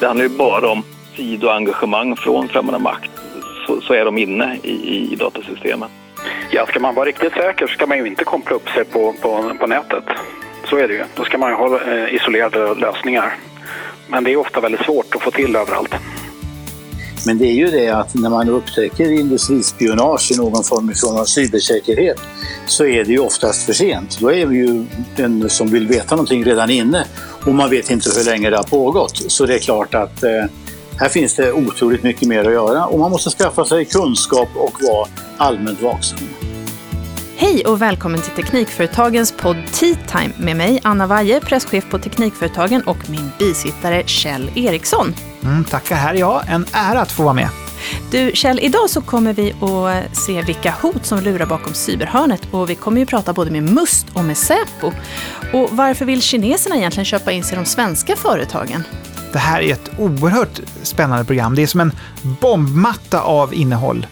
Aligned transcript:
Det 0.00 0.06
handlar 0.06 0.24
ju 0.24 0.36
bara 0.36 0.68
om 0.68 0.82
sidoengagemang 1.16 2.16
från 2.16 2.48
främmande 2.48 2.78
makt. 2.78 3.10
Så, 3.66 3.80
så 3.80 3.94
är 3.94 4.04
de 4.04 4.18
inne 4.18 4.58
i, 4.62 5.12
i 5.12 5.16
datasystemen. 5.16 5.88
Ja, 6.50 6.66
ska 6.66 6.80
man 6.80 6.94
vara 6.94 7.06
riktigt 7.06 7.32
säker 7.32 7.66
så 7.66 7.74
ska 7.74 7.86
man 7.86 7.98
ju 7.98 8.06
inte 8.06 8.24
koppla 8.24 8.56
upp 8.56 8.68
sig 8.68 8.84
på, 8.84 9.14
på, 9.22 9.52
på 9.60 9.66
nätet. 9.66 10.04
Så 10.64 10.76
är 10.76 10.88
det 10.88 10.94
ju. 10.94 11.04
Då 11.14 11.24
ska 11.24 11.38
man 11.38 11.50
ju 11.50 11.56
ha 11.56 11.80
eh, 11.80 12.14
isolerade 12.14 12.74
lösningar. 12.74 13.34
Men 14.08 14.24
det 14.24 14.32
är 14.32 14.36
ofta 14.36 14.60
väldigt 14.60 14.80
svårt 14.84 15.14
att 15.14 15.22
få 15.22 15.30
till 15.30 15.56
överallt. 15.56 15.94
Men 17.28 17.38
det 17.38 17.46
är 17.46 17.54
ju 17.54 17.70
det 17.70 17.88
att 17.88 18.14
när 18.14 18.30
man 18.30 18.48
upptäcker 18.48 19.10
industrispionage 19.10 20.32
i 20.32 20.36
någon 20.36 20.64
form 20.64 21.18
av 21.18 21.24
cybersäkerhet 21.24 22.16
så 22.66 22.86
är 22.86 23.04
det 23.04 23.12
ju 23.12 23.18
oftast 23.18 23.66
för 23.66 23.72
sent. 23.72 24.18
Då 24.20 24.32
är 24.32 24.50
ju 24.52 24.86
den 25.16 25.50
som 25.50 25.68
vill 25.68 25.88
veta 25.88 26.16
någonting 26.16 26.44
redan 26.44 26.70
inne 26.70 27.04
och 27.46 27.54
man 27.54 27.70
vet 27.70 27.90
inte 27.90 28.10
hur 28.16 28.24
länge 28.24 28.50
det 28.50 28.56
har 28.56 28.64
pågått. 28.64 29.22
Så 29.32 29.46
det 29.46 29.54
är 29.54 29.58
klart 29.58 29.94
att 29.94 30.22
eh, 30.22 30.44
här 30.98 31.08
finns 31.08 31.34
det 31.34 31.52
otroligt 31.52 32.02
mycket 32.02 32.28
mer 32.28 32.44
att 32.44 32.52
göra 32.52 32.86
och 32.86 32.98
man 32.98 33.10
måste 33.10 33.30
skaffa 33.30 33.64
sig 33.64 33.84
kunskap 33.84 34.48
och 34.54 34.82
vara 34.82 35.08
allmänt 35.36 35.82
vaksam. 35.82 36.18
Hej 37.40 37.64
och 37.66 37.82
välkommen 37.82 38.22
till 38.22 38.44
Teknikföretagens 38.44 39.32
podd 39.32 39.56
Tea 39.72 39.96
Time 40.08 40.30
med 40.36 40.56
mig, 40.56 40.80
Anna 40.82 41.06
Waje, 41.06 41.40
presschef 41.40 41.90
på 41.90 41.98
Teknikföretagen 41.98 42.82
och 42.82 43.10
min 43.10 43.30
bisittare 43.38 44.02
Kjell 44.06 44.50
Eriksson. 44.54 45.14
Mm, 45.42 45.64
tackar, 45.64 45.96
här 45.96 46.14
är 46.14 46.18
jag. 46.18 46.42
En 46.48 46.66
ära 46.72 47.00
att 47.00 47.12
få 47.12 47.22
vara 47.22 47.34
med. 47.34 47.48
Du 48.10 48.30
Kjell, 48.34 48.60
idag 48.62 48.90
så 48.90 49.00
kommer 49.00 49.32
vi 49.32 49.52
att 49.52 50.16
se 50.16 50.42
vilka 50.42 50.74
hot 50.82 51.06
som 51.06 51.20
lurar 51.20 51.46
bakom 51.46 51.74
cyberhörnet 51.74 52.48
och 52.50 52.70
vi 52.70 52.74
kommer 52.74 53.00
ju 53.00 53.06
prata 53.06 53.32
både 53.32 53.50
med 53.50 53.62
Must 53.62 54.06
och 54.12 54.24
med 54.24 54.36
Säpo. 54.36 54.92
Och 55.52 55.68
varför 55.72 56.04
vill 56.04 56.22
kineserna 56.22 56.76
egentligen 56.76 57.04
köpa 57.04 57.32
in 57.32 57.44
sig 57.44 57.54
i 57.54 57.58
de 57.58 57.64
svenska 57.64 58.16
företagen? 58.16 58.84
Det 59.32 59.38
här 59.38 59.60
är 59.60 59.72
ett 59.72 59.90
oerhört 59.98 60.60
spännande 60.82 61.24
program. 61.24 61.54
Det 61.54 61.62
är 61.62 61.66
som 61.66 61.80
en 61.80 61.92
bombmatta 62.22 63.20
av 63.20 63.54
innehåll. 63.54 64.06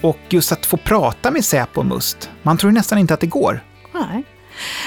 Och 0.00 0.18
just 0.28 0.52
att 0.52 0.66
få 0.66 0.76
prata 0.76 1.30
med 1.30 1.44
Säpo 1.44 1.80
och 1.80 1.86
Must, 1.86 2.30
man 2.42 2.58
tror 2.58 2.70
nästan 2.70 2.98
inte 2.98 3.14
att 3.14 3.20
det 3.20 3.26
går. 3.26 3.64
Nej. 3.94 4.24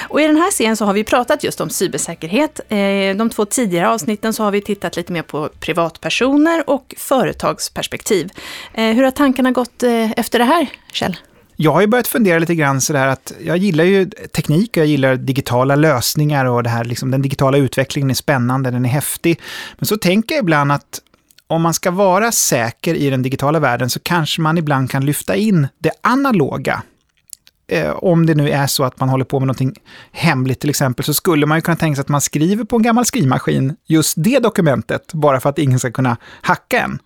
Och 0.10 0.22
I 0.22 0.28
den 0.28 0.38
här 0.38 0.52
serien 0.52 0.78
så 0.78 0.86
har 0.86 0.94
vi 0.94 1.04
pratat 1.04 1.44
just 1.44 1.62
om 1.62 1.70
cybersäkerhet. 1.70 2.60
Eh, 2.70 2.78
de 3.18 3.30
två 3.30 3.46
tidigare 3.46 3.90
avsnitten 3.90 4.34
så 4.34 4.44
har 4.44 4.52
vi 4.52 4.62
tittat 4.62 4.96
lite 4.96 5.14
mer 5.14 5.22
på 5.22 5.50
privatpersoner 5.60 6.70
och 6.70 6.96
företagsperspektiv. 6.98 8.30
Eh, 8.74 8.86
hur 8.86 9.04
har 9.04 9.12
tankarna 9.12 9.52
gått 9.52 9.84
eh, 9.84 10.12
efter 10.12 10.40
det 10.40 10.46
här, 10.46 10.68
Kjell? 10.92 11.18
Jag 11.56 11.72
har 11.72 11.82
ju 11.82 11.88
börjat 11.88 12.08
fundera 12.08 12.40
lite 12.40 12.56
grann 12.56 12.82
sådär 12.82 13.08
att 13.08 13.34
jag 13.46 13.58
gillar 13.58 13.84
ju 13.84 14.06
teknik 14.06 14.70
och 14.70 14.78
jag 14.78 14.88
gillar 14.88 15.16
digitala 15.16 15.76
lösningar 15.76 16.46
och 16.46 16.64
det 16.64 16.70
här, 16.70 16.84
liksom, 16.84 17.12
den 17.12 17.22
digitala 17.22 17.58
utvecklingen 17.58 18.10
är 18.10 18.14
spännande, 18.14 18.72
den 18.72 18.86
är 18.86 18.90
häftig. 18.90 19.42
Men 19.78 19.86
så 19.86 19.98
tänker 19.98 20.36
jag 20.36 20.44
ibland 20.44 20.72
att 20.72 21.02
om 21.54 21.62
man 21.62 21.74
ska 21.74 21.92
vara 21.92 22.32
säker 22.32 22.96
i 22.96 23.10
den 23.10 23.22
digitala 23.22 23.60
världen 23.60 23.90
så 23.90 24.00
kanske 24.00 24.42
man 24.42 24.58
ibland 24.58 24.92
kan 24.92 25.06
lyfta 25.06 25.36
in 25.36 25.68
det 25.80 25.92
analoga. 26.02 26.84
Eh, 27.68 27.90
om 27.92 28.26
det 28.26 28.36
nu 28.36 28.50
är 28.50 28.68
så 28.68 28.84
att 28.84 29.00
man 29.00 29.10
håller 29.10 29.26
på 29.26 29.40
med 29.40 29.48
någonting 29.48 29.76
hemligt 30.12 30.60
till 30.60 30.70
exempel, 30.70 31.06
så 31.06 31.14
skulle 31.14 31.46
man 31.46 31.58
ju 31.58 31.62
kunna 31.62 31.78
tänka 31.78 31.96
sig 31.96 32.02
att 32.02 32.10
man 32.10 32.22
skriver 32.22 32.64
på 32.64 32.76
en 32.76 32.82
gammal 32.82 33.06
skrivmaskin 33.06 33.76
just 33.86 34.14
det 34.18 34.40
dokumentet, 34.40 35.14
bara 35.14 35.40
för 35.40 35.50
att 35.50 35.60
ingen 35.60 35.80
ska 35.80 35.92
kunna 35.92 36.18
hacka 36.42 36.80
en. 36.80 37.00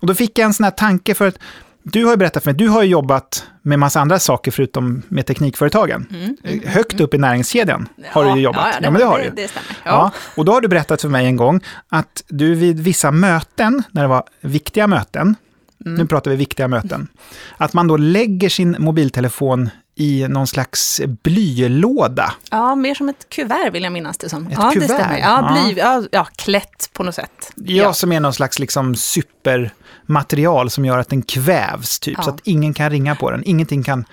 Och 0.00 0.06
då 0.06 0.14
fick 0.14 0.38
jag 0.38 0.46
en 0.46 0.54
sån 0.54 0.64
här 0.64 0.70
tanke 0.70 1.14
för 1.14 1.28
att 1.28 1.38
du 1.82 2.04
har 2.04 2.10
ju 2.10 2.16
berättat 2.16 2.42
för 2.42 2.50
mig, 2.50 2.58
du 2.58 2.68
har 2.68 2.82
jobbat 2.82 3.46
med 3.62 3.78
massa 3.78 4.00
andra 4.00 4.18
saker 4.18 4.50
förutom 4.50 5.02
med 5.08 5.26
teknikföretagen. 5.26 6.06
Mm, 6.10 6.36
mm, 6.44 6.60
Högt 6.66 7.00
upp 7.00 7.14
i 7.14 7.18
näringskedjan 7.18 7.88
har 8.06 8.24
du 8.24 8.30
ju 8.30 8.40
jobbat. 8.40 8.66
Ja, 8.66 8.72
ja, 8.72 8.80
det, 8.80 8.84
ja 8.84 8.90
men 8.90 9.00
det 9.00 9.06
har 9.06 9.18
det, 9.18 9.24
du. 9.24 9.30
Det 9.30 9.48
stämmer. 9.48 9.76
Ja. 9.84 9.90
ja. 9.90 10.10
och 10.36 10.44
då 10.44 10.52
har 10.52 10.60
du 10.60 10.68
berättat 10.68 11.00
för 11.00 11.08
mig 11.08 11.26
en 11.26 11.36
gång 11.36 11.60
att 11.88 12.24
du 12.28 12.54
vid 12.54 12.80
vissa 12.80 13.10
möten, 13.10 13.82
när 13.90 14.02
det 14.02 14.08
var 14.08 14.24
viktiga 14.40 14.86
möten, 14.86 15.36
mm. 15.86 15.94
nu 15.94 16.06
pratar 16.06 16.30
vi 16.30 16.36
viktiga 16.36 16.68
möten, 16.68 17.08
att 17.56 17.72
man 17.72 17.88
då 17.88 17.96
lägger 17.96 18.48
sin 18.48 18.76
mobiltelefon 18.78 19.70
i 20.00 20.26
någon 20.28 20.46
slags 20.46 21.00
blylåda. 21.22 22.32
Ja, 22.50 22.74
mer 22.74 22.94
som 22.94 23.08
ett 23.08 23.28
kuvert 23.28 23.70
vill 23.72 23.82
jag 23.82 23.92
minnas 23.92 24.18
det 24.18 24.28
som. 24.28 24.46
Ett 24.46 24.52
ja, 24.56 24.70
kuvert? 24.70 24.88
det 24.88 24.94
stämmer. 24.94 25.18
Ja, 25.18 25.62
bly, 25.64 25.74
ja. 25.80 26.02
ja, 26.10 26.26
klätt 26.36 26.90
på 26.92 27.02
något 27.02 27.14
sätt. 27.14 27.52
Ja, 27.54 27.64
ja, 27.84 27.92
som 27.92 28.12
är 28.12 28.20
någon 28.20 28.32
slags 28.32 28.58
liksom 28.58 28.94
supermaterial 29.44 30.70
som 30.70 30.84
gör 30.84 30.98
att 30.98 31.08
den 31.08 31.22
kvävs, 31.22 32.00
typ, 32.00 32.14
ja. 32.18 32.22
så 32.22 32.30
att 32.30 32.40
ingen 32.44 32.74
kan 32.74 32.90
ringa 32.90 33.14
på 33.14 33.30
den. 33.30 33.42
Ingenting 33.46 33.82
kan 33.82 34.04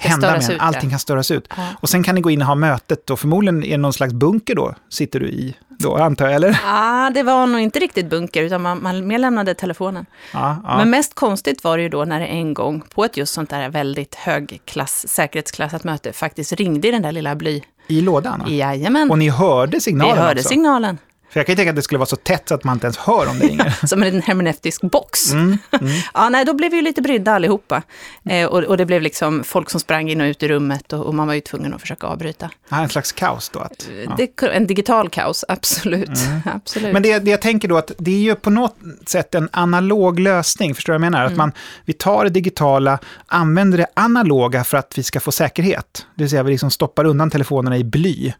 hända 0.00 0.30
med 0.32 0.40
den. 0.48 0.60
Allting 0.60 0.90
kan 0.90 0.98
störas 0.98 1.30
ut. 1.30 1.48
Och 1.80 1.88
sen 1.88 2.02
kan 2.02 2.14
ni 2.14 2.20
gå 2.20 2.30
in 2.30 2.40
och 2.42 2.48
ha 2.48 2.54
mötet 2.54 3.10
och 3.10 3.20
förmodligen 3.20 3.64
är 3.64 3.78
någon 3.78 3.92
slags 3.92 4.12
bunker 4.12 4.54
då, 4.54 4.74
sitter 4.88 5.20
du 5.20 5.26
i 5.26 5.56
då, 5.78 5.96
antar 5.96 6.24
jag, 6.24 6.34
eller? 6.34 6.60
Ja, 6.64 7.10
det 7.14 7.22
var 7.22 7.46
nog 7.46 7.60
inte 7.60 7.78
riktigt 7.78 8.10
bunker, 8.10 8.42
utan 8.42 8.62
man, 8.62 8.82
man 8.82 9.06
mer 9.06 9.18
lämnade 9.18 9.54
telefonen. 9.54 10.06
Ah, 10.32 10.54
ah. 10.64 10.78
Men 10.78 10.90
mest 10.90 11.14
konstigt 11.14 11.64
var 11.64 11.76
det 11.76 11.82
ju 11.82 11.88
då 11.88 12.04
när 12.04 12.20
det 12.20 12.26
en 12.26 12.54
gång, 12.54 12.82
på 12.94 13.04
ett 13.04 13.16
just 13.16 13.34
sånt 13.34 13.50
där 13.50 13.68
väldigt 13.68 14.14
högklass, 14.14 15.08
säkerhetsklassat 15.08 15.84
möte, 15.84 16.12
faktiskt 16.12 16.52
ringde 16.52 16.88
i 16.88 16.90
den 16.90 17.02
där 17.02 17.12
lilla 17.12 17.34
bly... 17.34 17.62
I 17.88 18.00
lådan? 18.00 18.44
Jajamän. 18.46 19.10
Och 19.10 19.18
ni 19.18 19.28
hörde 19.28 19.80
signalen 19.80 20.14
Vi 20.16 20.20
hörde 20.20 20.40
också. 20.40 20.48
signalen. 20.48 20.98
För 21.34 21.40
jag 21.40 21.46
kan 21.46 21.52
ju 21.52 21.56
tänka 21.56 21.70
att 21.70 21.76
det 21.76 21.82
skulle 21.82 21.98
vara 21.98 22.06
så 22.06 22.16
tätt 22.16 22.48
så 22.48 22.54
att 22.54 22.64
man 22.64 22.76
inte 22.76 22.86
ens 22.86 22.96
hör 22.96 23.28
om 23.28 23.38
det 23.38 23.46
ringer. 23.46 23.74
Som 23.86 24.02
en 24.02 24.22
hermeneutisk 24.22 24.80
box. 24.80 25.32
Mm, 25.32 25.58
mm. 25.80 25.92
ja, 26.14 26.28
nej, 26.28 26.44
då 26.44 26.54
blev 26.54 26.70
vi 26.70 26.76
ju 26.76 26.82
lite 26.82 27.02
brydda 27.02 27.32
allihopa. 27.32 27.82
Eh, 28.24 28.46
och, 28.46 28.62
och 28.62 28.76
det 28.76 28.86
blev 28.86 29.02
liksom 29.02 29.44
folk 29.44 29.70
som 29.70 29.80
sprang 29.80 30.10
in 30.10 30.20
och 30.20 30.24
ut 30.24 30.42
i 30.42 30.48
rummet 30.48 30.92
och, 30.92 31.06
och 31.06 31.14
man 31.14 31.26
var 31.26 31.34
ju 31.34 31.40
tvungen 31.40 31.74
att 31.74 31.80
försöka 31.80 32.06
avbryta. 32.06 32.50
Ja, 32.68 32.82
en 32.82 32.88
slags 32.88 33.12
kaos 33.12 33.48
då? 33.48 33.60
Att, 33.60 33.88
ja. 34.04 34.14
det, 34.16 34.42
en 34.42 34.66
digital 34.66 35.08
kaos, 35.08 35.44
absolut. 35.48 36.08
Mm. 36.08 36.40
absolut. 36.54 36.92
Men 36.92 37.02
det, 37.02 37.18
det 37.18 37.30
jag 37.30 37.40
tänker 37.40 37.68
då 37.68 37.76
att 37.76 37.92
det 37.98 38.10
är 38.10 38.22
ju 38.22 38.34
på 38.34 38.50
något 38.50 38.76
sätt 39.06 39.34
en 39.34 39.48
analog 39.52 40.20
lösning, 40.20 40.74
förstår 40.74 40.92
du 40.92 40.98
vad 40.98 41.04
jag 41.06 41.12
menar? 41.12 41.26
Att 41.26 41.36
man, 41.36 41.52
vi 41.84 41.92
tar 41.92 42.24
det 42.24 42.30
digitala, 42.30 42.98
använder 43.26 43.78
det 43.78 43.86
analoga 43.94 44.64
för 44.64 44.76
att 44.76 44.98
vi 44.98 45.02
ska 45.02 45.20
få 45.20 45.32
säkerhet. 45.32 46.06
Det 46.14 46.22
vill 46.22 46.30
säga 46.30 46.42
vi 46.42 46.50
liksom 46.50 46.70
stoppar 46.70 47.04
undan 47.04 47.30
telefonerna 47.30 47.78
i 47.78 47.84
bly. 47.84 48.32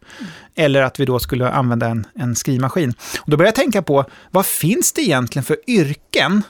Eller 0.55 0.81
att 0.81 0.99
vi 0.99 1.05
då 1.05 1.19
skulle 1.19 1.49
använda 1.49 1.87
en, 1.87 2.07
en 2.15 2.35
skrivmaskin. 2.35 2.84
Och 3.19 3.31
då 3.31 3.37
börjar 3.37 3.47
jag 3.47 3.55
tänka 3.55 3.81
på, 3.81 4.05
vad 4.31 4.45
finns 4.45 4.93
det 4.93 5.01
egentligen 5.01 5.43
för 5.43 5.57
yrken 5.67 6.43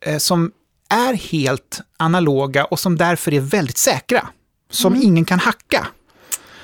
eh, 0.00 0.18
som 0.18 0.52
är 0.88 1.14
helt 1.14 1.80
analoga 1.96 2.64
och 2.64 2.80
som 2.80 2.96
därför 2.96 3.34
är 3.34 3.40
väldigt 3.40 3.78
säkra? 3.78 4.28
Som 4.70 4.92
mm. 4.92 5.06
ingen 5.06 5.24
kan 5.24 5.38
hacka. 5.38 5.86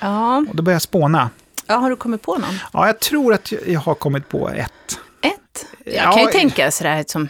Ja. 0.01 0.45
Och 0.49 0.57
då 0.57 0.63
börjar 0.63 0.75
jag 0.75 0.83
spåna. 0.83 1.31
Ja, 1.67 1.77
har 1.77 1.91
du 1.91 1.97
kommit 1.97 2.23
på 2.23 2.39
någon? 2.39 2.59
Ja, 2.73 2.87
jag 2.87 3.01
tror 3.01 3.35
att 3.35 3.53
jag 3.67 3.81
har 3.81 3.95
kommit 3.95 4.29
på 4.29 4.49
ett. 4.49 4.99
Ett? 5.23 5.67
Jag 5.85 5.95
ja, 5.95 6.13
kan 6.13 6.23
ju 6.23 6.31
tänka 6.31 6.71
sådär 6.71 7.05
som 7.07 7.29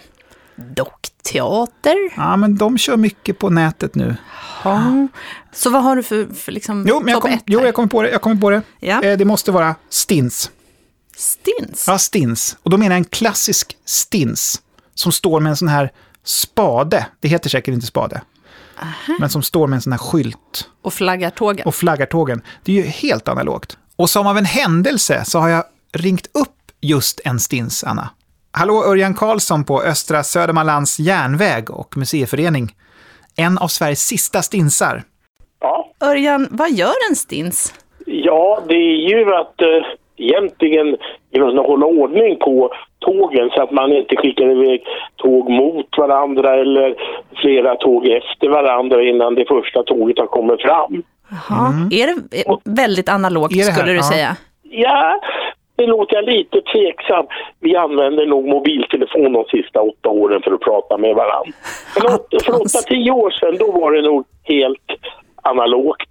dockteater. 0.57 1.97
Ja, 2.17 2.37
men 2.37 2.57
de 2.57 2.79
kör 2.79 2.97
mycket 2.97 3.39
på 3.39 3.51
nätet 3.51 3.95
nu. 3.95 4.17
Ja. 4.65 5.09
Så 5.53 5.71
vad 5.71 5.83
har 5.83 5.97
du 5.97 6.03
för, 6.03 6.35
för 6.35 6.53
liksom, 6.53 6.85
jo, 6.89 7.01
men 7.01 7.13
jag 7.13 7.23
kom, 7.23 7.39
Jo, 7.47 7.61
jag 7.61 7.75
kommer 7.75 7.89
på 7.89 8.03
det. 8.03 8.11
Jag 8.11 8.23
kommer 8.23 8.37
på 8.37 8.51
det. 8.51 8.63
Ja. 8.81 9.03
Eh, 9.03 9.19
det 9.19 9.25
måste 9.25 9.53
vara 9.53 9.75
stins. 9.89 10.51
Stins? 11.21 11.85
Ja, 11.89 11.99
stins. 11.99 12.57
Och 12.63 12.71
då 12.71 12.77
menar 12.77 12.91
jag 12.91 12.99
en 12.99 13.05
klassisk 13.05 13.77
stins. 13.85 14.63
Som 14.95 15.13
står 15.13 15.41
med 15.41 15.51
en 15.51 15.57
sån 15.57 15.69
här 15.69 15.91
spade. 16.25 17.07
Det 17.21 17.29
heter 17.29 17.51
säkert 17.51 17.75
inte 17.75 17.87
spade. 17.87 18.23
Aha. 18.83 19.17
Men 19.21 19.31
som 19.31 19.43
står 19.43 19.67
med 19.67 19.77
en 19.77 19.81
sån 19.83 19.93
här 19.93 19.99
skylt. 19.99 20.69
Och 20.83 20.95
flaggar 20.95 21.31
tågen. 21.31 21.67
Och 21.67 21.75
flaggar 21.75 22.07
tågen. 22.07 22.43
Det 22.65 22.73
är 22.73 22.77
ju 22.77 22.83
helt 22.83 23.29
analogt. 23.29 23.79
Och 23.97 24.11
som 24.11 24.27
av 24.27 24.39
en 24.39 24.45
händelse 24.45 25.25
så 25.25 25.39
har 25.39 25.49
jag 25.49 25.65
ringt 25.93 26.27
upp 26.35 26.57
just 26.81 27.21
en 27.25 27.41
stins, 27.41 27.85
Anna. 27.85 28.11
Hallå, 28.53 28.85
Örjan 28.85 29.15
Karlsson 29.15 29.65
på 29.65 29.83
Östra 29.83 30.23
Södermanlands 30.23 30.99
järnväg 30.99 31.71
och 31.71 31.97
museiförening. 31.97 32.75
En 33.37 33.59
av 33.59 33.69
Sveriges 33.69 34.07
sista 34.07 34.43
stinsar. 34.43 35.03
Ja. 35.61 35.93
Örjan, 36.01 36.49
vad 36.51 36.73
gör 36.73 36.95
en 37.11 37.17
stins? 37.17 37.75
Ja, 38.07 38.63
det 38.69 38.75
är 38.75 39.09
ju 39.09 39.35
att 39.35 39.61
eh, 39.61 39.67
egentligen 40.21 40.97
hålla 41.67 41.87
ordning 41.87 42.37
på 42.37 42.73
tågen 42.99 43.51
så 43.55 43.63
att 43.63 43.71
man 43.71 43.93
inte 43.93 44.17
skickar 44.17 44.51
iväg 44.51 44.83
tåg 45.17 45.51
mot 45.51 45.99
varandra 45.99 46.55
eller 46.55 46.95
flera 47.37 47.77
tåg 47.77 48.07
efter 48.07 48.49
varandra 48.49 49.03
innan 49.03 49.35
det 49.35 49.45
första 49.49 49.83
tåget 49.83 50.19
har 50.19 50.27
kommit 50.27 50.63
fram. 50.63 51.03
Jaha. 51.31 51.69
Mm. 51.69 51.89
Är 51.93 52.07
det 52.07 52.73
väldigt 52.83 53.09
analogt, 53.09 53.55
det 53.55 53.63
skulle 53.63 53.93
du 53.93 53.97
ja. 53.97 54.03
säga? 54.03 54.37
Ja, 54.63 55.21
det 55.77 55.87
låter 55.87 56.17
jag 56.17 56.25
lite 56.25 56.61
tveksam. 56.61 57.27
Vi 57.61 57.77
använder 57.77 58.27
nog 58.27 58.49
mobiltelefon 58.49 59.33
de 59.33 59.45
sista 59.45 59.81
åtta 59.81 60.09
åren 60.09 60.43
för 60.45 60.53
att 60.53 60.61
prata 60.61 60.99
med 60.99 61.15
varandra. 61.15 61.53
För, 61.95 62.01
för 62.45 62.55
åtta, 62.55 62.79
tio 62.89 63.11
år 63.11 63.31
sedan, 63.31 63.57
då 63.59 63.73
var 63.81 63.93
det 63.93 64.03
nog 64.03 64.25
helt 64.43 64.91
analogt. 65.43 66.11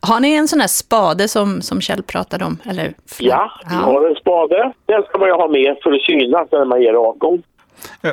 Har 0.00 0.20
ni 0.20 0.34
en 0.34 0.48
sån 0.48 0.60
här 0.60 0.68
spade 0.68 1.28
som, 1.28 1.62
som 1.62 1.80
Kjell 1.80 2.02
pratade 2.02 2.44
om? 2.44 2.58
Eller? 2.64 2.94
Ja, 3.18 3.52
vi 3.68 3.74
har 3.74 4.10
en 4.10 4.16
spade. 4.16 4.72
Den 4.86 5.02
ska 5.02 5.18
man 5.18 5.28
ju 5.28 5.34
ha 5.34 5.48
med 5.48 5.76
för 5.82 5.92
att 5.92 6.02
synas 6.02 6.48
när 6.52 6.64
man 6.64 6.82
ger 6.82 6.94
avgång. 6.94 7.42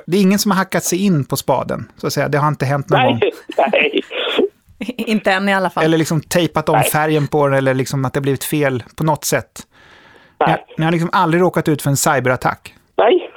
Det 0.06 0.18
är 0.18 0.22
ingen 0.22 0.40
som 0.40 0.52
har 0.52 0.58
hackat 0.58 0.84
sig 0.84 1.06
in 1.06 1.26
på 1.26 1.36
spaden, 1.36 1.92
så 1.98 2.08
att 2.08 2.14
säga. 2.14 2.28
Det 2.28 2.38
har 2.38 2.48
inte 2.48 2.66
hänt 2.66 2.90
någon 2.90 3.02
nej, 3.02 3.12
gång. 3.12 3.32
Nej, 3.72 4.02
Inte 4.98 5.32
än 5.32 5.50
i 5.50 5.54
alla 5.54 5.70
fall. 5.70 5.84
Eller 5.84 5.98
liksom 5.98 6.22
tejpat 6.22 6.70
om 6.70 6.76
nej. 6.76 6.90
färgen 6.90 7.28
på 7.28 7.48
den, 7.48 7.58
eller 7.58 7.74
liksom 7.74 8.06
att 8.06 8.14
det 8.14 8.22
blivit 8.22 8.44
fel 8.44 8.84
på 8.96 9.04
något 9.04 9.26
sätt. 9.26 9.68
Nej. 10.40 10.66
Ni, 10.68 10.74
ni 10.78 10.86
har 10.86 10.92
liksom 10.92 11.10
aldrig 11.14 11.42
råkat 11.42 11.68
ut 11.68 11.82
för 11.82 11.90
en 11.90 11.98
cyberattack? 11.98 12.76
Nej, 12.98 13.30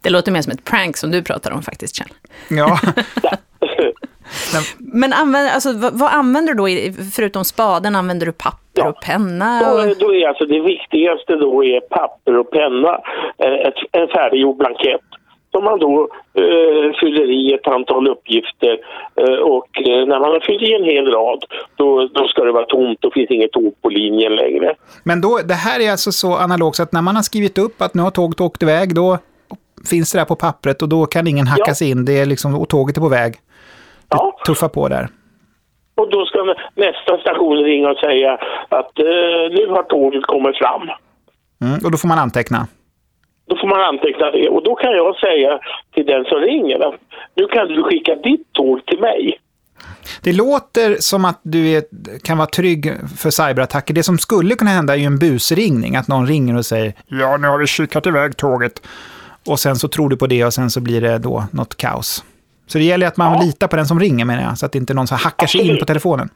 Det 0.00 0.10
låter 0.10 0.32
mer 0.32 0.42
som 0.42 0.52
ett 0.52 0.64
prank 0.64 0.96
som 0.96 1.10
du 1.10 1.22
pratar 1.22 1.50
om 1.50 1.62
faktiskt, 1.62 1.96
Kjell. 1.96 2.12
Ja. 2.48 2.80
Men 4.78 5.12
använder, 5.12 5.52
alltså, 5.52 5.72
vad, 5.72 5.98
vad, 5.98 6.10
använder 6.12 6.54
du 6.54 6.58
då, 6.58 6.92
förutom 7.16 7.44
spaden? 7.44 7.96
Använder 7.96 8.26
du 8.26 8.32
papper 8.32 8.82
ja. 8.82 8.88
och 8.88 9.00
penna? 9.00 9.72
Och... 9.72 9.96
Då, 9.98 10.14
är 10.14 10.28
alltså 10.28 10.44
det 10.44 10.60
viktigaste 10.60 11.36
då 11.36 11.64
är 11.64 11.80
papper 11.80 12.36
och 12.38 12.50
penna. 12.50 13.00
Eh, 13.38 13.66
ett, 13.68 13.74
en 13.92 14.08
färdiggjord 14.08 14.56
blankett 14.56 15.00
som 15.52 15.64
man 15.64 15.78
då 15.78 16.08
eh, 16.34 16.92
fyller 17.00 17.30
i 17.30 17.52
ett 17.52 17.66
antal 17.66 18.08
uppgifter 18.08 18.78
eh, 19.16 19.34
och 19.34 19.68
eh, 19.88 20.06
när 20.06 20.20
man 20.20 20.30
har 20.30 20.40
fyllt 20.40 20.62
i 20.62 20.74
en 20.74 20.84
hel 20.84 21.06
rad 21.06 21.44
då, 21.76 22.08
då 22.14 22.28
ska 22.28 22.44
det 22.44 22.52
vara 22.52 22.66
tomt, 22.66 22.98
då 23.00 23.10
finns 23.10 23.30
inget 23.30 23.52
tåg 23.52 23.82
på 23.82 23.88
linjen 23.88 24.34
längre. 24.36 24.74
Men 25.04 25.20
då, 25.20 25.40
det 25.44 25.54
här 25.54 25.80
är 25.80 25.90
alltså 25.90 26.12
så 26.12 26.36
analogt 26.36 26.76
så 26.76 26.82
att 26.82 26.92
när 26.92 27.02
man 27.02 27.16
har 27.16 27.22
skrivit 27.22 27.58
upp 27.58 27.82
att 27.82 27.94
nu 27.94 28.02
har 28.02 28.10
tåget 28.10 28.40
åkt 28.40 28.62
iväg 28.62 28.94
då 28.94 29.18
finns 29.90 30.12
det 30.12 30.18
där 30.18 30.24
på 30.24 30.36
pappret 30.36 30.82
och 30.82 30.88
då 30.88 31.06
kan 31.06 31.26
ingen 31.26 31.46
hacka 31.46 31.64
ja. 31.66 31.74
sig 31.74 31.90
in, 31.90 32.04
det 32.04 32.20
är 32.20 32.26
liksom, 32.26 32.54
och 32.54 32.68
tåget 32.68 32.96
är 32.96 33.00
på 33.00 33.08
väg. 33.08 33.34
Ja. 34.12 34.36
tuffar 34.46 34.68
på 34.68 34.88
där. 34.88 35.08
Och 35.94 36.10
då 36.10 36.26
ska 36.26 36.54
nästa 36.74 37.18
station 37.18 37.56
ringa 37.56 37.90
och 37.90 37.98
säga 37.98 38.32
att 38.68 38.98
eh, 38.98 39.44
nu 39.56 39.66
har 39.68 39.82
tåget 39.82 40.26
kommit 40.26 40.58
fram. 40.58 40.82
Mm, 41.62 41.78
och 41.84 41.90
då 41.90 41.98
får 41.98 42.08
man 42.08 42.18
anteckna? 42.18 42.66
Då 43.48 43.56
får 43.56 43.68
man 43.68 43.80
anteckna 43.80 44.30
det. 44.30 44.48
Och 44.48 44.62
då 44.62 44.74
kan 44.74 44.92
jag 44.92 45.16
säga 45.16 45.58
till 45.94 46.06
den 46.06 46.24
som 46.24 46.38
ringer 46.40 46.88
att 46.88 46.94
nu 47.34 47.46
kan 47.46 47.68
du 47.68 47.82
skicka 47.82 48.14
ditt 48.14 48.52
tåg 48.52 48.86
till 48.86 49.00
mig. 49.00 49.38
Det 50.22 50.32
låter 50.32 50.96
som 50.98 51.24
att 51.24 51.40
du 51.42 51.68
är, 51.76 51.82
kan 52.24 52.38
vara 52.38 52.46
trygg 52.48 52.92
för 53.18 53.30
cyberattacker. 53.30 53.94
Det 53.94 54.02
som 54.02 54.18
skulle 54.18 54.54
kunna 54.54 54.70
hända 54.70 54.92
är 54.92 54.98
ju 54.98 55.04
en 55.04 55.18
busringning. 55.18 55.96
Att 55.96 56.08
någon 56.08 56.26
ringer 56.26 56.56
och 56.56 56.66
säger 56.66 56.92
ja, 57.06 57.36
nu 57.36 57.48
har 57.48 57.58
vi 57.58 57.66
skickat 57.66 58.06
iväg 58.06 58.36
tåget. 58.36 58.82
Och 59.46 59.60
sen 59.60 59.76
så 59.76 59.88
tror 59.88 60.08
du 60.08 60.16
på 60.16 60.26
det 60.26 60.44
och 60.44 60.54
sen 60.54 60.70
så 60.70 60.80
blir 60.80 61.00
det 61.00 61.18
då 61.18 61.44
något 61.52 61.76
kaos. 61.76 62.24
Så 62.66 62.78
det 62.78 62.84
gäller 62.84 63.06
att 63.06 63.16
man 63.16 63.32
ja. 63.32 63.42
litar 63.44 63.68
på 63.68 63.76
den 63.76 63.86
som 63.86 64.00
ringer 64.00 64.24
menar 64.24 64.42
jag, 64.42 64.58
så 64.58 64.66
att 64.66 64.74
inte 64.74 64.94
någon 64.94 65.06
så 65.06 65.14
hackar 65.14 65.46
sig 65.46 65.68
in 65.70 65.78
på 65.78 65.84
telefonen. 65.84 66.28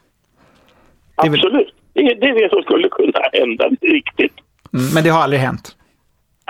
Det 1.23 1.29
Absolut. 1.29 1.55
Väl... 1.55 1.71
Det, 1.93 2.01
är, 2.01 2.15
det 2.15 2.27
är 2.27 2.43
det 2.43 2.51
som 2.51 2.63
skulle 2.63 2.89
kunna 2.89 3.21
hända 3.33 3.65
riktigt. 3.81 4.33
Mm, 4.75 4.95
men 4.95 5.05
det 5.05 5.11
har 5.11 5.23
aldrig 5.23 5.41
hänt? 5.41 5.77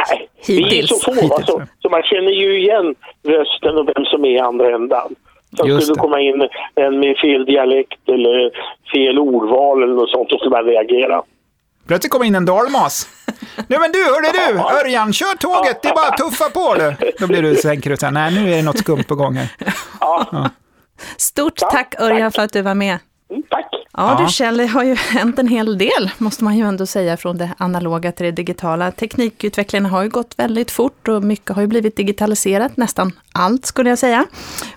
Nej, 0.08 0.28
Hittills. 0.36 0.72
vi 0.72 0.78
är 0.78 0.86
så 0.86 0.98
få 0.98 1.12
Hittills. 1.12 1.32
alltså, 1.32 1.62
så 1.82 1.88
man 1.88 2.02
känner 2.02 2.32
ju 2.32 2.58
igen 2.58 2.94
rösten 3.24 3.78
och 3.78 3.88
vem 3.88 4.04
som 4.04 4.24
är 4.24 4.28
i 4.28 4.38
andra 4.38 4.74
ändan. 4.74 5.14
Så 5.56 5.66
Just 5.66 5.82
skulle 5.82 5.94
det 5.94 6.00
komma 6.00 6.20
in 6.20 6.48
en 6.74 7.00
med 7.00 7.18
fel 7.18 7.44
dialekt 7.44 8.08
eller 8.08 8.50
fel 8.92 9.18
ordval 9.18 9.82
eller 9.82 9.94
något 9.94 10.10
sånt, 10.10 10.30
så 10.30 10.36
skulle 10.38 10.50
man 10.50 10.64
reagera. 10.64 11.22
Plötsligt 11.86 12.12
kommer 12.12 12.26
in 12.26 12.34
en 12.34 12.44
dalmas. 12.44 13.08
Nej 13.66 13.78
men 13.78 13.92
du, 13.92 14.04
hörde 14.04 14.32
du, 14.32 14.60
Örjan, 14.60 15.12
kör 15.12 15.36
tåget, 15.36 15.82
det 15.82 15.88
är 15.88 15.94
bara 15.94 16.08
att 16.08 16.16
tuffa 16.16 16.50
på 16.50 16.74
du. 16.74 17.12
Då 17.18 17.26
blir 17.26 17.42
du, 17.42 17.54
tänker 17.54 17.90
du 17.90 17.96
så 17.96 18.06
här, 18.06 18.12
nej 18.12 18.34
nu 18.34 18.52
är 18.52 18.56
det 18.56 18.62
något 18.62 18.78
skumt 18.78 19.04
på 19.04 19.14
gång 19.14 19.34
här. 19.36 19.52
Ja. 20.00 20.50
Stort 21.16 21.56
tack 21.56 21.94
Örjan 21.98 22.32
för 22.32 22.42
att 22.42 22.52
du 22.52 22.62
var 22.62 22.74
med. 22.74 22.98
Mm, 23.30 23.42
tack. 23.50 23.66
Ja, 23.92 24.24
du 24.26 24.32
Kjell, 24.32 24.56
det 24.56 24.66
har 24.66 24.84
ju 24.84 24.94
hänt 24.94 25.38
en 25.38 25.48
hel 25.48 25.78
del, 25.78 26.10
måste 26.18 26.44
man 26.44 26.56
ju 26.56 26.64
ändå 26.64 26.86
säga, 26.86 27.16
från 27.16 27.38
det 27.38 27.50
analoga 27.58 28.12
till 28.12 28.26
det 28.26 28.32
digitala. 28.32 28.92
Teknikutvecklingen 28.92 29.86
har 29.86 30.02
ju 30.02 30.08
gått 30.08 30.34
väldigt 30.36 30.70
fort 30.70 31.08
och 31.08 31.22
mycket 31.22 31.50
har 31.50 31.62
ju 31.62 31.68
blivit 31.68 31.96
digitaliserat, 31.96 32.76
nästan 32.76 33.12
allt 33.32 33.66
skulle 33.66 33.90
jag 33.90 33.98
säga. 33.98 34.26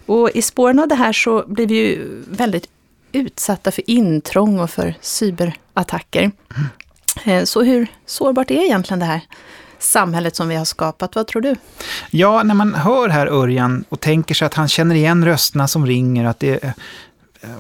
Och 0.06 0.30
i 0.30 0.42
spåren 0.42 0.80
av 0.80 0.88
det 0.88 0.96
här 0.96 1.14
så 1.14 1.44
blir 1.48 1.68
vi 1.68 1.76
ju 1.76 2.24
väldigt 2.30 2.70
utsatta 3.12 3.72
för 3.72 3.90
intrång 3.90 4.60
och 4.60 4.70
för 4.70 4.94
cyberattacker. 5.02 6.32
Eh, 7.24 7.44
så 7.44 7.64
hur 7.64 7.88
sårbart 8.06 8.52
är 8.52 8.66
egentligen 8.66 9.00
det 9.00 9.06
här 9.06 9.22
samhället 9.80 10.36
som 10.36 10.48
vi 10.48 10.56
har 10.56 10.66
skapat? 10.66 11.16
Vad 11.16 11.28
tror 11.28 11.42
du? 11.42 11.56
Ja, 12.10 12.44
när 12.44 12.56
man 12.56 12.74
hör 12.74 13.10
här 13.10 13.28
Örjan 13.28 13.86
och 13.90 14.00
tänker 14.00 14.36
sig 14.36 14.46
att 14.46 14.54
han 14.54 14.68
känner 14.68 14.96
igen 14.96 15.26
rösterna 15.26 15.68
som 15.68 15.86
ringer, 15.86 16.26
att 16.26 16.40
det 16.40 16.64
eh, 16.64 16.72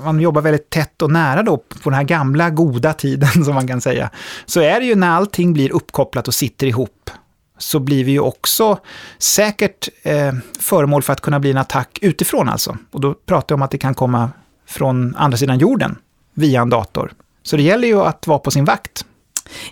man 0.04 0.20
jobbar 0.20 0.42
väldigt 0.42 0.70
tätt 0.70 1.02
och 1.02 1.12
nära 1.12 1.44
då 1.44 1.58
på 1.58 1.90
den 1.90 1.94
här 1.94 2.04
gamla 2.04 2.50
goda 2.50 2.94
tiden 2.94 3.30
som 3.46 3.56
man 3.56 3.68
kan 3.68 3.82
säga. 3.82 4.10
Så 4.46 4.62
är 4.62 4.80
det 4.80 4.86
ju 4.86 4.96
när 4.96 5.10
allting 5.10 5.54
blir 5.54 5.72
uppkopplat 5.72 6.28
och 6.28 6.34
sitter 6.34 6.68
ihop 6.68 7.10
så 7.58 7.80
blir 7.80 8.04
vi 8.04 8.12
ju 8.12 8.20
också 8.20 8.80
säkert 9.18 9.90
eh, 10.04 10.34
föremål 10.60 11.04
för 11.04 11.14
att 11.14 11.22
kunna 11.22 11.40
bli 11.40 11.52
en 11.52 11.58
attack 11.58 12.00
utifrån 12.02 12.50
alltså. 12.50 12.78
Och 12.92 13.02
då 13.02 13.14
pratar 13.14 13.54
jag 13.54 13.58
om 13.58 13.62
att 13.62 13.72
det 13.72 13.78
kan 13.78 13.94
komma 13.94 14.32
från 14.68 15.16
andra 15.16 15.38
sidan 15.38 15.60
jorden 15.60 15.96
via 16.34 16.62
en 16.62 16.70
dator. 16.70 17.14
Så 17.44 17.58
det 17.58 17.64
gäller 17.64 17.88
ju 17.88 18.02
att 18.02 18.28
vara 18.28 18.40
på 18.40 18.52
sin 18.52 18.66
vakt. 18.66 19.06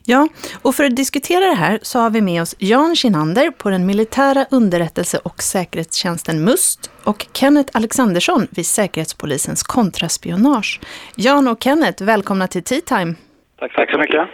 Ja, 0.04 0.28
och 0.62 0.76
för 0.76 0.84
att 0.84 0.96
diskutera 0.96 1.46
det 1.46 1.56
här 1.56 1.80
så 1.82 2.00
har 2.00 2.10
vi 2.10 2.22
med 2.22 2.42
oss 2.42 2.56
Jan 2.58 2.96
Kinander 2.96 3.52
på 3.52 3.70
den 3.70 3.86
militära 3.86 4.46
underrättelse- 4.52 5.20
och 5.24 5.44
säkerhetstjänsten 5.44 6.44
MUST 6.44 6.92
och 7.04 7.28
Kenneth 7.34 7.70
Alexandersson 7.74 8.48
vid 8.50 8.66
Säkerhetspolisens 8.66 9.64
kontraspionage. 9.64 10.80
Jan 11.16 11.48
och 11.48 11.64
Kenneth, 11.64 12.04
välkomna 12.04 12.48
till 12.48 12.64
Tea 12.64 12.82
Time. 12.82 13.16
Tack, 13.60 13.76
tack 13.76 13.92
så 13.92 13.98
mycket. 13.98 14.30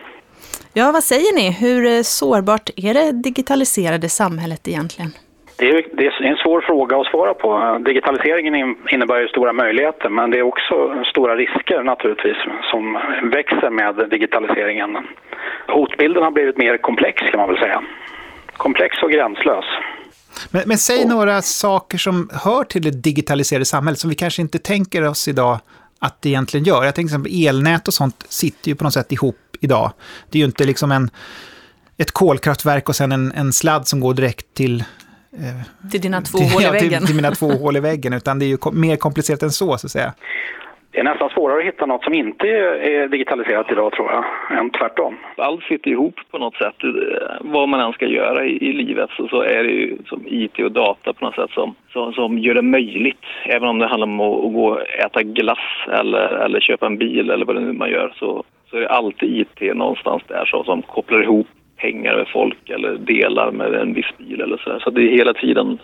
Ja, 0.74 0.92
vad 0.92 1.04
säger 1.04 1.36
ni? 1.36 1.52
Hur 1.52 1.86
eh, 1.86 2.02
sårbart 2.02 2.70
är 2.76 2.94
det 2.94 3.12
digitaliserade 3.12 4.10
samhället 4.10 4.68
egentligen? 4.68 5.12
Det 5.64 5.70
är, 5.70 5.86
det 5.94 6.06
är 6.06 6.24
en 6.24 6.38
svår 6.38 6.62
fråga 6.62 6.98
att 6.98 7.08
svara 7.08 7.34
på. 7.34 7.78
Digitaliseringen 7.86 8.76
innebär 8.90 9.20
ju 9.20 9.28
stora 9.28 9.54
möjligheter 9.54 10.10
men 10.10 10.32
det 10.32 10.40
är 10.40 10.42
också 10.44 11.04
stora 11.12 11.36
risker 11.36 11.84
naturligtvis 11.84 12.38
som 12.72 13.00
växer 13.32 13.70
med 13.70 14.10
digitaliseringen. 14.10 14.98
Hotbilden 15.68 16.24
har 16.24 16.32
blivit 16.32 16.58
mer 16.58 16.78
komplex 16.78 17.22
kan 17.32 17.40
man 17.40 17.50
väl 17.50 17.58
säga. 17.58 17.82
Komplex 18.58 19.04
och 19.04 19.12
gränslös. 19.12 19.66
Men, 20.52 20.62
men 20.66 20.78
säg 20.78 21.06
några 21.06 21.42
saker 21.42 21.98
som 21.98 22.30
hör 22.46 22.64
till 22.64 22.82
det 22.82 23.04
digitaliserade 23.04 23.66
samhället 23.66 24.00
som 24.00 24.10
vi 24.10 24.16
kanske 24.16 24.42
inte 24.42 24.60
tänker 24.60 25.10
oss 25.10 25.28
idag 25.28 25.60
att 26.00 26.22
det 26.22 26.30
egentligen 26.30 26.64
gör. 26.64 26.84
Jag 26.84 26.96
tänker 26.96 27.10
exempel 27.10 27.48
elnät 27.48 27.88
och 27.88 27.94
sånt 27.94 28.26
sitter 28.30 28.70
ju 28.70 28.76
på 28.76 28.84
något 28.84 28.94
sätt 28.94 29.12
ihop 29.12 29.40
idag. 29.62 29.92
Det 30.30 30.38
är 30.38 30.40
ju 30.40 30.46
inte 30.46 30.64
liksom 30.64 30.92
en, 30.92 31.10
ett 31.98 32.12
kolkraftverk 32.12 32.90
och 32.90 32.96
sen 32.96 33.12
en, 33.12 33.32
en 33.32 33.54
sladd 33.54 33.88
som 33.88 34.00
går 34.00 34.14
direkt 34.14 34.54
till 34.54 34.84
till 35.92 36.02
dina 36.02 36.22
två 36.22 36.38
till, 36.38 36.52
hål 36.54 36.62
i 36.62 36.66
väggen? 36.66 36.92
Ja, 36.92 37.00
till, 37.00 37.08
till, 37.08 37.16
mina 37.16 37.32
två 37.32 37.48
hål 37.64 37.78
i 37.78 37.80
väggen, 37.80 38.14
utan 38.14 38.40
det 38.40 38.46
är 38.46 38.48
ju 38.48 38.58
mer 38.74 38.96
komplicerat 38.96 39.44
än 39.44 39.50
så, 39.50 39.78
så 39.78 39.88
att 39.88 39.92
säga. 39.92 40.14
Det 40.94 41.00
är 41.00 41.04
nästan 41.04 41.30
svårare 41.30 41.60
att 41.60 41.66
hitta 41.66 41.86
något 41.86 42.04
som 42.04 42.14
inte 42.14 42.48
är 42.48 43.08
digitaliserat 43.08 43.72
idag, 43.72 43.92
tror 43.92 44.12
jag, 44.12 44.24
än 44.60 44.70
tvärtom. 44.70 45.18
Allt 45.38 45.64
sitter 45.64 45.92
ihop 45.92 46.16
på 46.32 46.38
något 46.38 46.56
sätt. 46.56 46.76
Vad 47.42 47.70
man 47.70 47.80
än 47.80 47.94
ska 47.94 48.06
göra 48.06 48.46
i, 48.46 48.70
i 48.70 48.74
livet 48.74 49.10
så, 49.18 49.28
så, 49.28 49.42
är 49.42 49.64
det 49.64 49.70
ju 49.70 49.98
som 50.06 50.24
IT 50.28 50.60
och 50.60 50.72
data 50.72 51.14
på 51.14 51.26
något 51.26 51.36
sätt 51.36 51.50
som, 51.50 51.76
som, 51.94 52.14
som 52.14 52.40
gör 52.40 52.56
det 52.56 52.62
möjligt. 52.62 53.24
Även 53.46 53.70
om 53.70 53.80
det 53.80 53.88
handlar 53.88 54.08
om 54.08 54.20
att, 54.20 54.46
att 54.46 54.54
gå 54.54 54.66
och 54.66 54.82
äta 55.06 55.24
glass 55.24 55.88
eller, 56.00 56.28
eller 56.46 56.60
köpa 56.60 56.86
en 56.86 56.98
bil 56.98 57.30
eller 57.30 57.46
vad 57.46 57.56
det 57.56 57.62
nu 57.62 57.74
man 57.74 57.90
gör 57.90 58.14
så, 58.20 58.44
så 58.70 58.78
är 58.78 58.82
det 58.82 58.90
alltid 58.90 59.38
IT 59.38 59.76
någonstans 59.76 60.24
där 60.28 60.46
så, 60.46 60.64
som 60.64 60.82
kopplar 60.82 61.24
ihop 61.24 61.48
pengar 61.84 62.16
med 62.18 62.28
folk 62.28 62.70
eller 62.70 62.98
delar 62.98 63.52
med 63.52 63.74
en 63.74 63.94
viss 63.94 64.12
bil 64.18 64.42
eller 64.42 64.58
så. 64.58 64.80
Så 64.80 64.90
det 64.90 65.02
är 65.02 65.18
hela 65.18 65.34
tiden 65.34 65.80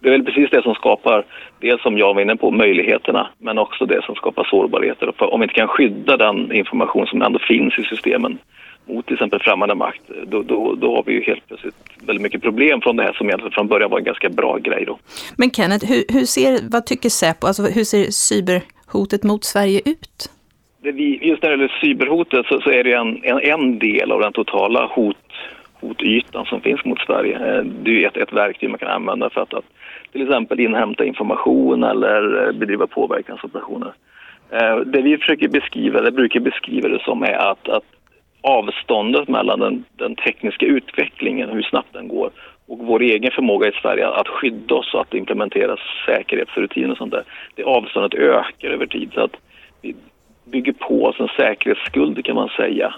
det 0.00 0.08
är 0.08 0.12
väl 0.12 0.24
precis 0.24 0.50
det 0.50 0.62
som 0.62 0.74
skapar, 0.74 1.24
det 1.60 1.80
som 1.80 1.98
jag 1.98 2.14
var 2.14 2.22
inne 2.22 2.36
på, 2.36 2.50
möjligheterna, 2.50 3.30
men 3.38 3.58
också 3.58 3.86
det 3.86 4.04
som 4.04 4.14
skapar 4.14 4.44
sårbarheter. 4.44 5.12
För 5.18 5.34
om 5.34 5.40
vi 5.40 5.44
inte 5.44 5.54
kan 5.54 5.68
skydda 5.68 6.16
den 6.16 6.52
information 6.52 7.06
som 7.06 7.22
ändå 7.22 7.38
finns 7.38 7.78
i 7.78 7.82
systemen 7.82 8.38
mot 8.86 9.06
till 9.06 9.14
exempel 9.14 9.40
främmande 9.40 9.74
makt, 9.74 10.02
då, 10.26 10.42
då, 10.42 10.74
då 10.74 10.96
har 10.96 11.02
vi 11.06 11.12
ju 11.12 11.22
helt 11.22 11.48
plötsligt 11.48 11.74
väldigt 12.06 12.22
mycket 12.22 12.42
problem 12.42 12.80
från 12.80 12.96
det 12.96 13.02
här 13.02 13.12
som 13.12 13.26
egentligen 13.26 13.52
från 13.52 13.68
början 13.68 13.90
var 13.90 13.98
en 13.98 14.04
ganska 14.04 14.28
bra 14.28 14.58
grej. 14.58 14.84
Då. 14.86 14.98
Men 15.36 15.50
Kenneth, 15.50 15.86
hur, 15.86 16.04
hur 16.08 16.24
ser, 16.24 16.70
vad 16.70 16.86
tycker 16.86 17.08
Säpo, 17.08 17.46
alltså 17.46 17.62
hur 17.62 17.84
ser 17.84 18.04
cyberhotet 18.10 19.22
mot 19.22 19.44
Sverige 19.44 19.80
ut? 19.84 20.30
Vi, 20.82 21.28
just 21.28 21.42
när 21.42 21.50
det 21.50 21.56
gäller 21.56 21.78
cyberhotet 21.80 22.46
så, 22.46 22.60
så 22.60 22.70
är 22.70 22.84
det 22.84 22.92
en, 22.92 23.20
en, 23.24 23.40
en, 23.40 23.78
del 23.78 24.12
av 24.12 24.20
den 24.20 24.32
totala 24.32 24.86
hot, 24.86 25.16
hotytan 25.80 26.46
som 26.46 26.60
finns 26.60 26.84
mot 26.84 27.00
Sverige. 27.00 27.36
Eh, 27.36 27.64
det 27.64 28.04
är 28.04 28.08
ett, 28.08 28.16
ett 28.16 28.32
verktyg 28.32 28.70
man 28.70 28.78
kan 28.78 28.88
använda 28.88 29.30
för 29.30 29.40
att, 29.40 29.54
att 29.54 29.64
till 30.12 30.22
exempel 30.22 30.60
inhämta 30.60 31.04
information 31.04 31.84
eller 31.84 32.46
eh, 32.46 32.52
bedriva 32.52 32.86
påverkansoperationer. 32.86 33.92
Eh, 34.50 34.76
det 34.76 35.02
vi 35.02 35.18
försöker 35.18 35.48
beskriva, 35.48 36.00
det 36.00 36.12
brukar 36.12 36.40
beskriva 36.40 36.88
det 36.88 37.02
som 37.04 37.22
är 37.22 37.50
att, 37.50 37.68
att 37.68 37.84
avståndet 38.42 39.28
mellan 39.28 39.60
den, 39.60 39.84
den, 39.96 40.14
tekniska 40.14 40.66
utvecklingen, 40.66 41.48
hur 41.48 41.62
snabbt 41.62 41.92
den 41.92 42.08
går, 42.08 42.30
och 42.68 42.78
vår 42.78 43.02
egen 43.02 43.30
förmåga 43.30 43.68
i 43.68 43.72
Sverige 43.82 44.08
att 44.08 44.28
skydda 44.28 44.74
oss 44.74 44.94
och 44.94 45.00
att 45.00 45.14
implementera 45.14 45.76
säkerhetsrutiner 46.06 46.90
och 46.90 46.96
sånt 46.96 47.12
där, 47.12 47.24
det 47.54 47.64
avståndet 47.64 48.14
ökar 48.14 48.68
över 48.68 48.86
tid. 48.86 49.10
Så 49.14 49.20
att 49.20 49.36
bygger 50.44 50.72
på 50.72 51.04
oss 51.04 51.20
en 51.20 51.28
säkerhetsskuld 51.28 52.24
kan 52.24 52.34
man 52.34 52.48
säga 52.48 52.94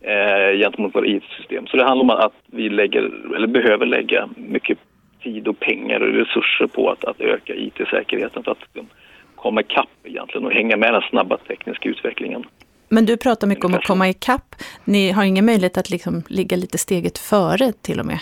eh, 0.00 0.58
gentemot 0.58 0.94
våra 0.94 1.06
IT-system. 1.06 1.66
Så 1.66 1.76
det 1.76 1.84
handlar 1.84 2.02
om 2.02 2.10
att 2.10 2.34
vi 2.46 2.68
lägger, 2.68 3.10
eller 3.36 3.46
behöver 3.46 3.86
lägga 3.86 4.28
mycket 4.36 4.78
tid 5.22 5.48
och 5.48 5.60
pengar 5.60 6.00
och 6.00 6.14
resurser 6.14 6.66
på 6.66 6.90
att, 6.90 7.04
att 7.04 7.20
öka 7.20 7.54
IT-säkerheten 7.54 8.42
för 8.42 8.50
att 8.52 8.60
liksom, 8.60 8.88
komma 9.34 9.60
ikapp 9.60 9.88
egentligen 10.04 10.46
och 10.46 10.52
hänga 10.52 10.76
med 10.76 10.92
den 10.92 11.02
snabba 11.10 11.36
tekniska 11.36 11.88
utvecklingen. 11.88 12.44
Men 12.88 13.06
du 13.06 13.16
pratar 13.16 13.46
mycket 13.46 13.64
om 13.64 13.74
att 13.74 13.86
komma 13.86 14.08
ikapp. 14.08 14.54
Ni 14.84 15.10
har 15.10 15.24
ingen 15.24 15.46
möjlighet 15.46 15.78
att 15.78 15.90
liksom 15.90 16.22
ligga 16.28 16.56
lite 16.56 16.78
steget 16.78 17.18
före 17.18 17.72
till 17.72 18.00
och 18.00 18.06
med? 18.06 18.18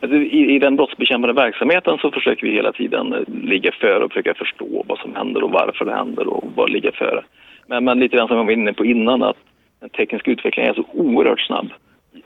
Alltså, 0.00 0.16
i, 0.16 0.54
I 0.54 0.58
den 0.58 0.76
brottsbekämpande 0.76 1.34
verksamheten 1.34 1.98
så 1.98 2.10
försöker 2.10 2.46
vi 2.46 2.52
hela 2.52 2.72
tiden 2.72 3.12
eh, 3.12 3.20
ligga 3.44 3.72
före 3.80 4.04
och 4.04 4.12
försöka 4.12 4.34
förstå 4.34 4.84
vad 4.88 4.98
som 4.98 5.14
händer 5.14 5.42
och 5.42 5.50
varför 5.50 5.84
det 5.84 5.94
händer 5.94 6.26
och 6.26 6.44
vad 6.54 6.70
ligger 6.70 6.90
före. 6.90 7.24
Men, 7.70 7.84
men 7.84 7.98
lite 7.98 8.16
grann 8.16 8.28
som 8.28 8.36
jag 8.36 8.44
var 8.44 8.52
inne 8.52 8.72
på 8.72 8.84
innan 8.84 9.22
att 9.22 9.36
den 9.80 9.90
tekniska 9.90 10.30
utvecklingen 10.30 10.70
är 10.70 10.74
så 10.74 10.84
oerhört 10.92 11.40
snabb. 11.40 11.68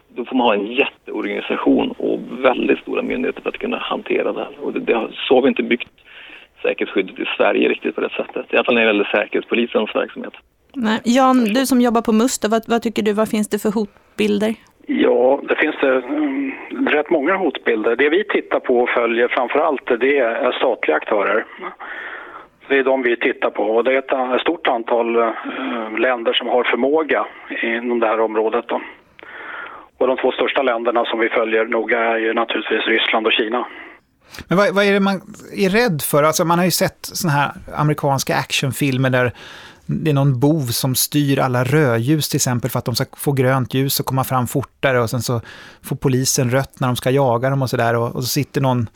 Då 0.09 0.25
får 0.25 0.37
man 0.37 0.47
ha 0.47 0.55
en 0.55 0.67
jätteorganisation 0.67 1.91
och 1.91 2.21
väldigt 2.45 2.79
stora 2.79 3.03
myndigheter 3.03 3.43
för 3.43 3.49
att 3.49 3.59
kunna 3.59 3.79
hantera 3.79 4.33
det 4.33 4.41
här. 4.41 4.55
Och 4.61 4.73
det, 4.73 4.81
det, 4.81 5.09
så 5.29 5.35
har 5.35 5.43
vi 5.43 5.49
inte 5.49 5.63
byggt 5.63 5.89
säkerhetsskyddet 6.63 7.19
i 7.19 7.25
Sverige 7.37 7.69
riktigt 7.69 7.95
på 7.95 8.01
det 8.01 8.11
sättet. 8.11 8.53
I 8.53 8.57
alla 8.57 8.65
fall 8.65 8.75
när 8.75 8.83
det 8.83 8.87
gäller 8.87 9.05
Säkerhetspolisens 9.05 9.95
verksamhet. 9.95 10.33
Nej. 10.75 11.01
Jan, 11.05 11.45
du 11.45 11.67
som 11.67 11.81
jobbar 11.81 12.03
på 12.03 12.13
Muster, 12.13 12.49
vad, 12.49 12.63
vad 12.69 12.83
tycker 12.83 13.03
du, 13.03 13.13
vad 13.13 13.29
finns 13.29 13.49
det 13.49 13.59
för 13.59 13.73
hotbilder? 13.73 14.55
Ja, 14.87 15.41
det 15.49 15.57
finns 15.57 15.77
det 15.81 15.93
um, 15.93 16.53
rätt 16.87 17.11
många 17.11 17.37
hotbilder. 17.37 17.97
Det 17.97 18.09
vi 18.09 18.25
tittar 18.25 18.61
på 18.61 18.79
och 18.79 18.89
följer 18.89 19.29
framför 19.29 19.59
allt 19.59 19.87
det 20.01 20.19
är 20.19 20.53
statliga 20.53 20.97
aktörer. 20.97 21.45
Det 22.69 22.79
är 22.79 22.85
de 22.85 23.03
vi 23.03 23.17
tittar 23.17 23.51
på 23.51 23.63
och 23.63 23.85
det 23.85 23.93
är 23.93 24.35
ett 24.35 24.41
stort 24.41 24.67
antal 24.67 25.17
eh, 25.17 25.99
länder 25.99 26.33
som 26.33 26.47
har 26.47 26.65
förmåga 26.65 27.27
inom 27.63 28.01
det 28.01 28.07
här 28.07 28.21
området. 28.21 28.65
Då. 28.69 28.81
Och 29.99 30.07
de 30.07 30.17
två 30.17 30.33
största 30.33 30.63
länderna 30.63 31.05
som 31.05 31.19
vi 31.21 31.29
följer 31.29 31.65
noga 31.65 31.99
är 31.99 32.19
ju 32.19 32.35
naturligtvis 32.35 32.87
Ryssland 32.87 33.27
och 33.27 33.33
Kina. 33.33 33.67
Men 34.49 34.59
vad, 34.59 34.75
vad, 34.75 34.85
är 34.85 34.93
det 34.93 35.01
man 35.01 35.21
är 35.57 35.69
rädd 35.69 36.03
för? 36.03 36.23
Alltså 36.23 36.45
man 36.45 36.59
har 36.59 36.65
ju 36.65 36.71
sett 36.71 36.99
såna 37.01 37.33
här 37.33 37.51
amerikanska 37.77 38.37
actionfilmer 38.37 39.11
där 39.11 39.33
det 39.87 40.11
är 40.11 40.15
någon 40.15 40.41
bov 40.41 40.67
som 40.67 40.95
styr 40.95 41.39
alla 41.39 41.65
rödljus 41.65 42.29
till 42.29 42.37
exempel 42.37 42.71
för 42.71 42.79
att 42.79 42.85
de 42.85 42.95
ska 42.95 43.05
få 43.17 43.33
grönt 43.33 43.75
ljus 43.75 44.01
och 44.01 44.07
komma 44.07 44.25
fram 44.25 44.47
fortare 44.47 45.01
och 45.01 45.11
sen 45.11 45.23
så 45.23 45.41
får 45.83 45.97
polisen 45.97 46.51
rött 46.51 46.81
när 46.81 46.89
de 46.89 46.97
ska 46.97 47.11
jaga 47.11 47.51
dem 47.51 47.63
och 47.63 47.71
sådär 47.71 47.97
och, 47.97 48.17
och, 48.17 48.23
så 48.23 48.29
sitter 48.29 48.61
någon 48.61 48.89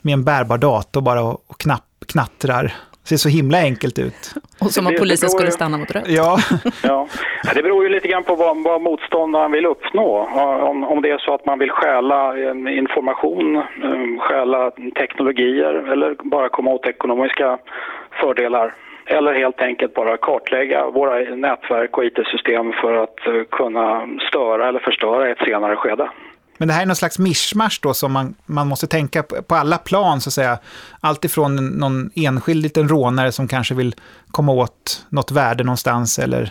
med 0.00 0.12
en 0.12 0.24
bärbar 0.24 0.58
dator 0.58 1.00
bara 1.00 1.22
och, 1.22 1.44
och 1.46 1.60
knapp, 1.60 1.84
knattrar. 2.06 2.74
Ser 3.04 3.16
så 3.16 3.28
himla 3.28 3.58
enkelt 3.58 3.98
ut. 3.98 4.34
Och 4.60 4.70
som 4.70 4.86
om 4.86 4.94
polisen 4.98 5.30
skulle 5.30 5.50
stanna 5.50 5.78
mot 5.78 5.90
rött. 5.90 6.04
Ja. 6.08 6.38
ja. 6.82 7.06
Det 7.54 7.62
beror 7.62 7.84
ju 7.84 7.88
lite 7.88 8.08
grann 8.08 8.24
på 8.24 8.34
vad, 8.34 8.62
vad 8.62 8.80
motståndaren 8.80 9.52
vill 9.52 9.66
uppnå. 9.66 10.28
Om, 10.62 10.84
om 10.84 11.02
det 11.02 11.10
är 11.10 11.18
så 11.18 11.34
att 11.34 11.46
man 11.46 11.58
vill 11.58 11.70
stjäla 11.70 12.38
information, 12.70 13.62
stjäla 14.18 14.70
teknologier 14.70 15.74
eller 15.92 16.16
bara 16.22 16.48
komma 16.48 16.70
åt 16.70 16.86
ekonomiska 16.86 17.58
fördelar 18.20 18.74
eller 19.06 19.34
helt 19.34 19.60
enkelt 19.60 19.94
bara 19.94 20.16
kartlägga 20.16 20.90
våra 20.90 21.34
nätverk 21.34 21.98
och 21.98 22.04
IT-system 22.04 22.72
för 22.72 22.94
att 23.02 23.26
eh, 23.26 23.42
kunna 23.50 24.08
störa 24.28 24.68
eller 24.68 24.80
förstöra 24.80 25.28
i 25.28 25.32
ett 25.32 25.44
senare 25.46 25.76
skede. 25.76 26.10
Men 26.62 26.68
det 26.68 26.74
här 26.74 26.82
är 26.82 26.86
någon 26.86 27.02
slags 27.02 27.18
mischmasch 27.18 27.80
då 27.82 27.94
som 27.94 28.12
man, 28.12 28.34
man 28.46 28.68
måste 28.68 28.86
tänka 28.86 29.22
på, 29.22 29.34
på 29.48 29.54
alla 29.54 29.78
plan 29.78 30.20
så 30.20 30.28
att 30.28 30.38
säga. 30.40 30.54
Allt 31.08 31.24
ifrån 31.24 31.50
någon 31.82 31.96
enskild 32.26 32.62
liten 32.62 32.88
rånare 32.88 33.32
som 33.32 33.48
kanske 33.48 33.74
vill 33.74 33.92
komma 34.36 34.52
åt 34.52 35.06
något 35.16 35.30
värde 35.32 35.64
någonstans 35.64 36.18
eller 36.24 36.44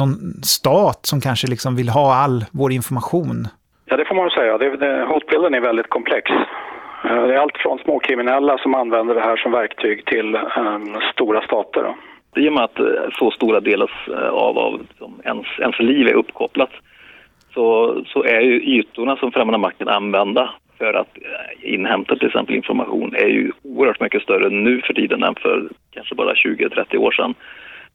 någon 0.00 0.14
stat 0.56 1.00
som 1.10 1.20
kanske 1.20 1.46
liksom 1.46 1.76
vill 1.76 1.88
ha 1.88 2.14
all 2.14 2.44
vår 2.60 2.72
information. 2.72 3.48
Ja, 3.88 3.96
det 3.96 4.04
får 4.04 4.14
man 4.14 4.30
säga. 4.30 4.58
Det, 4.58 4.76
det, 4.76 5.04
hotbilden 5.12 5.54
är 5.54 5.60
väldigt 5.60 5.90
komplex. 5.90 6.30
Eh, 7.04 7.22
det 7.26 7.34
är 7.34 7.38
allt 7.38 7.58
från 7.58 7.78
småkriminella 7.78 8.58
som 8.58 8.74
använder 8.74 9.14
det 9.14 9.26
här 9.30 9.36
som 9.36 9.52
verktyg 9.52 10.06
till 10.06 10.28
um, 10.34 11.00
stora 11.12 11.40
stater. 11.42 11.82
Då. 11.82 11.92
I 12.42 12.48
och 12.48 12.52
med 12.52 12.64
att 12.64 12.78
eh, 12.78 12.86
så 13.18 13.30
stora 13.30 13.60
delar 13.60 13.90
av, 14.32 14.58
av 14.58 14.80
ens, 15.24 15.46
ens 15.58 15.78
liv 15.78 16.08
är 16.08 16.14
uppkopplat 16.14 16.70
så, 17.58 18.02
så 18.06 18.24
är 18.24 18.40
ju 18.40 18.60
ytorna 18.60 19.16
som 19.16 19.32
främmande 19.32 19.58
makt 19.58 19.78
kan 19.78 19.88
använda 19.88 20.50
för 20.78 20.94
att 20.94 21.16
eh, 21.16 21.74
inhämta 21.74 22.16
till 22.16 22.26
exempel 22.26 22.56
information 22.56 23.14
är 23.14 23.28
ju 23.28 23.52
oerhört 23.62 24.00
mycket 24.00 24.22
större 24.22 24.48
nu 24.50 24.80
för 24.80 24.94
tiden 24.94 25.22
än 25.22 25.34
för 25.34 25.68
kanske 25.90 26.14
bara 26.14 26.34
20-30 26.34 26.96
år 26.96 27.12
sedan. 27.12 27.34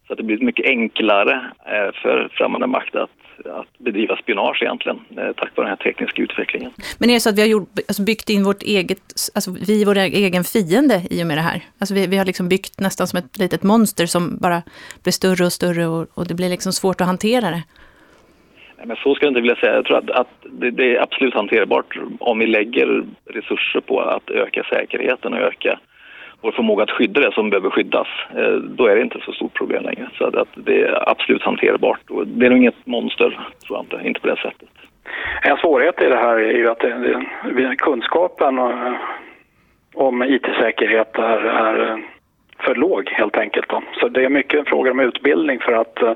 Så 0.07 0.13
att 0.13 0.17
det 0.17 0.23
blir 0.23 0.37
mycket 0.37 0.65
enklare 0.65 1.33
eh, 1.65 1.91
för 2.01 2.29
främmande 2.31 2.67
makt 2.67 2.95
att 2.95 3.09
att 3.45 3.77
bedriva 3.77 4.15
spionage 4.17 4.61
egentligen, 4.61 4.99
eh, 5.17 5.33
tack 5.37 5.51
vare 5.55 5.67
den 5.67 5.67
här 5.67 5.75
tekniska 5.75 6.21
utvecklingen. 6.21 6.71
Men 6.97 7.09
är 7.09 7.13
det 7.13 7.19
så 7.19 7.29
att 7.29 7.37
vi 7.37 7.41
har 7.41 7.47
gjort, 7.47 7.69
alltså 7.87 8.03
byggt 8.03 8.29
in 8.29 8.43
vårt 8.43 8.63
eget, 8.63 9.01
alltså 9.35 9.51
vi 9.67 9.81
är 9.81 9.85
vår 9.85 9.97
egen 9.97 10.43
fiende 10.43 11.01
i 11.09 11.23
och 11.23 11.27
med 11.27 11.37
det 11.37 11.41
här? 11.41 11.61
Alltså 11.79 11.95
vi, 11.95 12.07
vi 12.07 12.17
har 12.17 12.25
liksom 12.25 12.49
byggt 12.49 12.79
nästan 12.79 13.07
som 13.07 13.19
ett 13.19 13.37
litet 13.37 13.63
monster 13.63 14.05
som 14.05 14.37
bara 14.37 14.61
blir 15.03 15.11
större 15.11 15.45
och 15.45 15.53
större 15.53 15.87
och, 15.87 16.07
och 16.13 16.27
det 16.27 16.33
blir 16.33 16.49
liksom 16.49 16.71
svårt 16.73 17.01
att 17.01 17.07
hantera 17.07 17.49
det. 17.51 17.63
Men 18.85 18.97
så 18.97 19.15
ska 19.15 19.25
jag 19.25 19.31
inte 19.31 19.41
vilja 19.41 19.55
säga. 19.55 19.73
Jag 19.73 19.85
tror 19.85 19.97
att, 19.97 20.09
att 20.09 20.27
det, 20.41 20.71
det, 20.71 20.95
är 20.95 21.01
absolut 21.01 21.33
hanterbart 21.33 21.97
om 22.19 22.39
vi 22.39 22.47
lägger 22.47 23.03
resurser 23.25 23.79
på 23.79 23.99
att 23.99 24.29
öka 24.29 24.63
säkerheten 24.63 25.33
och 25.33 25.39
öka 25.39 25.79
vår 26.41 26.51
förmåga 26.51 26.83
att 26.83 26.91
skydda 26.91 27.21
det 27.21 27.31
som 27.31 27.49
behöver 27.49 27.69
skyddas, 27.69 28.07
eh, 28.35 28.53
då 28.53 28.87
är 28.87 28.95
det 28.95 29.01
inte 29.01 29.19
så 29.25 29.31
stort 29.31 29.53
problem 29.53 29.83
längre. 29.83 30.09
Så 30.17 30.25
att 30.25 30.47
det 30.55 30.81
är 30.81 31.09
absolut 31.09 31.43
hanterbart. 31.43 32.09
Och 32.09 32.27
det 32.27 32.45
är 32.45 32.49
nog 32.49 32.59
inget 32.59 32.85
monster, 32.85 33.29
tror 33.67 33.77
jag 33.77 33.83
inte, 33.83 34.07
inte 34.07 34.19
på 34.19 34.27
det 34.27 34.35
sättet. 34.35 34.69
En 35.41 35.57
svårighet 35.57 36.01
i 36.01 36.09
det 36.09 36.15
här 36.15 36.35
är 36.35 36.57
ju 36.57 36.69
att 36.69 36.79
det, 36.79 37.23
det, 37.55 37.75
kunskapen 37.75 38.57
eh, 38.57 38.93
om 39.93 40.23
IT-säkerhet 40.23 41.17
är, 41.17 41.45
är, 41.45 41.91
eh, 41.91 41.97
för 42.65 42.75
låg 42.75 43.09
helt 43.09 43.37
enkelt. 43.37 43.69
Då. 43.69 43.83
Så 43.99 44.07
det 44.07 44.25
är 44.25 44.29
mycket 44.29 44.59
en 44.59 44.65
fråga 44.65 44.91
om 44.91 44.99
utbildning 44.99 45.59
för 45.59 45.73
att 45.73 46.03
uh, 46.03 46.11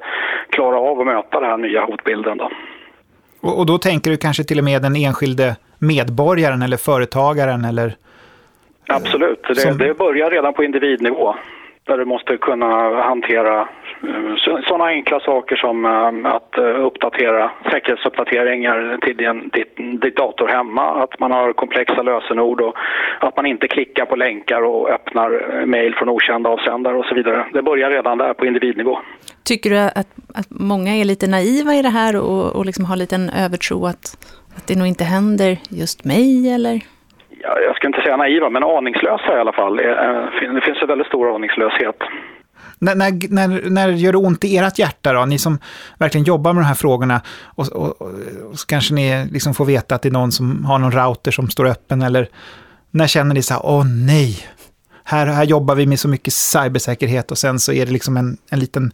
klara 0.50 0.80
av 0.80 1.00
att 1.00 1.06
möta 1.06 1.39
den 1.39 1.50
här 1.50 1.58
nya 1.58 1.82
hotbilden. 1.86 2.38
Då. 2.38 2.50
Och, 3.42 3.60
och 3.60 3.66
då 3.66 3.77
tänker 3.77 4.12
du 4.12 4.18
kanske 4.18 4.44
till 4.44 4.58
och 4.58 4.66
med 4.66 4.82
den 4.82 4.96
enskilde 4.96 5.56
medborgaren 5.80 6.62
eller 6.62 6.77
företagaren 6.77 7.66
eller 7.66 7.96
Absolut, 8.88 9.44
det, 9.48 9.56
som... 9.56 9.77
det 9.77 9.98
börjar 9.98 10.32
redan 10.32 10.54
på 10.54 10.63
individnivå 10.63 11.36
där 11.84 11.98
du 11.98 12.06
måste 12.06 12.38
kunna 12.38 13.01
hantera 13.01 13.62
eh, 13.62 13.68
sådana 14.68 14.86
enkla 14.86 15.20
saker 15.20 15.56
som 15.56 15.86
eh, 15.86 16.32
att 16.36 16.58
eh, 16.58 16.86
uppdatera 16.86 17.51
säkerhetsuppdateringar 17.72 18.98
till 19.01 19.18
din, 19.18 19.50
ditt, 19.54 20.01
ditt 20.01 20.16
dator 20.16 20.48
hemma, 20.48 21.04
att 21.04 21.20
man 21.20 21.32
har 21.32 21.54
komplexa 21.54 22.01
lösenord 22.01 22.62
och 22.62 22.75
att 23.20 23.36
man 23.36 23.46
inte 23.46 23.68
klickar 23.68 24.06
på 24.06 24.16
länkar 24.16 24.62
och 24.62 24.89
öppnar 24.89 25.66
mejl 25.66 25.96
från 25.96 26.10
okända 26.10 26.50
avsändare 26.50 26.98
och 26.98 27.06
så 27.06 27.16
vidare. 27.16 27.46
Det 27.54 27.62
börjar 27.62 27.89
redan 27.89 28.18
där 28.18 28.34
på 28.34 28.46
individnivå. 28.46 29.00
Tycker 29.44 29.70
du 29.70 29.77
att, 29.77 29.98
att 30.36 30.48
många 30.50 30.96
är 30.96 31.06
lite 31.06 31.27
naiva 31.27 31.74
i 31.74 31.82
det 31.82 31.89
här 31.89 32.16
och, 32.18 32.56
och 32.56 32.66
liksom 32.66 32.86
har 32.86 32.96
lite 32.96 33.16
en 33.16 33.30
övertro 33.30 33.86
att, 33.86 34.06
att 34.58 34.68
det 34.68 34.77
nog 34.77 34.88
inte 34.88 35.04
händer 35.04 35.58
just 35.70 36.06
mig 36.06 36.54
eller? 36.54 36.82
jag 37.66 37.75
ska 37.75 37.88
inte 37.88 38.01
säga 38.01 38.18
naiva, 38.18 38.50
men 38.50 38.63
aningslösa 38.63 39.38
i 39.38 39.39
alla 39.39 39.51
fall. 39.54 39.80
Eh, 39.80 40.54
det 40.54 40.62
finns 40.66 40.82
en 40.82 40.88
väldigt 40.88 41.08
stor 41.08 41.36
aningslöshet. 41.36 42.04
När, 42.80 42.96
när, 42.96 43.30
när, 43.30 43.70
när 43.70 43.90
gör 43.90 44.12
det 44.12 44.18
ont 44.18 44.44
i 44.44 44.58
ert 44.58 44.80
hjärta 44.80 45.14
då? 45.14 45.26
Ni 45.26 45.40
som 45.40 45.60
verkligen 45.98 46.26
jobbar 46.26 46.54
med 46.54 46.64
de 46.64 46.68
här 46.68 46.76
frågorna 46.76 47.22
och, 47.44 47.68
och, 47.68 48.02
och 48.52 48.60
så 48.60 48.66
kanske 48.66 48.94
ni 48.94 49.26
liksom 49.32 49.54
får 49.54 49.66
veta 49.66 49.96
att 49.96 50.02
det 50.02 50.10
är 50.10 50.12
någon 50.12 50.32
som 50.32 50.66
har 50.66 50.80
någon 50.80 50.92
router 50.92 51.32
som 51.32 51.50
står 51.50 51.66
öppen 51.66 52.02
eller 52.02 52.30
när 52.92 53.08
känner 53.08 53.36
ni 53.36 53.42
så 53.42 53.54
här, 53.54 53.66
åh 53.66 53.86
nej, 53.86 54.48
här, 55.04 55.28
här 55.28 55.44
jobbar 55.44 55.76
vi 55.76 55.86
med 55.86 56.00
så 56.00 56.08
mycket 56.08 56.34
cybersäkerhet 56.34 57.32
och 57.32 57.38
sen 57.38 57.60
så 57.60 57.72
är 57.72 57.86
det 57.86 57.92
liksom 57.92 58.18
en, 58.18 58.38
en 58.50 58.60
liten 58.60 58.92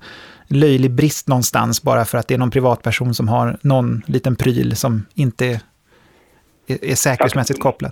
löjlig 0.47 0.91
brist 0.91 1.27
någonstans 1.27 1.81
bara 1.81 2.05
för 2.05 2.17
att 2.17 2.27
det 2.27 2.33
är 2.33 2.37
någon 2.37 2.51
privatperson 2.51 3.13
som 3.13 3.27
har 3.27 3.57
någon 3.61 4.01
liten 4.05 4.35
pryl 4.35 4.75
som 4.75 5.05
inte 5.13 5.45
är, 5.45 5.59
är 6.67 6.95
säkerhetsmässigt 6.95 7.59
kopplad. 7.59 7.91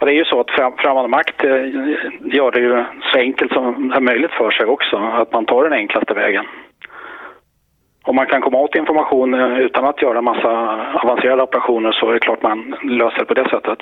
Och 0.00 0.06
det 0.06 0.12
är 0.12 0.16
ju 0.16 0.24
så 0.24 0.40
att 0.40 0.50
främmande 0.78 1.08
makt 1.08 1.44
eh, 1.44 1.50
gör 2.36 2.50
det 2.50 2.60
ju 2.60 2.84
så 3.12 3.18
enkelt 3.18 3.52
som 3.52 3.92
är 3.92 4.00
möjligt 4.00 4.30
för 4.30 4.50
sig 4.50 4.66
också, 4.66 4.96
att 4.96 5.32
man 5.32 5.46
tar 5.46 5.64
den 5.64 5.72
enklaste 5.72 6.14
vägen. 6.14 6.44
Om 8.02 8.16
man 8.16 8.26
kan 8.26 8.40
komma 8.40 8.58
åt 8.58 8.74
information 8.74 9.34
eh, 9.34 9.58
utan 9.58 9.84
att 9.84 10.02
göra 10.02 10.18
en 10.18 10.24
massa 10.24 10.50
avancerade 11.02 11.42
operationer 11.42 11.92
så 11.92 12.08
är 12.08 12.12
det 12.12 12.20
klart 12.20 12.42
man 12.42 12.74
löser 12.82 13.18
det 13.18 13.24
på 13.24 13.34
det 13.34 13.48
sättet. 13.50 13.78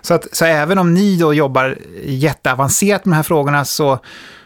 Så, 0.00 0.14
att, 0.14 0.24
så 0.36 0.44
även 0.44 0.78
om 0.78 0.94
ni 0.94 1.18
då 1.20 1.34
jobbar 1.34 1.74
jätteavancerat 2.04 3.04
med 3.04 3.12
de 3.12 3.16
här 3.16 3.22
frågorna 3.22 3.64
så, 3.64 3.98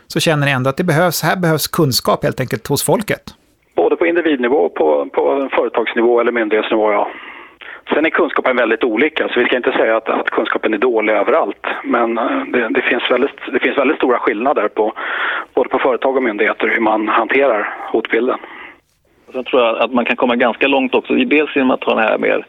så 0.06 0.20
känner 0.20 0.46
ni 0.46 0.52
ändå 0.52 0.70
att 0.70 0.76
det 0.76 0.84
behövs, 0.84 1.22
här 1.22 1.36
behövs 1.36 1.68
kunskap 1.68 2.24
helt 2.24 2.40
enkelt 2.40 2.66
hos 2.66 2.84
folket? 2.86 3.24
Både 3.76 3.96
på 3.96 4.06
individnivå 4.06 4.56
och 4.56 4.74
på, 4.74 5.06
på 5.12 5.48
företagsnivå 5.56 6.20
eller 6.20 6.32
myndighetsnivå, 6.32 6.92
ja. 6.92 7.08
Sen 7.94 8.06
är 8.06 8.10
kunskapen 8.10 8.56
väldigt 8.56 8.84
olika, 8.84 9.28
så 9.28 9.40
vi 9.40 9.46
ska 9.46 9.56
inte 9.56 9.72
säga 9.72 9.96
att, 9.96 10.08
att 10.08 10.30
kunskapen 10.30 10.74
är 10.74 10.78
dålig 10.78 11.12
överallt. 11.12 11.66
Men 11.84 12.18
eh, 12.18 12.44
det, 12.52 12.68
det, 12.68 12.82
finns 12.82 13.10
väldigt, 13.10 13.52
det 13.52 13.58
finns 13.58 13.78
väldigt 13.78 13.96
stora 13.96 14.18
skillnader 14.18 14.68
på 14.68 14.92
både 15.54 15.68
på 15.68 15.78
företag 15.78 16.16
och 16.16 16.22
myndigheter 16.22 16.68
hur 16.68 16.80
man 16.80 17.08
hanterar 17.08 17.74
hotbilden. 17.92 18.38
Sen 19.32 19.44
tror 19.44 19.62
jag 19.62 19.78
att 19.78 19.92
man 19.92 20.04
kan 20.04 20.16
komma 20.16 20.36
ganska 20.36 20.68
långt 20.68 20.94
också, 20.94 21.14
dels 21.14 21.56
genom 21.56 21.70
att 21.70 21.84
ha 21.84 21.94
den 21.94 22.04
här 22.04 22.18
mer 22.18 22.46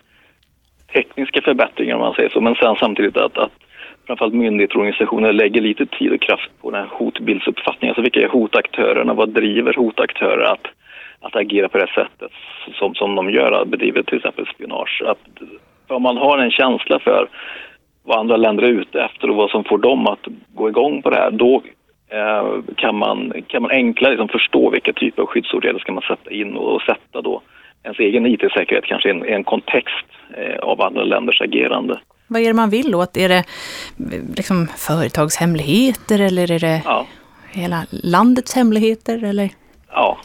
tekniska 0.93 1.41
förbättringen, 1.41 1.95
om 1.95 2.01
man 2.01 2.13
säger 2.13 2.29
så, 2.29 2.41
men 2.41 2.55
sen 2.55 2.75
samtidigt 2.75 3.17
att, 3.17 3.37
att 3.37 3.51
framförallt 4.07 4.33
myndigheter 4.33 4.75
och 4.75 4.79
organisationer 4.79 5.33
lägger 5.33 5.61
lite 5.61 5.85
tid 5.85 6.11
och 6.11 6.21
kraft 6.21 6.51
på 6.61 6.71
den 6.71 6.79
här 6.79 6.89
hotbildsuppfattningen. 6.91 7.91
Alltså 7.91 8.01
vilka 8.01 8.21
är 8.21 8.27
hotaktörerna? 8.27 9.13
Vad 9.13 9.29
driver 9.29 9.73
hotaktörer 9.73 10.43
att 10.43 10.67
att 11.21 11.35
agera 11.35 11.69
på 11.69 11.77
det 11.77 11.87
sättet 11.87 12.31
som, 12.79 12.95
som 12.95 13.15
de 13.15 13.29
gör, 13.29 13.65
bedriver 13.65 14.03
till 14.03 14.17
exempel 14.17 14.45
spionage. 14.47 15.03
Att 15.05 15.19
om 15.87 16.03
man 16.03 16.17
har 16.17 16.37
en 16.37 16.51
känsla 16.51 16.99
för 16.99 17.29
vad 18.03 18.19
andra 18.19 18.37
länder 18.37 18.63
är 18.63 18.67
ute 18.67 19.01
efter 19.01 19.29
och 19.29 19.35
vad 19.35 19.49
som 19.49 19.63
får 19.63 19.77
dem 19.77 20.07
att 20.07 20.25
gå 20.53 20.69
igång 20.69 21.01
på 21.01 21.09
det 21.09 21.15
här, 21.15 21.31
då 21.31 21.63
eh, 22.09 22.73
kan, 22.75 22.95
man, 22.95 23.33
kan 23.47 23.61
man 23.61 23.71
enklare 23.71 24.11
liksom 24.11 24.27
förstå 24.27 24.69
vilka 24.69 24.93
typer 24.93 25.21
av 25.21 25.27
skyddsåtgärder 25.27 25.79
ska 25.79 25.91
man 25.91 26.03
sätta 26.03 26.31
in 26.31 26.55
och, 26.55 26.75
och 26.75 26.81
sätta 26.81 27.21
då 27.21 27.41
ens 27.83 27.99
egen 27.99 28.25
IT-säkerhet 28.25 28.85
kanske 28.85 29.09
i 29.09 29.11
en, 29.11 29.25
en 29.25 29.43
kontext 29.43 30.07
eh, 30.37 30.59
av 30.59 30.81
andra 30.81 31.03
länders 31.03 31.41
agerande. 31.41 31.99
Vad 32.27 32.41
är 32.41 32.47
det 32.47 32.53
man 32.53 32.69
vill 32.69 32.95
åt? 32.95 33.17
Är 33.17 33.29
det 33.29 33.43
liksom 34.35 34.67
företagshemligheter 34.67 36.21
eller 36.21 36.51
är 36.51 36.59
det 36.59 36.81
ja. 36.85 37.05
hela 37.53 37.85
landets 37.89 38.55
hemligheter? 38.55 39.23
Eller? 39.23 39.49
Ja, 39.91 40.17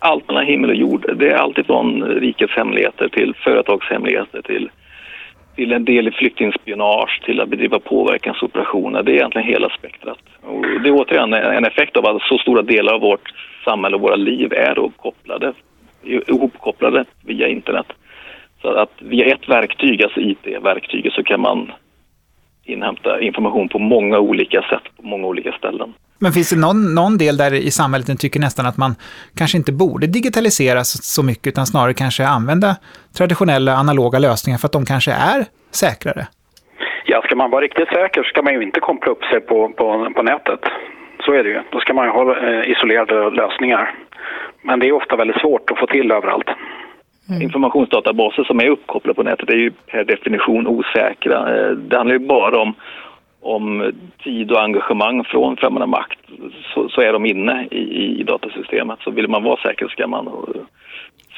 allt 0.00 0.28
mellan 0.28 0.46
himmel 0.46 0.70
och 0.70 0.76
jord. 0.76 1.14
Det 1.16 1.30
är 1.30 1.36
alltifrån 1.36 2.02
rikets 2.02 2.52
hemligheter 2.52 3.08
till 3.08 3.34
företagshemligheter 3.34 4.42
till, 4.42 4.70
till 5.56 5.72
en 5.72 5.84
del 5.84 6.08
i 6.08 6.10
flyktingspionage 6.10 7.22
till 7.24 7.40
att 7.40 7.48
bedriva 7.48 7.78
påverkansoperationer. 7.78 9.02
Det 9.02 9.12
är 9.12 9.14
egentligen 9.14 9.48
hela 9.48 9.68
spektrat. 9.68 10.18
Och 10.42 10.62
det 10.82 10.88
är 10.88 10.92
återigen 10.92 11.32
en 11.32 11.64
effekt 11.64 11.96
av 11.96 12.06
att 12.06 12.22
så 12.22 12.38
stora 12.38 12.62
delar 12.62 12.94
av 12.94 13.00
vårt 13.00 13.32
samhälle 13.64 13.96
och 13.96 14.02
våra 14.02 14.16
liv 14.16 14.52
är 14.52 14.90
kopplade, 14.96 15.52
ihopkopplade 16.02 17.04
via 17.24 17.48
internet. 17.48 17.86
Så 18.62 18.68
att 18.68 18.92
via 18.98 19.26
ett 19.26 19.48
verktyg, 19.48 20.02
alltså 20.02 20.20
IT-verktyget, 20.20 21.12
så 21.12 21.22
kan 21.22 21.40
man 21.40 21.72
inhämta 22.64 23.20
information 23.20 23.68
på 23.68 23.78
många 23.78 24.18
olika 24.18 24.62
sätt, 24.62 24.82
på 24.96 25.02
många 25.02 25.26
olika 25.26 25.52
ställen. 25.52 25.94
Men 26.18 26.32
finns 26.32 26.50
det 26.50 26.56
någon, 26.56 26.94
någon 26.94 27.18
del 27.18 27.36
där 27.36 27.54
i 27.54 27.70
samhället 27.70 28.08
ni 28.08 28.16
tycker 28.16 28.40
nästan 28.40 28.66
att 28.66 28.76
man 28.76 28.94
kanske 29.36 29.58
inte 29.58 29.72
borde 29.72 30.06
digitalisera 30.06 30.84
så 30.84 31.22
mycket, 31.22 31.46
utan 31.46 31.66
snarare 31.66 31.94
kanske 31.94 32.26
använda 32.26 32.76
traditionella 33.16 33.72
analoga 33.74 34.18
lösningar 34.18 34.58
för 34.58 34.66
att 34.66 34.72
de 34.72 34.84
kanske 34.84 35.12
är 35.12 35.44
säkrare? 35.70 36.26
Ja, 37.04 37.22
ska 37.22 37.36
man 37.36 37.50
vara 37.50 37.64
riktigt 37.64 37.88
säker 37.88 38.22
så 38.22 38.28
ska 38.28 38.42
man 38.42 38.54
ju 38.54 38.62
inte 38.62 38.80
koppla 38.80 39.12
upp 39.12 39.24
sig 39.24 39.40
på, 39.40 39.68
på, 39.68 40.12
på 40.16 40.22
nätet. 40.22 40.60
Så 41.24 41.32
är 41.32 41.44
det 41.44 41.50
ju. 41.50 41.60
Då 41.70 41.80
ska 41.80 41.94
man 41.94 42.04
ju 42.04 42.10
ha 42.10 42.36
eh, 42.36 42.70
isolerade 42.70 43.30
lösningar. 43.30 43.94
Men 44.62 44.78
det 44.78 44.88
är 44.88 44.92
ofta 44.92 45.16
väldigt 45.16 45.40
svårt 45.40 45.70
att 45.70 45.78
få 45.78 45.86
till 45.86 46.12
överallt. 46.12 46.48
Mm. 47.28 47.42
Informationsdatabaser 47.42 48.44
som 48.44 48.60
är 48.60 48.68
uppkopplade 48.68 49.14
på 49.14 49.22
nätet 49.22 49.50
är 49.50 49.54
ju 49.54 49.70
per 49.70 50.04
definition 50.04 50.66
osäkra. 50.66 51.56
Eh, 51.56 51.70
det 51.70 51.96
handlar 51.96 52.18
ju 52.18 52.26
bara 52.26 52.58
om, 52.58 52.74
om 53.40 53.92
tid 54.24 54.52
och 54.52 54.62
engagemang 54.62 55.24
från 55.24 55.56
främmande 55.56 55.86
makt 55.86 56.18
så, 56.74 56.88
så 56.88 57.00
är 57.00 57.12
de 57.12 57.26
inne 57.26 57.68
i, 57.70 58.20
i, 58.20 58.22
datasystemet. 58.22 58.98
Så 59.00 59.10
vill 59.10 59.28
man 59.28 59.42
vara 59.42 59.60
säker 59.60 59.88
ska 59.88 60.06
man 60.06 60.28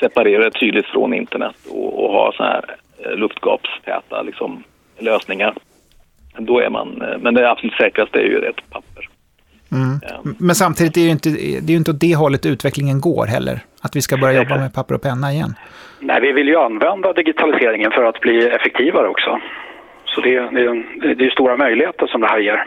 separera 0.00 0.45
det 0.45 0.50
tydligt 0.50 0.87
från 0.87 1.14
internet 1.14 1.57
och, 1.71 2.04
och 2.04 2.12
ha 2.12 2.33
så 2.33 2.42
här 2.42 2.64
eh, 3.04 3.16
luftgapstäta 3.16 4.23
liksom, 4.23 4.62
lösningar. 4.99 5.54
Då 6.38 6.59
är 6.59 6.71
man, 6.71 7.02
eh, 7.02 7.19
men 7.19 7.35
det 7.35 7.50
absolut 7.50 7.75
säkraste 7.75 8.19
är 8.19 8.25
ju 8.25 8.38
ett 8.38 8.71
papper. 8.71 9.09
Mm. 9.73 10.00
Men 10.38 10.54
samtidigt 10.54 10.97
är 10.97 11.00
det 11.00 11.07
ju 11.07 11.12
inte, 11.12 11.28
det 11.62 11.73
är 11.73 11.76
inte 11.76 11.90
åt 11.90 12.00
det 12.00 12.14
hållet 12.16 12.47
utvecklingen 12.47 13.00
går 13.00 13.26
heller. 13.26 13.61
Att 13.83 13.97
vi 13.97 14.00
ska 14.00 14.16
börja 14.16 14.42
jobba 14.42 14.57
med 14.59 14.75
papper 14.75 14.95
och 14.95 15.02
penna 15.02 15.33
igen. 15.33 15.54
Nej, 16.00 16.21
vi 16.21 16.33
vill 16.33 16.49
ju 16.49 16.57
använda 16.57 17.12
digitaliseringen 17.12 17.90
för 17.90 18.04
att 18.04 18.21
bli 18.21 18.49
effektivare 18.49 19.09
också. 19.09 19.40
Så 20.14 20.21
det, 20.21 20.40
det, 20.40 21.14
det 21.14 21.26
är 21.26 21.31
stora 21.31 21.57
möjligheter 21.57 22.07
som 22.07 22.21
det 22.21 22.26
här 22.26 22.38
ger. 22.38 22.64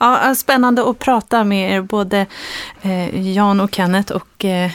Ja, 0.00 0.34
spännande 0.34 0.90
att 0.90 0.98
prata 0.98 1.44
med 1.44 1.72
er, 1.76 1.80
både 1.80 2.26
eh, 2.82 3.32
Jan 3.32 3.60
och 3.60 3.74
Kenneth. 3.74 4.12
Och, 4.12 4.44
eh, 4.44 4.70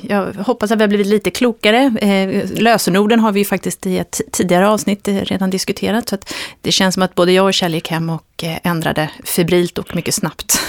jag 0.00 0.34
hoppas 0.34 0.70
att 0.70 0.78
vi 0.78 0.82
har 0.82 0.88
blivit 0.88 1.06
lite 1.06 1.30
klokare. 1.30 1.92
Eh, 2.00 2.60
lösenorden 2.60 3.20
har 3.20 3.32
vi 3.32 3.38
ju 3.38 3.44
faktiskt 3.44 3.86
i 3.86 3.98
ett 3.98 4.20
tidigare 4.32 4.68
avsnitt 4.68 5.08
redan 5.08 5.50
diskuterat. 5.50 6.08
Så 6.08 6.16
det 6.60 6.72
känns 6.72 6.94
som 6.94 7.02
att 7.02 7.14
både 7.14 7.32
jag 7.32 7.46
och 7.46 7.54
Kjell 7.54 7.74
gick 7.74 7.90
hem 7.90 8.10
och 8.10 8.24
ändrade 8.42 9.10
febrilt 9.24 9.78
och 9.78 9.96
mycket 9.96 10.14
snabbt. 10.14 10.60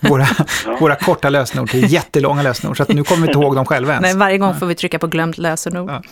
våra, 0.00 0.26
våra 0.80 0.96
korta 0.96 1.30
lösenord 1.30 1.70
till 1.70 1.92
jättelånga 1.92 2.42
lösenord, 2.42 2.76
så 2.76 2.82
att 2.82 2.88
nu 2.88 3.04
kommer 3.04 3.22
vi 3.22 3.28
inte 3.28 3.38
ihåg 3.38 3.54
dem 3.54 3.66
själva 3.66 3.92
ens. 3.92 4.02
Men 4.02 4.18
varje 4.18 4.38
gång 4.38 4.54
får 4.54 4.66
vi 4.66 4.74
trycka 4.74 4.98
på 4.98 5.06
glömt 5.06 5.38
lösenord. 5.38 5.90
Ja. 5.90 6.02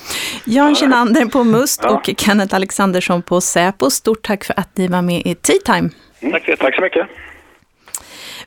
Jan 0.45 0.75
Kinander 0.75 1.27
på 1.27 1.45
MUST 1.45 1.85
och 1.85 2.11
Kenneth 2.19 2.55
Alexandersson 2.55 3.23
på 3.23 3.41
Säpo. 3.41 3.91
Stort 3.91 4.27
tack 4.27 4.45
för 4.45 4.61
att 4.61 4.77
ni 4.77 4.89
var 4.89 5.03
med 5.03 5.23
i 5.27 5.35
Tea 5.35 5.57
Time. 5.65 5.91
Tack, 6.31 6.59
tack 6.59 6.75
så 6.75 6.83
mycket. 6.83 7.09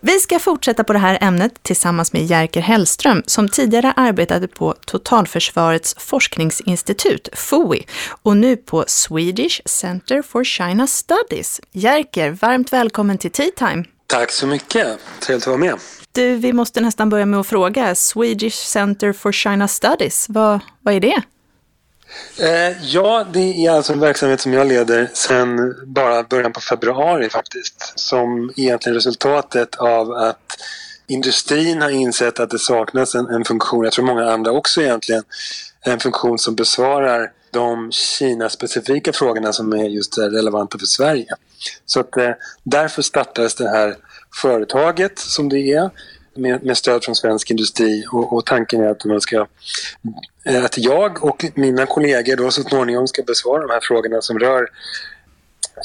Vi 0.01 0.19
ska 0.19 0.39
fortsätta 0.39 0.83
på 0.83 0.93
det 0.93 0.99
här 0.99 1.17
ämnet 1.21 1.63
tillsammans 1.63 2.13
med 2.13 2.25
Jerker 2.25 2.61
Hellström 2.61 3.23
som 3.25 3.49
tidigare 3.49 3.93
arbetade 3.95 4.47
på 4.47 4.73
Totalförsvarets 4.85 5.95
forskningsinstitut, 5.99 7.29
FOI, 7.33 7.85
och 8.23 8.37
nu 8.37 8.55
på 8.57 8.83
Swedish 8.87 9.61
Center 9.65 10.21
for 10.21 10.43
China 10.43 10.87
Studies. 10.87 11.61
Jerker, 11.71 12.31
varmt 12.31 12.73
välkommen 12.73 13.17
till 13.17 13.31
Tea 13.31 13.51
Time. 13.55 13.83
Tack 14.07 14.31
så 14.31 14.47
mycket, 14.47 14.99
trevligt 15.19 15.43
att 15.43 15.47
vara 15.47 15.57
med. 15.57 15.75
Du, 16.11 16.35
vi 16.35 16.53
måste 16.53 16.81
nästan 16.81 17.09
börja 17.09 17.25
med 17.25 17.39
att 17.39 17.47
fråga, 17.47 17.95
Swedish 17.95 18.55
Center 18.55 19.13
for 19.13 19.31
China 19.31 19.67
Studies, 19.67 20.25
vad, 20.29 20.59
vad 20.81 20.93
är 20.93 20.99
det? 20.99 21.21
Eh, 22.39 22.83
ja, 22.83 23.25
det 23.33 23.65
är 23.65 23.71
alltså 23.71 23.93
en 23.93 23.99
verksamhet 23.99 24.41
som 24.41 24.53
jag 24.53 24.67
leder 24.67 25.09
sedan 25.13 25.75
bara 25.85 26.23
början 26.23 26.53
på 26.53 26.61
februari 26.61 27.29
faktiskt. 27.29 27.93
Som 27.95 28.53
egentligen 28.55 28.95
resultatet 28.95 29.75
av 29.75 30.11
att 30.11 30.57
industrin 31.07 31.81
har 31.81 31.89
insett 31.89 32.39
att 32.39 32.49
det 32.49 32.59
saknas 32.59 33.15
en, 33.15 33.27
en 33.27 33.45
funktion, 33.45 33.83
jag 33.83 33.93
tror 33.93 34.05
många 34.05 34.31
andra 34.31 34.51
också 34.51 34.81
egentligen, 34.81 35.23
en 35.81 35.99
funktion 35.99 36.39
som 36.39 36.55
besvarar 36.55 37.31
de 37.51 37.91
Kina-specifika 37.91 39.13
frågorna 39.13 39.53
som 39.53 39.73
är 39.73 39.89
just 39.89 40.17
relevanta 40.17 40.79
för 40.79 40.85
Sverige. 40.85 41.27
Så 41.85 41.99
att 41.99 42.17
eh, 42.17 42.31
därför 42.63 43.01
startades 43.01 43.55
det 43.55 43.69
här 43.69 43.95
företaget 44.41 45.19
som 45.19 45.49
det 45.49 45.71
är 45.71 45.89
med, 46.39 46.63
med 46.63 46.77
stöd 46.77 47.03
från 47.03 47.15
svensk 47.15 47.51
industri 47.51 48.05
och, 48.11 48.33
och, 48.33 48.45
tanken 48.45 48.81
är 48.81 48.89
att 48.89 49.05
man 49.05 49.21
ska 49.21 49.47
eh, 50.45 50.63
att 50.63 50.77
jag 50.77 51.23
och 51.23 51.45
mina 51.55 51.85
kollegor 51.85 52.35
då 52.35 52.51
så 52.51 52.63
småningom 52.63 53.07
ska 53.07 53.23
besvara 53.23 53.61
de 53.61 53.69
här 53.69 53.79
frågorna 53.81 54.21
som 54.21 54.39
rör 54.39 54.67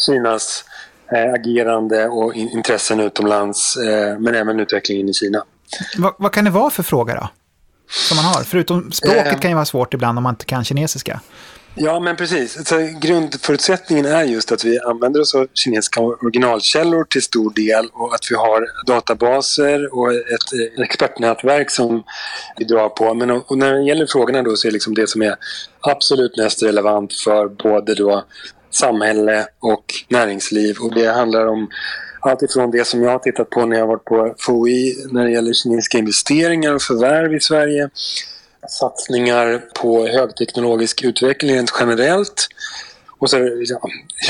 Kinas 0.06 0.64
eh, 1.12 1.32
agerande 1.32 2.08
och 2.08 2.34
in, 2.34 2.48
intressen 2.48 3.00
utomlands 3.00 3.76
eh, 3.76 4.18
men 4.18 4.34
även 4.34 4.60
utvecklingen 4.60 5.08
i 5.08 5.14
Kina. 5.14 5.44
Va, 5.98 6.14
vad 6.18 6.32
kan 6.32 6.44
det 6.44 6.50
vara 6.50 6.70
för 6.70 6.82
frågor 6.82 7.14
då? 7.14 7.28
Som 7.90 8.16
man 8.16 8.24
har? 8.24 8.42
Förutom 8.42 8.92
språket 8.92 9.26
eh. 9.26 9.38
kan 9.38 9.50
ju 9.50 9.54
vara 9.54 9.64
svårt 9.64 9.94
ibland 9.94 10.18
om 10.18 10.22
man 10.22 10.32
inte 10.34 10.44
kan 10.44 10.64
kinesiska. 10.64 11.20
Ja, 11.76 12.00
men 12.00 12.16
precis. 12.16 12.68
Så 12.68 12.90
grundförutsättningen 13.00 14.06
är 14.06 14.24
just 14.24 14.52
att 14.52 14.64
vi 14.64 14.78
använder 14.80 15.20
oss 15.20 15.34
av 15.34 15.46
kinesiska 15.54 16.00
originalkällor 16.00 17.04
till 17.04 17.22
stor 17.22 17.50
del 17.54 17.88
och 17.92 18.14
att 18.14 18.30
vi 18.30 18.34
har 18.34 18.66
databaser 18.86 19.94
och 19.94 20.14
ett 20.14 20.52
eh, 20.78 20.84
expertnätverk 20.84 21.70
som 21.70 22.02
vi 22.56 22.64
drar 22.64 22.88
på. 22.88 23.14
Men 23.14 23.30
och 23.30 23.58
när 23.58 23.72
det 23.72 23.82
gäller 23.82 24.06
frågorna 24.06 24.42
då 24.42 24.56
så 24.56 24.68
är 24.68 24.72
liksom 24.72 24.94
det 24.94 25.06
som 25.06 25.22
är 25.22 25.34
absolut 25.80 26.36
mest 26.36 26.62
relevant 26.62 27.12
för 27.12 27.48
både 27.48 27.94
då 27.94 28.24
samhälle 28.70 29.46
och 29.60 29.84
näringsliv 30.08 30.76
och 30.80 30.94
det 30.94 31.06
handlar 31.06 31.46
om 31.46 31.68
allt 32.20 32.42
ifrån 32.42 32.70
det 32.70 32.86
som 32.86 33.02
jag 33.02 33.10
har 33.10 33.18
tittat 33.18 33.50
på 33.50 33.66
när 33.66 33.78
jag 33.78 33.86
varit 33.86 34.04
på 34.04 34.34
FOI 34.38 34.94
när 35.10 35.24
det 35.24 35.30
gäller 35.30 35.52
kinesiska 35.52 35.98
investeringar 35.98 36.74
och 36.74 36.82
förvärv 36.82 37.34
i 37.34 37.40
Sverige 37.40 37.90
satsningar 38.68 39.62
på 39.74 40.06
högteknologisk 40.06 41.02
utveckling 41.02 41.54
rent 41.54 41.72
generellt. 41.80 42.48
Och 43.18 43.30
så, 43.30 43.38
ja, 43.38 43.80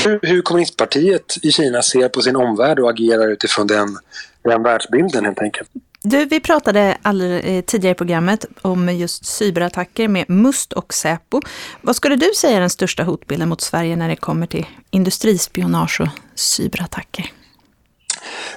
hur, 0.03 0.19
hur 0.21 0.41
kommunistpartiet 0.41 1.37
i 1.41 1.51
Kina 1.51 1.81
ser 1.81 2.09
på 2.09 2.21
sin 2.21 2.35
omvärld 2.35 2.79
och 2.79 2.89
agerar 2.89 3.31
utifrån 3.31 3.67
den, 3.67 3.97
den 4.43 4.63
världsbilden 4.63 5.25
helt 5.25 5.41
enkelt. 5.41 5.69
Du, 6.01 6.25
vi 6.25 6.39
pratade 6.39 6.97
alldeles, 7.01 7.45
eh, 7.45 7.61
tidigare 7.61 7.91
i 7.91 7.95
programmet 7.95 8.45
om 8.61 8.89
just 8.89 9.25
cyberattacker 9.25 10.07
med 10.07 10.29
MUST 10.29 10.73
och 10.73 10.93
Säpo. 10.93 11.41
Vad 11.81 11.95
skulle 11.95 12.15
du 12.15 12.31
säga 12.35 12.57
är 12.57 12.59
den 12.59 12.69
största 12.69 13.03
hotbilden 13.03 13.49
mot 13.49 13.61
Sverige 13.61 13.95
när 13.95 14.09
det 14.09 14.15
kommer 14.15 14.47
till 14.47 14.65
industrispionage 14.91 16.01
och 16.01 16.07
cyberattacker? 16.35 17.31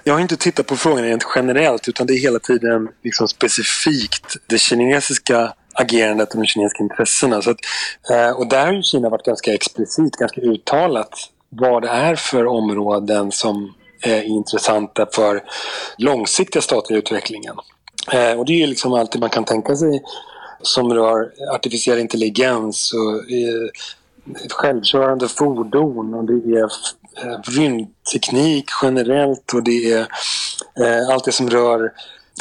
Jag 0.05 0.15
har 0.15 0.21
inte 0.21 0.37
tittat 0.37 0.67
på 0.67 0.77
frågan 0.77 1.05
rent 1.05 1.25
generellt 1.35 1.89
utan 1.89 2.07
det 2.07 2.13
är 2.13 2.19
hela 2.19 2.39
tiden 2.39 2.89
liksom 3.05 3.29
specifikt 3.29 4.37
det 4.47 4.59
kinesiska 4.59 5.53
agerandet 5.79 6.31
och 6.31 6.41
de 6.41 6.47
kinesiska 6.47 6.83
intressena. 6.83 7.43
Så 7.43 7.51
att, 7.51 7.59
eh, 8.11 8.31
och 8.31 8.49
där 8.49 8.67
har 8.67 8.73
ju 8.73 8.83
Kina 8.83 9.09
varit 9.09 9.25
ganska 9.25 9.55
explicit, 9.55 10.17
ganska 10.17 10.41
uttalat 10.41 11.15
vad 11.49 11.83
det 11.83 11.89
är 11.89 12.15
för 12.15 12.47
områden 12.47 13.33
som 13.33 13.75
är 14.03 14.23
intressanta 14.23 15.07
för 15.13 15.43
långsiktiga 15.99 16.63
statliga 16.63 16.99
utvecklingen. 16.99 17.55
Eh, 18.13 18.39
och 18.39 18.47
det 18.47 18.53
är 18.53 18.57
ju 18.57 18.67
liksom 18.67 18.93
allt 18.93 19.17
man 19.19 19.31
kan 19.31 19.45
tänka 19.45 19.77
sig 19.77 20.03
som 20.63 20.95
rör 20.95 21.33
artificiell 21.55 21.99
intelligens 21.99 22.93
och 22.93 23.31
eh, 23.31 23.69
självkörande 24.51 25.29
fordon 25.29 26.15
och 26.15 26.25
det 26.25 26.33
är 26.33 26.71
rymdteknik 27.57 28.65
generellt 28.83 29.55
och 29.55 29.63
det 29.63 29.93
är 29.93 30.07
allt 31.13 31.25
det 31.25 31.33
som 31.33 31.51
rör 31.51 31.93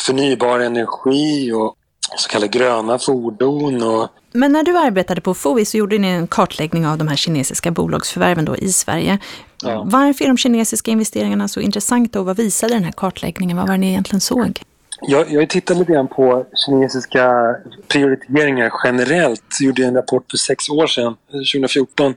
förnybar 0.05 0.59
energi 0.59 1.51
och 1.51 1.75
så 2.15 2.29
kallade 2.29 2.57
gröna 2.57 2.99
fordon. 2.99 3.83
Och... 3.83 4.09
Men 4.31 4.51
när 4.51 4.63
du 4.63 4.77
arbetade 4.77 5.21
på 5.21 5.33
FOI 5.33 5.65
så 5.65 5.77
gjorde 5.77 5.97
ni 5.97 6.07
en 6.07 6.27
kartläggning 6.27 6.87
av 6.87 6.97
de 6.97 7.07
här 7.07 7.15
kinesiska 7.15 7.71
bolagsförvärven 7.71 8.45
då 8.45 8.55
i 8.55 8.71
Sverige. 8.71 9.19
Ja. 9.63 9.83
Varför 9.85 10.25
är 10.25 10.27
de 10.27 10.37
kinesiska 10.37 10.91
investeringarna 10.91 11.47
så 11.47 11.59
intressanta 11.59 12.19
och 12.19 12.25
vad 12.25 12.37
visade 12.37 12.73
den 12.73 12.83
här 12.83 12.91
kartläggningen? 12.91 13.57
Vad 13.57 13.67
var 13.67 13.73
det 13.73 13.79
ni 13.79 13.89
egentligen 13.89 14.21
såg? 14.21 14.61
Jag, 15.01 15.31
jag 15.31 15.49
tittade 15.49 15.79
lite 15.79 15.91
grann 15.91 16.07
på 16.07 16.45
kinesiska 16.65 17.55
prioriteringar 17.87 18.71
generellt. 18.83 19.43
Jag 19.59 19.67
gjorde 19.67 19.85
en 19.85 19.95
rapport 19.95 20.25
för 20.31 20.37
sex 20.37 20.69
år 20.69 20.87
sedan, 20.87 21.15
2014, 21.53 22.15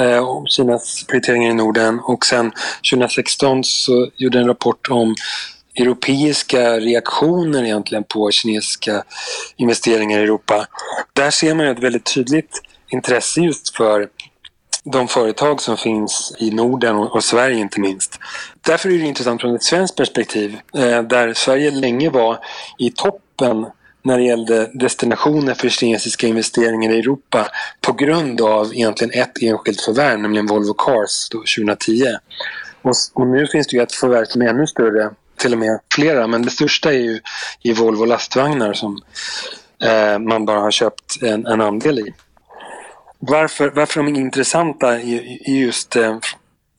eh, 0.00 0.28
om 0.28 0.46
Kinas 0.46 1.04
prioriteringar 1.08 1.50
i 1.50 1.54
Norden. 1.54 2.00
Och 2.00 2.26
sen 2.26 2.52
2016 2.92 3.64
så 3.64 4.10
gjorde 4.16 4.38
jag 4.38 4.42
en 4.42 4.48
rapport 4.48 4.90
om 4.90 5.14
europeiska 5.78 6.80
reaktioner 6.80 7.64
egentligen 7.64 8.04
på 8.04 8.30
kinesiska 8.30 9.04
investeringar 9.56 10.18
i 10.18 10.22
Europa. 10.22 10.66
Där 11.12 11.30
ser 11.30 11.54
man 11.54 11.66
ett 11.66 11.82
väldigt 11.82 12.14
tydligt 12.14 12.62
intresse 12.88 13.40
just 13.40 13.76
för 13.76 14.08
de 14.84 15.08
företag 15.08 15.60
som 15.60 15.76
finns 15.76 16.36
i 16.38 16.50
Norden 16.50 16.96
och, 16.96 17.24
Sverige 17.24 17.58
inte 17.58 17.80
minst. 17.80 18.18
Därför 18.66 18.88
är 18.88 18.98
det 18.98 19.04
intressant 19.04 19.40
från 19.40 19.54
ett 19.54 19.62
svenskt 19.62 19.96
perspektiv 19.96 20.58
eh, 20.74 21.02
där 21.02 21.34
Sverige 21.34 21.70
länge 21.70 22.10
var 22.10 22.38
i 22.78 22.90
toppen 22.90 23.66
när 24.02 24.18
det 24.18 24.24
gällde 24.24 24.70
destinationer 24.74 25.54
för 25.54 25.68
kinesiska 25.68 26.26
investeringar 26.26 26.90
i 26.90 26.98
Europa 26.98 27.48
på 27.80 27.92
grund 27.92 28.40
av 28.40 28.74
egentligen 28.74 29.22
ett 29.22 29.42
enskilt 29.42 29.80
förvärv, 29.80 30.18
nämligen 30.18 30.46
Volvo 30.46 30.74
Cars 30.74 31.28
2010. 31.28 32.04
Och 33.12 33.26
nu 33.26 33.46
finns 33.46 33.66
det 33.66 33.76
ju 33.76 33.82
ett 33.82 33.92
förvärv 33.92 34.24
som 34.24 34.42
är 34.42 34.46
ännu 34.46 34.66
större 34.66 35.10
till 35.38 35.52
och 35.52 35.58
med 35.58 35.80
flera, 35.94 36.26
men 36.26 36.42
det 36.42 36.50
största 36.50 36.92
är 36.92 36.98
ju 36.98 37.20
i 37.62 37.72
Volvo 37.72 38.04
lastvagnar 38.04 38.72
som 38.72 39.02
eh, 39.84 40.18
man 40.18 40.44
bara 40.44 40.60
har 40.60 40.70
köpt 40.70 41.22
en, 41.22 41.46
en 41.46 41.60
andel 41.60 41.98
i. 41.98 42.14
Varför, 43.18 43.70
varför 43.70 44.02
de 44.02 44.14
är 44.14 44.20
intressanta 44.20 45.00
i, 45.00 45.14
i 45.46 45.60
just 45.60 45.96
eh, 45.96 46.18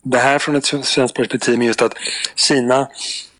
det 0.04 0.18
här 0.18 0.40
från 0.40 0.56
ett 0.56 0.66
svenskt 0.66 1.16
perspektiv, 1.16 1.58
men 1.58 1.68
just 1.68 1.82
att 1.82 1.94
Kina 2.36 2.88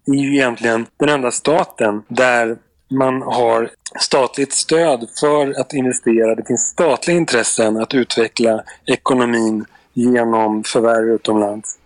är 0.06 0.14
ju 0.14 0.36
egentligen 0.36 0.86
den 0.98 1.10
enda 1.10 1.32
staten 1.32 2.04
där 2.08 2.58
man 2.90 3.22
har 3.22 3.70
statligt 4.00 4.54
stöd 4.54 5.10
för 5.20 5.60
att 5.62 5.74
investera. 5.74 6.36
Det 6.36 6.46
finns 6.48 6.62
statliga 6.62 7.18
intressen 7.18 7.78
att 7.78 7.94
utveckla 7.94 8.64
ekonomin 8.86 9.66
genom 9.94 10.64
förvärv 10.64 11.10
utomlands. 11.10 11.78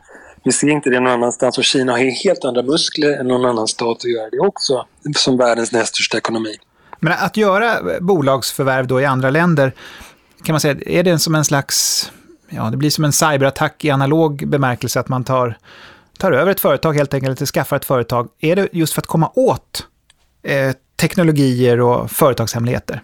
Vi 0.44 0.52
ser 0.52 0.70
inte 0.70 0.90
det 0.90 1.00
någon 1.00 1.14
annanstans 1.14 1.58
och 1.58 1.64
Kina 1.64 1.92
har 1.92 2.24
helt 2.24 2.46
andra 2.46 2.64
muskler 2.64 3.20
än 3.20 3.28
någon 3.28 3.46
annan 3.46 3.68
stat 3.68 3.98
att 3.98 4.12
göra 4.12 4.30
det 4.30 4.40
också, 4.40 4.86
som 5.16 5.38
världens 5.38 5.72
näst 5.72 5.96
största 5.96 6.18
ekonomi. 6.18 6.58
Men 7.00 7.14
att 7.14 7.38
göra 7.38 8.00
bolagsförvärv 8.02 8.88
då 8.88 9.02
i 9.02 9.06
andra 9.06 9.30
länder, 9.30 9.74
kan 10.44 10.54
man 10.54 10.60
säga, 10.60 10.76
är 10.86 11.04
det 11.04 11.20
som 11.20 11.36
en 11.36 11.46
slags, 11.46 12.12
ja 12.50 12.64
det 12.64 12.78
blir 12.78 12.90
som 12.90 13.04
en 13.04 13.14
cyberattack 13.14 13.86
i 13.86 13.92
analog 13.92 14.48
bemärkelse, 14.48 15.00
att 15.00 15.10
man 15.10 15.24
tar, 15.24 15.58
tar 16.20 16.32
över 16.32 16.52
ett 16.52 16.60
företag 16.60 16.94
helt 16.94 17.14
enkelt, 17.14 17.40
eller 17.40 17.46
skaffar 17.48 17.76
ett 17.76 17.86
företag. 17.86 18.30
Är 18.40 18.56
det 18.56 18.70
just 18.72 18.94
för 18.94 19.02
att 19.02 19.08
komma 19.08 19.32
åt 19.36 19.88
eh, 20.44 20.72
teknologier 20.96 21.82
och 21.82 22.12
företagshemligheter? 22.12 23.02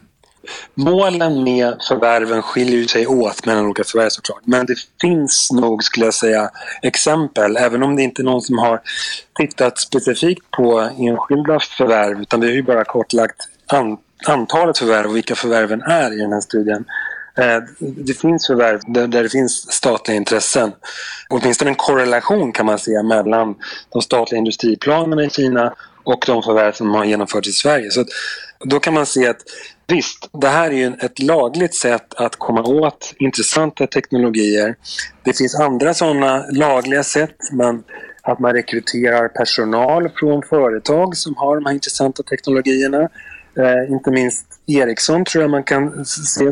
Målen 0.74 1.44
med 1.44 1.78
förvärven 1.88 2.42
skiljer 2.42 2.88
sig 2.88 3.08
åt 3.08 3.46
mellan 3.46 3.66
olika 3.66 3.84
förvärv 3.84 4.10
såklart. 4.10 4.42
Men 4.44 4.66
det 4.66 4.76
finns 5.02 5.50
nog, 5.52 5.84
skulle 5.84 6.06
jag 6.06 6.14
säga, 6.14 6.50
exempel, 6.82 7.58
även 7.58 7.84
om 7.84 7.96
det 7.96 8.02
inte 8.02 8.22
är 8.22 8.24
någon 8.24 8.42
som 8.42 8.58
har 8.58 8.82
tittat 9.36 9.80
specifikt 9.80 10.52
på 10.52 10.80
enskilda 10.80 11.60
förvärv, 11.60 12.22
utan 12.22 12.40
vi 12.40 12.48
har 12.48 12.54
ju 12.54 12.64
bara 12.64 12.84
kortlagt 12.84 13.48
an 13.68 13.98
antalet 14.28 14.78
förvärv 14.78 15.10
och 15.10 15.16
vilka 15.16 15.36
förvärven 15.36 15.82
är 15.82 16.14
i 16.14 16.18
den 16.18 16.34
här 16.34 16.42
studien. 16.42 16.86
Eh, 17.38 17.64
det 17.80 18.14
finns 18.14 18.48
förvärv 18.48 18.80
där 18.88 19.24
det 19.24 19.30
finns 19.30 19.72
statliga 19.72 20.18
intressen. 20.18 20.72
Åtminstone 21.30 21.72
en 21.72 21.76
korrelation 21.76 22.52
kan 22.52 22.66
man 22.66 22.80
se 22.80 23.04
mellan 23.04 23.56
de 23.90 24.02
statliga 24.02 24.40
industriplanerna 24.40 25.24
i 25.24 25.30
Kina 25.30 25.74
och 26.14 26.24
de 26.28 26.44
förvärv 26.44 26.72
som 26.72 26.94
har 26.94 27.06
genomförts 27.06 27.48
i 27.48 27.52
Sverige. 27.52 27.92
Så 27.92 28.06
då 28.66 28.80
kan 28.80 28.94
man 28.94 29.06
se 29.06 29.28
att 29.28 29.42
Visst, 29.92 30.30
det 30.32 30.48
här 30.48 30.72
är 30.72 30.76
ju 30.76 30.94
ett 31.00 31.20
lagligt 31.20 31.76
sätt 31.76 32.14
att 32.14 32.36
komma 32.36 32.64
åt 32.64 33.14
intressanta 33.18 33.88
teknologier. 33.88 34.76
Det 35.24 35.38
finns 35.38 35.60
andra 35.60 35.94
sådana 35.94 36.46
lagliga 36.52 37.04
sätt. 37.04 37.36
Man, 37.52 37.84
att 38.22 38.40
man 38.40 38.54
rekryterar 38.54 39.28
personal 39.28 40.10
från 40.10 40.44
företag 40.44 41.18
som 41.18 41.36
har 41.38 41.56
de 41.56 41.66
här 41.66 41.74
intressanta 41.74 42.24
teknologierna. 42.24 43.02
Eh, 43.58 43.92
inte 43.92 44.12
minst 44.12 44.46
Ericsson 44.68 45.26
tror 45.26 45.42
jag 45.42 45.52
man 45.52 45.64
kan 45.64 46.06
se 46.06 46.48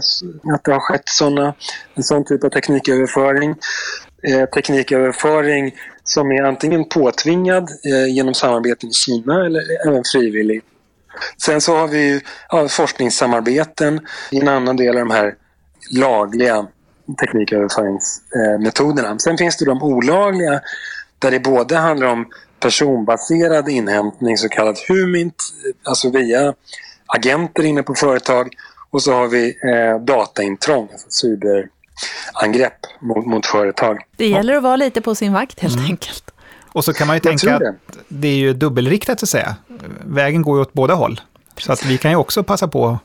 att 0.53 0.63
det 0.63 0.71
har 0.71 0.79
skett 0.79 1.09
såna, 1.09 1.53
en 1.95 2.03
sån 2.03 2.25
typ 2.25 2.43
av 2.43 2.49
tekniköverföring. 2.49 3.55
Eh, 4.23 4.45
tekniköverföring 4.45 5.75
som 6.07 6.31
är 6.31 6.43
antingen 6.43 6.85
påtvingad 6.85 7.63
eh, 7.63 8.13
genom 8.13 8.33
samarbete 8.33 8.85
med 8.85 8.95
Kina 8.95 9.45
eller 9.45 9.59
eh, 9.59 9.87
även 9.87 10.03
frivillig. 10.11 10.61
Sen 11.43 11.61
så 11.61 11.75
har 11.75 11.87
vi 11.87 12.21
ja, 12.49 12.67
forskningssamarbeten 12.67 13.99
i 14.31 14.39
en 14.39 14.47
annan 14.47 14.75
del 14.75 14.97
av 14.97 14.99
de 14.99 15.11
här 15.11 15.35
lagliga 15.91 16.67
tekniköverföringsmetoderna. 17.19 19.19
Sen 19.19 19.37
finns 19.37 19.57
det 19.57 19.65
de 19.65 19.83
olagliga 19.83 20.61
där 21.19 21.31
det 21.31 21.39
både 21.39 21.75
handlar 21.75 22.07
om 22.07 22.25
personbaserad 22.59 23.69
inhämtning, 23.69 24.37
så 24.37 24.49
kallad 24.49 24.77
HUMINT, 24.87 25.35
eh, 25.65 25.71
alltså 25.83 26.09
via 26.09 26.53
agenter 27.05 27.63
inne 27.63 27.83
på 27.83 27.95
företag. 27.95 28.53
Och 28.89 29.01
så 29.01 29.13
har 29.13 29.27
vi 29.27 29.47
eh, 29.47 29.99
dataintrång, 29.99 30.89
alltså 30.91 31.27
cyberangrepp 32.41 32.79
mot, 32.99 33.25
mot 33.25 33.45
företag. 33.45 34.01
Det 34.17 34.27
gäller 34.27 34.55
att 34.55 34.63
vara 34.63 34.75
lite 34.75 35.01
på 35.01 35.15
sin 35.15 35.33
vakt 35.33 35.59
helt 35.59 35.75
mm. 35.75 35.85
enkelt. 35.85 36.31
Och 36.69 36.85
så 36.85 36.93
kan 36.93 37.07
man 37.07 37.15
ju 37.15 37.19
tänka 37.19 37.55
att 37.55 37.61
det 38.07 38.27
är 38.27 38.35
ju 38.35 38.53
dubbelriktat 38.53 39.19
så 39.19 39.23
att 39.23 39.29
säga. 39.29 39.55
Vägen 40.05 40.41
går 40.41 40.57
ju 40.57 40.61
åt 40.61 40.73
båda 40.73 40.93
håll. 40.93 41.21
Så 41.57 41.73
att 41.73 41.85
vi 41.85 41.97
kan 41.97 42.11
ju 42.11 42.17
också 42.17 42.43
passa 42.43 42.67
på 42.67 42.99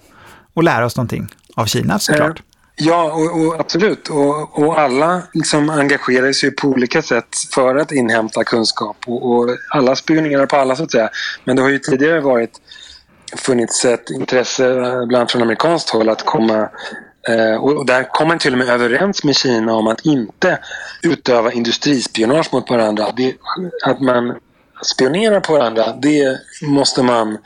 att 0.55 0.65
lära 0.65 0.85
oss 0.85 0.97
någonting 0.97 1.29
av 1.55 1.67
Kina 1.67 1.99
såklart. 1.99 2.39
Eh, 2.39 2.45
ja, 2.87 3.13
och, 3.13 3.47
och 3.47 3.61
absolut. 3.61 4.09
Och, 4.09 4.59
och, 4.59 4.79
alla 4.79 5.23
liksom 5.33 5.71
engagerar 5.71 6.33
sig 6.33 6.51
på 6.51 6.69
olika 6.69 7.03
sätt 7.03 7.29
för 7.55 7.77
att 7.77 7.93
inhämta 7.93 8.45
kunskap. 8.45 8.97
Och, 9.07 9.33
och 9.33 9.51
alla 9.71 9.97
spionerar 9.97 10.47
på 10.47 10.57
alla 10.57 10.77
så 10.77 10.85
att 10.85 10.91
säga. 10.91 11.11
Men 11.45 11.57
det 11.57 11.63
har 11.63 11.69
ju 11.69 11.79
tidigare 11.79 12.21
varit 12.21 12.61
funnits 13.37 13.85
ett 13.85 14.11
intresse, 14.11 14.75
bland 15.07 15.15
annat 15.15 15.33
från 15.33 15.43
amerikanskt 15.43 15.91
håll, 15.91 16.09
att 16.09 16.27
komma 16.27 16.55
Eh, 16.55 16.69
Eh, 17.29 17.57
och 17.57 17.87
där 17.87 18.09
kom 18.11 18.29
man 18.29 18.39
till 18.39 18.53
och 18.53 18.59
med 18.59 18.69
överens 18.69 19.25
med 19.25 19.37
Kina 19.37 19.75
om 19.75 19.87
att 19.87 20.07
inte 20.07 20.59
utöva 21.03 21.53
industrispionage 21.53 22.49
mot 22.53 22.71
varandra. 22.71 23.07
Det, 23.17 23.35
att 23.85 24.01
man 24.01 24.39
spionerar 24.83 25.41
på 25.41 25.53
varandra, 25.53 25.93
det 26.03 26.39
måste 26.63 27.03
man 27.03 27.39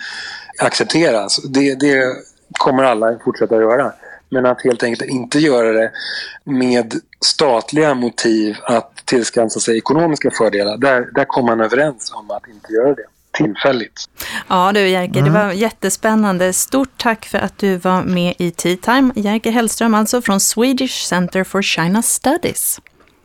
acceptera. 0.59 1.29
Det, 1.49 1.75
det 1.75 2.03
kommer 2.53 2.83
alla 2.83 3.19
fortsätta 3.25 3.55
göra. 3.55 3.93
Men 4.29 4.47
att 4.47 4.63
helt 4.65 4.83
enkelt 4.83 5.11
inte 5.11 5.39
göra 5.39 5.73
det 5.73 5.93
med 6.45 6.95
statliga 7.21 7.95
motiv 7.95 8.57
att 8.63 8.93
tillskansa 9.05 9.61
sig 9.61 9.79
ekonomiska 9.79 10.31
fördelar. 10.31 10.77
Där, 10.77 11.09
där 11.15 11.25
kom 11.25 11.47
man 11.47 11.61
överens 11.61 12.13
om 12.15 12.31
att 12.31 12.49
inte 12.49 12.73
göra 12.73 12.95
det 12.95 13.05
tillfälligt. 13.37 14.09
Ja 14.49 14.73
du 14.73 14.89
Jerker, 14.89 15.21
mm. 15.21 15.25
det 15.25 15.39
var 15.39 15.53
jättespännande. 15.53 16.53
Stort 16.53 16.91
tack 16.97 17.27
för 17.27 17.39
att 17.39 17.59
du 17.59 17.77
var 17.77 18.03
med 18.03 18.35
i 18.39 18.51
Tea 18.51 18.77
Time. 18.77 19.13
Jerker 19.17 19.51
Hellström 19.51 19.95
alltså 19.95 20.23
från 20.23 20.41
Swedish 20.41 21.07
Center 21.07 21.45
for 21.45 21.63
China 21.63 22.03
Studies. 22.03 22.81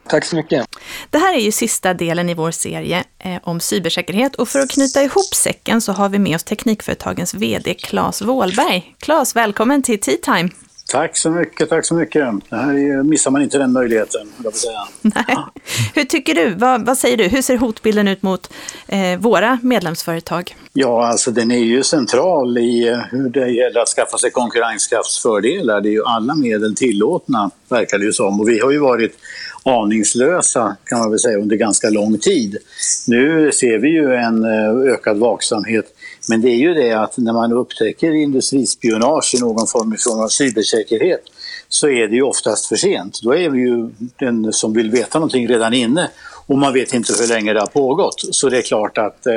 Tack 0.08 0.26
så 0.26 0.36
mycket. 0.36 0.68
Det 1.10 1.18
här 1.18 1.34
är 1.34 1.40
ju 1.40 1.52
sista 1.52 1.94
delen 1.94 2.30
i 2.30 2.34
vår 2.34 2.52
serie 2.52 3.04
eh, 3.20 3.38
om 3.44 3.60
cybersäkerhet 3.60 4.36
och 4.36 4.50
för 4.50 4.60
att 4.60 4.72
knyta 4.72 5.04
ihop 5.04 5.36
säcken 5.36 5.82
så 5.82 5.92
har 5.92 6.10
vi 6.10 6.20
med 6.20 6.36
oss 6.36 6.44
Teknikföretagens 6.44 7.34
VD 7.34 7.74
Claes 7.74 8.22
Wåhlberg. 8.22 8.96
Claes, 9.00 9.36
välkommen 9.36 9.84
till 9.84 10.00
Tea 10.00 10.18
Time. 10.24 10.50
Tack 10.92 11.18
så 11.18 11.32
mycket, 11.32 11.70
tack 11.70 11.86
så 11.86 11.96
mycket. 11.96 12.28
Det 12.50 12.56
här 12.56 13.04
missar 13.04 13.32
man 13.32 13.42
inte 13.42 13.58
den 13.58 13.72
möjligheten, 13.72 14.32
jag 14.44 14.56
säga. 14.56 14.88
Nej. 15.02 15.38
Hur 15.96 16.04
tycker 16.04 16.36
du, 16.36 16.54
vad, 16.56 16.86
vad, 16.86 16.98
säger 16.98 17.18
du, 17.18 17.24
hur 17.24 17.42
ser 17.42 17.58
hotbilden 17.58 18.08
ut 18.08 18.22
mot 18.22 18.54
eh, 18.88 19.20
våra 19.20 19.60
medlemsföretag? 19.64 20.56
Ja, 20.74 21.08
alltså 21.08 21.32
den 21.32 21.52
är 21.52 21.60
ju 21.60 21.84
central 21.84 22.58
i 22.58 22.88
eh, 22.88 22.98
hur 23.12 23.30
det 23.30 23.50
gäller 23.50 23.80
att 23.82 23.88
skaffa 23.88 24.18
sig 24.18 24.32
konkurrenskraftsfördelar. 24.32 25.82
Det 25.82 25.90
är 25.90 25.94
ju 25.94 26.04
alla 26.04 26.36
medel 26.36 26.76
tillåtna, 26.76 27.52
verkar 27.70 27.98
det 27.98 28.06
ju 28.06 28.14
som. 28.14 28.40
Och 28.42 28.50
vi 28.50 28.60
har 28.60 28.72
ju 28.72 28.80
varit 28.80 29.18
aningslösa 29.64 30.76
kan 30.84 31.00
man 31.00 31.10
väl 31.10 31.20
säga 31.20 31.38
under 31.38 31.56
ganska 31.56 31.90
lång 31.90 32.18
tid. 32.18 32.58
Nu 33.08 33.52
ser 33.52 33.78
vi 33.78 33.90
ju 33.90 34.16
en 34.16 34.44
eh, 34.44 34.94
ökad 34.94 35.18
vaksamhet 35.18 35.86
men 36.32 36.42
det 36.42 36.50
är 36.50 36.58
ju 36.58 36.74
det 36.74 36.92
att 36.92 37.18
när 37.18 37.34
man 37.34 37.52
upptäcker 37.52 38.12
industrispionage 38.12 39.36
i 39.36 39.40
någon 39.40 39.68
form 39.68 40.24
av 40.24 40.28
cybersäkerhet 40.28 41.24
så 41.70 41.88
är 41.88 42.08
det 42.08 42.16
ju 42.16 42.22
oftast 42.22 42.66
för 42.66 42.76
sent. 42.76 43.20
Då 43.24 43.36
är 43.36 43.50
vi 43.50 43.60
ju 43.60 43.90
den 44.20 44.54
som 44.54 44.74
vill 44.74 44.92
veta 44.92 45.20
någonting 45.20 45.48
redan 45.48 45.74
inne 45.74 46.10
och 46.48 46.58
man 46.58 46.74
vet 46.74 46.94
inte 46.94 47.14
hur 47.20 47.28
länge 47.28 47.54
det 47.54 47.60
har 47.60 47.68
pågått. 47.68 48.16
Så 48.32 48.50
det 48.50 48.58
är 48.58 48.62
klart 48.62 48.98
att 48.98 49.26
eh, 49.28 49.34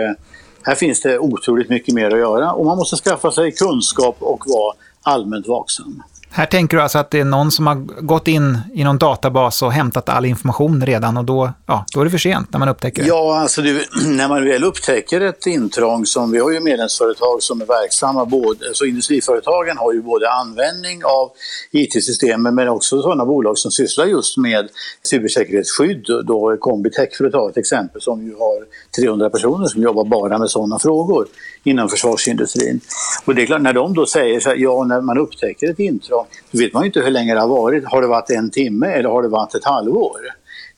här 0.63 0.75
finns 0.75 1.01
det 1.01 1.19
otroligt 1.19 1.69
mycket 1.69 1.95
mer 1.95 2.11
att 2.11 2.19
göra 2.19 2.53
och 2.53 2.67
man 2.67 2.77
måste 2.77 2.97
skaffa 2.97 3.31
sig 3.31 3.53
kunskap 3.53 4.17
och 4.19 4.45
vara 4.47 4.75
allmänt 5.03 5.49
vaksam. 5.49 6.03
Här 6.37 6.47
tänker 6.47 6.77
du 6.77 6.83
alltså 6.83 6.99
att 6.99 7.11
det 7.11 7.21
är 7.21 7.25
någon 7.25 7.51
som 7.51 7.67
har 7.67 7.75
gått 8.01 8.29
in 8.29 8.59
i 8.75 8.85
någon 8.85 8.99
databas 8.99 9.63
och 9.63 9.73
hämtat 9.73 10.09
all 10.09 10.25
information 10.25 10.87
redan 10.87 11.17
och 11.17 11.25
då, 11.25 11.53
ja, 11.67 11.85
då 11.95 12.01
är 12.01 12.05
det 12.05 12.11
för 12.11 12.19
sent 12.19 12.53
när 12.53 12.59
man 12.59 12.69
upptäcker 12.69 13.03
det? 13.03 13.09
Ja, 13.09 13.41
alltså 13.41 13.63
det, 13.63 13.71
när 14.07 14.29
man 14.29 14.45
väl 14.45 14.65
upptäcker 14.65 15.21
ett 15.21 15.47
intrång 15.47 16.07
som, 16.07 16.31
vi 16.31 16.39
har 16.39 16.51
ju 16.51 16.61
medlemsföretag 16.61 17.43
som 17.43 17.61
är 17.61 17.67
verksamma, 17.67 18.25
både, 18.25 18.75
så 18.75 18.85
industriföretagen 18.85 19.77
har 19.77 19.93
ju 19.93 20.03
både 20.03 20.31
användning 20.31 21.05
av 21.05 21.31
IT-systemen 21.73 22.55
men 22.55 22.69
också 22.69 23.03
sådana 23.03 23.25
bolag 23.25 23.59
som 23.59 23.71
sysslar 23.71 24.07
just 24.07 24.37
med 24.37 24.69
cybersäkerhetsskydd, 25.03 26.07
då 26.27 26.57
Combitech 26.61 27.17
för 27.17 27.25
att 27.25 27.33
ta 27.33 27.51
ett 27.51 27.57
exempel 27.57 28.01
som 28.01 28.27
ju 28.27 28.35
har 28.35 28.65
300 29.01 29.31
personer 29.31 29.67
som 29.67 29.83
jobbar 29.83 30.05
bara 30.05 30.39
med 30.39 30.51
sådana 30.51 30.79
frågor 30.79 31.27
inom 31.65 31.89
försvarsindustrin. 31.89 32.81
Och 33.25 33.35
det 33.35 33.43
är 33.43 33.47
klart, 33.47 33.63
när 33.63 33.73
de 33.73 33.95
då 33.95 34.07
säger 34.07 34.41
så 34.41 34.49
här, 34.49 34.57
ja 34.57 34.85
när 34.85 35.01
man 35.01 35.19
upptäcker 35.19 35.71
ett 35.71 35.79
intrång, 35.79 36.24
då 36.51 36.59
vet 36.59 36.73
man 36.73 36.83
ju 36.83 36.87
inte 36.87 37.01
hur 37.01 37.11
länge 37.11 37.35
det 37.35 37.41
har 37.41 37.49
varit. 37.49 37.85
Har 37.85 38.03
det 38.03 38.09
varit 38.09 38.31
en 38.31 38.51
timme 38.51 38.87
eller 38.87 39.09
har 39.09 39.23
det 39.23 39.29
varit 39.29 39.55
ett 39.55 39.65
halvår? 39.65 40.21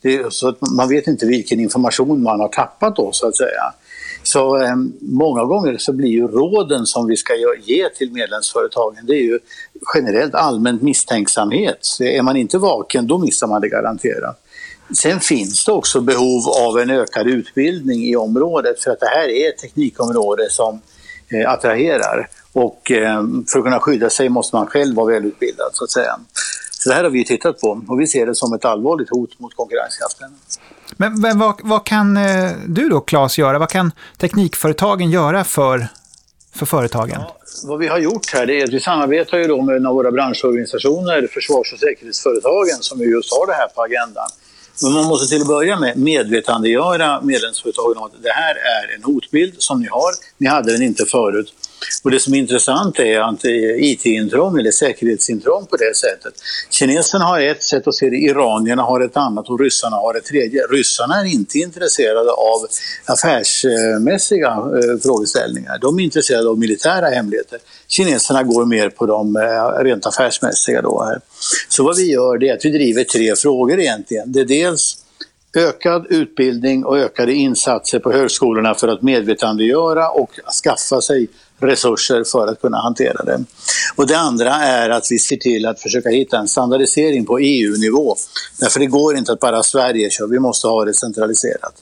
Det, 0.02 0.32
så 0.32 0.48
att 0.48 0.58
man 0.70 0.88
vet 0.88 1.06
inte 1.06 1.26
vilken 1.26 1.60
information 1.60 2.22
man 2.22 2.40
har 2.40 2.48
tappat 2.48 2.96
då 2.96 3.12
så 3.12 3.28
att 3.28 3.36
säga. 3.36 3.72
Så 4.22 4.62
eh, 4.62 4.76
många 5.00 5.44
gånger 5.44 5.76
så 5.78 5.92
blir 5.92 6.08
ju 6.08 6.28
råden 6.28 6.86
som 6.86 7.06
vi 7.06 7.16
ska 7.16 7.32
ge 7.62 7.88
till 7.88 8.12
medlemsföretagen, 8.12 9.06
det 9.06 9.12
är 9.12 9.22
ju 9.22 9.38
generellt 9.94 10.34
allmänt 10.34 10.82
misstänksamhet. 10.82 11.78
Så 11.80 12.04
är 12.04 12.22
man 12.22 12.36
inte 12.36 12.58
vaken, 12.58 13.06
då 13.06 13.18
missar 13.18 13.46
man 13.46 13.60
det 13.60 13.68
garanterat. 13.68 14.42
Sen 14.94 15.20
finns 15.20 15.64
det 15.64 15.72
också 15.72 16.00
behov 16.00 16.48
av 16.48 16.78
en 16.78 16.90
ökad 16.90 17.26
utbildning 17.26 18.04
i 18.04 18.16
området 18.16 18.82
för 18.82 18.90
att 18.90 19.00
det 19.00 19.06
här 19.06 19.28
är 19.28 19.48
ett 19.48 19.58
teknikområde 19.58 20.50
som 20.50 20.80
eh, 21.28 21.50
attraherar. 21.50 22.28
Och 22.56 22.90
eh, 22.90 23.22
för 23.52 23.58
att 23.58 23.64
kunna 23.64 23.80
skydda 23.80 24.10
sig 24.10 24.28
måste 24.28 24.56
man 24.56 24.66
själv 24.66 24.96
vara 24.96 25.12
välutbildad 25.12 25.70
så 25.72 25.84
att 25.84 25.90
säga. 25.90 26.18
Så 26.70 26.88
det 26.88 26.94
här 26.94 27.04
har 27.04 27.10
vi 27.10 27.24
tittat 27.24 27.60
på 27.60 27.82
och 27.88 28.00
vi 28.00 28.06
ser 28.06 28.26
det 28.26 28.34
som 28.34 28.54
ett 28.54 28.64
allvarligt 28.64 29.10
hot 29.10 29.38
mot 29.38 29.54
konkurrenskraften. 29.54 30.30
Men, 30.96 31.20
men 31.20 31.38
vad, 31.38 31.60
vad, 31.62 31.86
kan 31.86 32.16
eh, 32.16 32.50
du 32.66 32.88
då, 32.88 33.00
Claes, 33.00 33.38
göra? 33.38 33.58
Vad 33.58 33.68
kan 33.68 33.92
teknikföretagen 34.18 35.10
göra 35.10 35.44
för, 35.44 35.88
för 36.54 36.66
företagen? 36.66 37.18
Ja, 37.20 37.36
vad 37.64 37.78
vi 37.78 37.86
har 37.86 37.98
gjort 37.98 38.32
här 38.34 38.50
är 38.50 38.64
att 38.64 38.72
vi 38.72 38.80
samarbetar 38.80 39.38
ju 39.38 39.44
då 39.44 39.62
med 39.62 39.76
en 39.76 39.86
av 39.86 39.94
våra 39.94 40.12
branschorganisationer, 40.12 41.28
försvars 41.32 41.72
och 41.72 41.78
säkerhetsföretagen, 41.78 42.76
som 42.80 43.00
just 43.00 43.32
har 43.32 43.46
det 43.46 43.54
här 43.54 43.68
på 43.68 43.82
agendan. 43.82 44.28
Men 44.82 44.92
man 44.92 45.04
måste 45.04 45.28
till 45.28 45.42
att 45.42 45.48
börja 45.48 45.78
med 45.80 45.96
medvetandegöra 45.98 47.20
medlemsföretagen 47.20 47.96
om 47.96 48.04
att 48.04 48.22
det 48.22 48.32
här 48.32 48.54
är 48.54 48.96
en 48.96 49.02
hotbild 49.04 49.54
som 49.58 49.80
ni 49.80 49.86
har. 49.86 50.12
Ni 50.38 50.48
hade 50.48 50.72
den 50.72 50.82
inte 50.82 51.04
förut. 51.04 51.52
Och 52.02 52.10
det 52.10 52.20
som 52.20 52.34
är 52.34 52.38
intressant 52.38 52.98
är 52.98 53.20
att 53.20 53.44
eh, 53.44 53.50
IT-intrång 53.90 54.58
eller 54.58 54.70
säkerhetsintrång 54.70 55.66
på 55.66 55.76
det 55.76 55.96
sättet. 55.96 56.34
Kineserna 56.70 57.24
har 57.24 57.40
ett 57.40 57.62
sätt 57.62 57.88
att 57.88 57.94
se 57.94 58.10
det, 58.10 58.16
iranierna 58.16 58.82
har 58.82 59.00
ett 59.00 59.16
annat 59.16 59.48
och 59.48 59.60
ryssarna 59.60 59.96
har 59.96 60.14
ett 60.14 60.24
tredje. 60.24 60.62
Ryssarna 60.70 61.20
är 61.20 61.24
inte 61.24 61.58
intresserade 61.58 62.30
av 62.30 62.66
affärsmässiga 63.04 64.48
eh, 64.48 64.98
frågeställningar. 65.02 65.78
De 65.78 65.98
är 65.98 66.02
intresserade 66.02 66.48
av 66.48 66.58
militära 66.58 67.06
hemligheter. 67.06 67.58
Kineserna 67.88 68.42
går 68.42 68.64
mer 68.64 68.88
på 68.88 69.06
de 69.06 69.36
eh, 69.36 69.84
rent 69.84 70.06
affärsmässiga. 70.06 70.82
Då 70.82 71.16
Så 71.68 71.84
vad 71.84 71.96
vi 71.96 72.12
gör 72.12 72.38
det 72.38 72.48
är 72.48 72.54
att 72.54 72.64
vi 72.64 72.70
driver 72.70 73.04
tre 73.04 73.36
frågor 73.36 73.80
egentligen. 73.80 74.32
Det 74.32 74.40
är 74.40 74.44
dels 74.44 75.05
ökad 75.56 76.06
utbildning 76.10 76.84
och 76.84 76.98
ökade 76.98 77.34
insatser 77.34 77.98
på 77.98 78.12
högskolorna 78.12 78.74
för 78.74 78.88
att 78.88 79.02
medvetandegöra 79.02 80.10
och 80.10 80.30
skaffa 80.64 81.00
sig 81.00 81.28
resurser 81.58 82.24
för 82.24 82.46
att 82.46 82.60
kunna 82.60 82.76
hantera 82.76 83.24
det. 83.24 83.44
Och 83.96 84.06
det 84.06 84.18
andra 84.18 84.54
är 84.54 84.90
att 84.90 85.06
vi 85.10 85.18
ser 85.18 85.36
till 85.36 85.66
att 85.66 85.80
försöka 85.80 86.08
hitta 86.08 86.38
en 86.38 86.48
standardisering 86.48 87.26
på 87.26 87.38
EU-nivå. 87.38 88.16
Därför 88.60 88.80
det 88.80 88.86
går 88.86 89.16
inte 89.16 89.32
att 89.32 89.40
bara 89.40 89.62
Sverige 89.62 90.10
kör, 90.10 90.26
vi 90.26 90.38
måste 90.38 90.66
ha 90.66 90.84
det 90.84 90.94
centraliserat. 90.94 91.74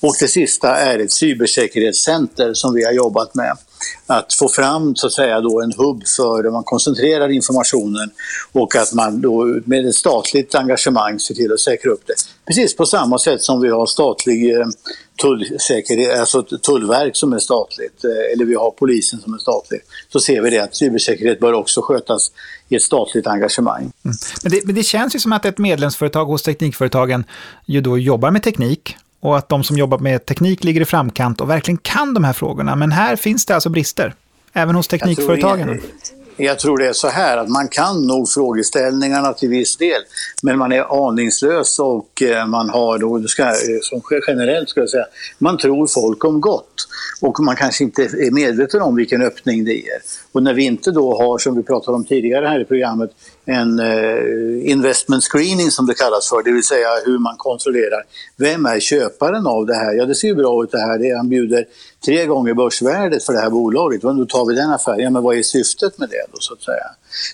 Och 0.00 0.14
det 0.20 0.28
sista 0.28 0.76
är 0.76 0.98
ett 0.98 1.12
cybersäkerhetscenter 1.12 2.54
som 2.54 2.74
vi 2.74 2.84
har 2.84 2.92
jobbat 2.92 3.34
med 3.34 3.56
att 4.06 4.34
få 4.34 4.48
fram 4.48 4.96
så 4.96 5.06
att 5.06 5.12
säga 5.12 5.40
då 5.40 5.62
en 5.62 5.72
hubb 5.76 6.02
för 6.16 6.42
där 6.42 6.50
man 6.50 6.64
koncentrerar 6.64 7.28
informationen 7.28 8.10
och 8.52 8.76
att 8.76 8.92
man 8.92 9.20
då 9.20 9.60
med 9.64 9.86
ett 9.86 9.94
statligt 9.94 10.54
engagemang 10.54 11.18
ser 11.18 11.34
till 11.34 11.52
att 11.52 11.60
säkra 11.60 11.90
upp 11.90 12.02
det. 12.06 12.14
Precis 12.46 12.76
på 12.76 12.86
samma 12.86 13.18
sätt 13.18 13.42
som 13.42 13.60
vi 13.60 13.68
har 13.68 13.86
statlig 13.86 14.54
eh, 14.54 14.66
tullsäkerhet, 15.22 16.20
alltså 16.20 16.42
tullverk 16.42 17.16
som 17.16 17.32
är 17.32 17.38
statligt 17.38 18.04
eh, 18.04 18.32
eller 18.32 18.44
vi 18.44 18.54
har 18.54 18.70
polisen 18.70 19.20
som 19.20 19.34
är 19.34 19.38
statlig. 19.38 19.80
Så 20.12 20.20
ser 20.20 20.42
vi 20.42 20.50
det 20.50 20.58
att 20.58 20.76
cybersäkerhet 20.76 21.40
bör 21.40 21.52
också 21.52 21.82
skötas 21.82 22.32
i 22.68 22.76
ett 22.76 22.82
statligt 22.82 23.26
engagemang. 23.26 23.82
Mm. 23.82 24.16
Men, 24.42 24.52
det, 24.52 24.64
men 24.64 24.74
det 24.74 24.82
känns 24.82 25.14
ju 25.14 25.18
som 25.18 25.32
att 25.32 25.44
ett 25.44 25.58
medlemsföretag 25.58 26.24
hos 26.24 26.42
Teknikföretagen 26.42 27.24
ju 27.66 27.80
då 27.80 27.98
jobbar 27.98 28.30
med 28.30 28.42
teknik 28.42 28.96
och 29.22 29.38
att 29.38 29.48
de 29.48 29.64
som 29.64 29.76
jobbar 29.76 29.98
med 29.98 30.26
teknik 30.26 30.64
ligger 30.64 30.80
i 30.80 30.84
framkant 30.84 31.40
och 31.40 31.50
verkligen 31.50 31.78
kan 31.78 32.14
de 32.14 32.24
här 32.24 32.32
frågorna. 32.32 32.76
Men 32.76 32.92
här 32.92 33.16
finns 33.16 33.46
det 33.46 33.54
alltså 33.54 33.68
brister, 33.68 34.14
även 34.52 34.74
hos 34.74 34.88
teknikföretagen. 34.88 35.80
Jag 36.36 36.58
tror 36.58 36.78
det 36.78 36.86
är 36.86 36.92
så 36.92 37.08
här 37.08 37.36
att 37.36 37.48
man 37.48 37.68
kan 37.68 38.06
nog 38.06 38.28
frågeställningarna 38.28 39.32
till 39.32 39.48
viss 39.48 39.76
del, 39.76 40.02
men 40.42 40.58
man 40.58 40.72
är 40.72 41.08
aningslös 41.08 41.78
och 41.78 42.22
eh, 42.22 42.46
man 42.46 42.70
har 42.70 42.98
då, 42.98 43.28
ska, 43.28 43.42
eh, 43.42 43.52
som 43.82 44.02
generellt 44.26 44.68
skulle 44.68 44.82
jag 44.82 44.90
säga, 44.90 45.06
man 45.38 45.58
tror 45.58 45.86
folk 45.86 46.24
om 46.24 46.40
gott 46.40 46.88
och 47.20 47.40
man 47.40 47.56
kanske 47.56 47.84
inte 47.84 48.02
är 48.02 48.30
medveten 48.30 48.82
om 48.82 48.96
vilken 48.96 49.22
öppning 49.22 49.64
det 49.64 49.72
ger. 49.72 50.02
Och 50.32 50.42
när 50.42 50.54
vi 50.54 50.64
inte 50.64 50.90
då 50.90 51.16
har, 51.18 51.38
som 51.38 51.56
vi 51.56 51.62
pratade 51.62 51.96
om 51.96 52.04
tidigare 52.04 52.46
här 52.46 52.60
i 52.60 52.64
programmet, 52.64 53.10
en 53.44 53.78
eh, 53.78 54.70
investment 54.70 55.24
screening 55.24 55.70
som 55.70 55.86
det 55.86 55.94
kallas 55.94 56.28
för, 56.28 56.42
det 56.42 56.52
vill 56.52 56.64
säga 56.64 56.88
hur 57.04 57.18
man 57.18 57.36
kontrollerar 57.36 58.02
vem 58.36 58.66
är 58.66 58.80
köparen 58.80 59.46
av 59.46 59.66
det 59.66 59.74
här? 59.74 59.92
Ja, 59.92 60.06
det 60.06 60.14
ser 60.14 60.28
ju 60.28 60.34
bra 60.34 60.64
ut 60.64 60.70
det 60.70 60.80
här. 60.80 60.98
Det, 60.98 61.16
han 61.16 61.28
bjuder 61.28 61.64
tre 62.04 62.26
gånger 62.26 62.54
börsvärdet 62.54 63.24
för 63.24 63.32
det 63.32 63.38
här 63.38 63.50
bolaget. 63.50 64.02
Men 64.02 64.16
då 64.16 64.26
tar 64.26 64.46
vi 64.46 64.54
den 64.54 64.70
affären. 64.70 65.00
Ja, 65.00 65.10
men 65.10 65.22
vad 65.22 65.36
är 65.36 65.42
syftet 65.42 65.98
med 65.98 66.08
det 66.08 66.26
då 66.32 66.38
så 66.40 66.54
att 66.54 66.62
säga? 66.62 66.86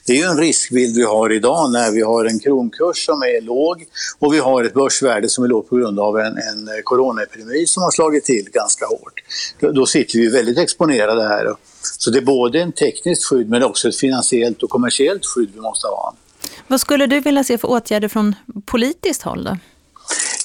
Det 0.07 0.12
är 0.12 0.16
ju 0.16 0.23
en 0.23 0.38
riskbild 0.38 0.97
vi 0.97 1.05
har 1.05 1.33
idag 1.33 1.73
när 1.73 1.90
vi 1.90 2.03
har 2.03 2.25
en 2.25 2.38
kronkurs 2.38 3.07
som 3.07 3.23
är 3.23 3.40
låg 3.40 3.85
och 4.18 4.35
vi 4.35 4.38
har 4.38 4.64
ett 4.64 4.75
börsvärde 4.75 5.29
som 5.29 5.44
är 5.44 5.49
lågt 5.49 5.68
på 5.68 5.77
grund 5.77 6.01
av 6.01 6.18
en, 6.18 6.38
en 6.38 6.68
eh, 6.68 6.75
coronaepidemi 6.85 7.66
som 7.66 7.83
har 7.83 7.90
slagit 7.90 8.25
till 8.25 8.49
ganska 8.53 8.87
hårt. 8.87 9.21
Då, 9.61 9.71
då 9.71 9.87
sitter 9.87 10.18
vi 10.18 10.29
väldigt 10.29 10.59
exponerade 10.59 11.29
här. 11.29 11.55
Så 11.98 12.11
det 12.11 12.18
är 12.18 12.22
både 12.22 12.61
en 12.61 12.72
tekniskt 12.72 13.24
skydd 13.24 13.48
men 13.48 13.62
också 13.62 13.88
ett 13.88 13.96
finansiellt 13.96 14.62
och 14.62 14.70
kommersiellt 14.70 15.27
skydd 15.27 15.51
vi 15.55 15.61
måste 15.61 15.87
ha. 15.87 16.14
Vad 16.66 16.81
skulle 16.81 17.07
du 17.07 17.20
vilja 17.20 17.44
se 17.44 17.59
för 17.59 17.68
åtgärder 17.68 18.09
från 18.09 18.35
politiskt 18.66 19.22
håll 19.22 19.44
då? 19.44 19.57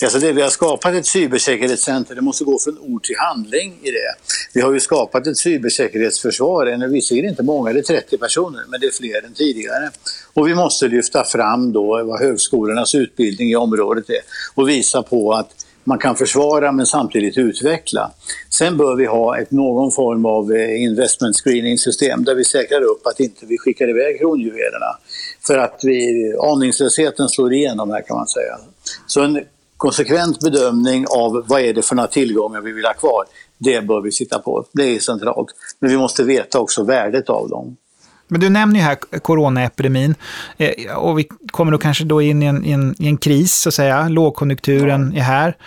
Alltså 0.03 0.19
det, 0.19 0.31
vi 0.31 0.41
har 0.41 0.49
skapat 0.49 0.93
ett 0.93 1.05
cybersäkerhetscenter, 1.05 2.15
det 2.15 2.21
måste 2.21 2.43
gå 2.43 2.59
från 2.59 2.79
ord 2.79 3.03
till 3.03 3.15
handling 3.17 3.79
i 3.83 3.91
det. 3.91 4.15
Vi 4.53 4.61
har 4.61 4.73
ju 4.73 4.79
skapat 4.79 5.27
ett 5.27 5.37
cybersäkerhetsförsvar, 5.37 6.65
är 6.65 6.87
visserligen 6.87 7.29
inte 7.29 7.43
många, 7.43 7.73
det 7.73 7.79
är 7.79 7.83
30 7.83 8.17
personer, 8.17 8.63
men 8.67 8.79
det 8.81 8.87
är 8.87 8.91
fler 8.91 9.25
än 9.25 9.33
tidigare. 9.33 9.91
Och 10.33 10.47
vi 10.47 10.55
måste 10.55 10.87
lyfta 10.87 11.23
fram 11.23 11.73
då 11.73 12.03
vad 12.03 12.19
högskolornas 12.19 12.95
utbildning 12.95 13.51
i 13.51 13.55
området 13.55 14.09
är 14.09 14.21
och 14.55 14.69
visa 14.69 15.03
på 15.03 15.33
att 15.33 15.62
man 15.83 15.99
kan 15.99 16.15
försvara 16.15 16.71
men 16.71 16.85
samtidigt 16.85 17.37
utveckla. 17.37 18.11
Sen 18.49 18.77
bör 18.77 18.95
vi 18.95 19.05
ha 19.05 19.37
ett, 19.37 19.51
någon 19.51 19.91
form 19.91 20.25
av 20.25 20.51
eh, 20.51 20.83
investment 20.83 21.35
screening 21.35 21.77
system 21.77 22.23
där 22.23 22.35
vi 22.35 22.45
säkrar 22.45 22.81
upp 22.81 23.07
att 23.07 23.19
inte 23.19 23.45
vi 23.45 23.57
skickar 23.57 23.89
iväg 23.89 24.19
kronjuvelerna. 24.19 24.97
För 25.47 25.57
att 25.57 25.79
vi, 25.83 26.33
aningslösheten 26.39 27.29
slår 27.29 27.53
igenom 27.53 27.91
här 27.91 28.01
kan 28.01 28.17
man 28.17 28.27
säga. 28.27 28.57
Så 29.07 29.21
en 29.21 29.43
konsekvent 29.77 30.39
bedömning 30.39 31.05
av 31.09 31.43
vad 31.47 31.61
är 31.61 31.73
det 31.73 31.81
för 31.81 31.95
några 31.95 32.07
tillgångar 32.07 32.61
vi 32.61 32.71
vill 32.71 32.85
ha 32.85 32.93
kvar, 32.93 33.25
det 33.57 33.81
bör 33.81 34.01
vi 34.01 34.11
sitta 34.11 34.39
på. 34.39 34.65
Det 34.71 34.95
är 34.95 34.99
centralt. 34.99 35.47
Men 35.79 35.89
vi 35.89 35.97
måste 35.97 36.23
veta 36.23 36.59
också 36.59 36.83
värdet 36.83 37.29
av 37.29 37.49
dem. 37.49 37.77
Men 38.27 38.41
du 38.41 38.49
nämner 38.49 38.79
ju 38.79 38.81
här 38.81 38.95
coronaepidemin 38.95 40.15
eh, 40.57 40.95
och 40.97 41.19
vi 41.19 41.27
kommer 41.47 41.71
då 41.71 41.77
kanske 41.77 42.03
då 42.03 42.21
in 42.21 42.43
i 42.43 42.45
en, 42.45 42.65
i 42.65 42.71
en, 42.71 42.95
i 42.99 43.07
en 43.07 43.17
kris, 43.17 43.53
så 43.53 43.69
att 43.69 43.75
säga. 43.75 44.09
Lågkonjunkturen 44.09 45.11
ja. 45.15 45.19
är 45.19 45.23
här. 45.23 45.57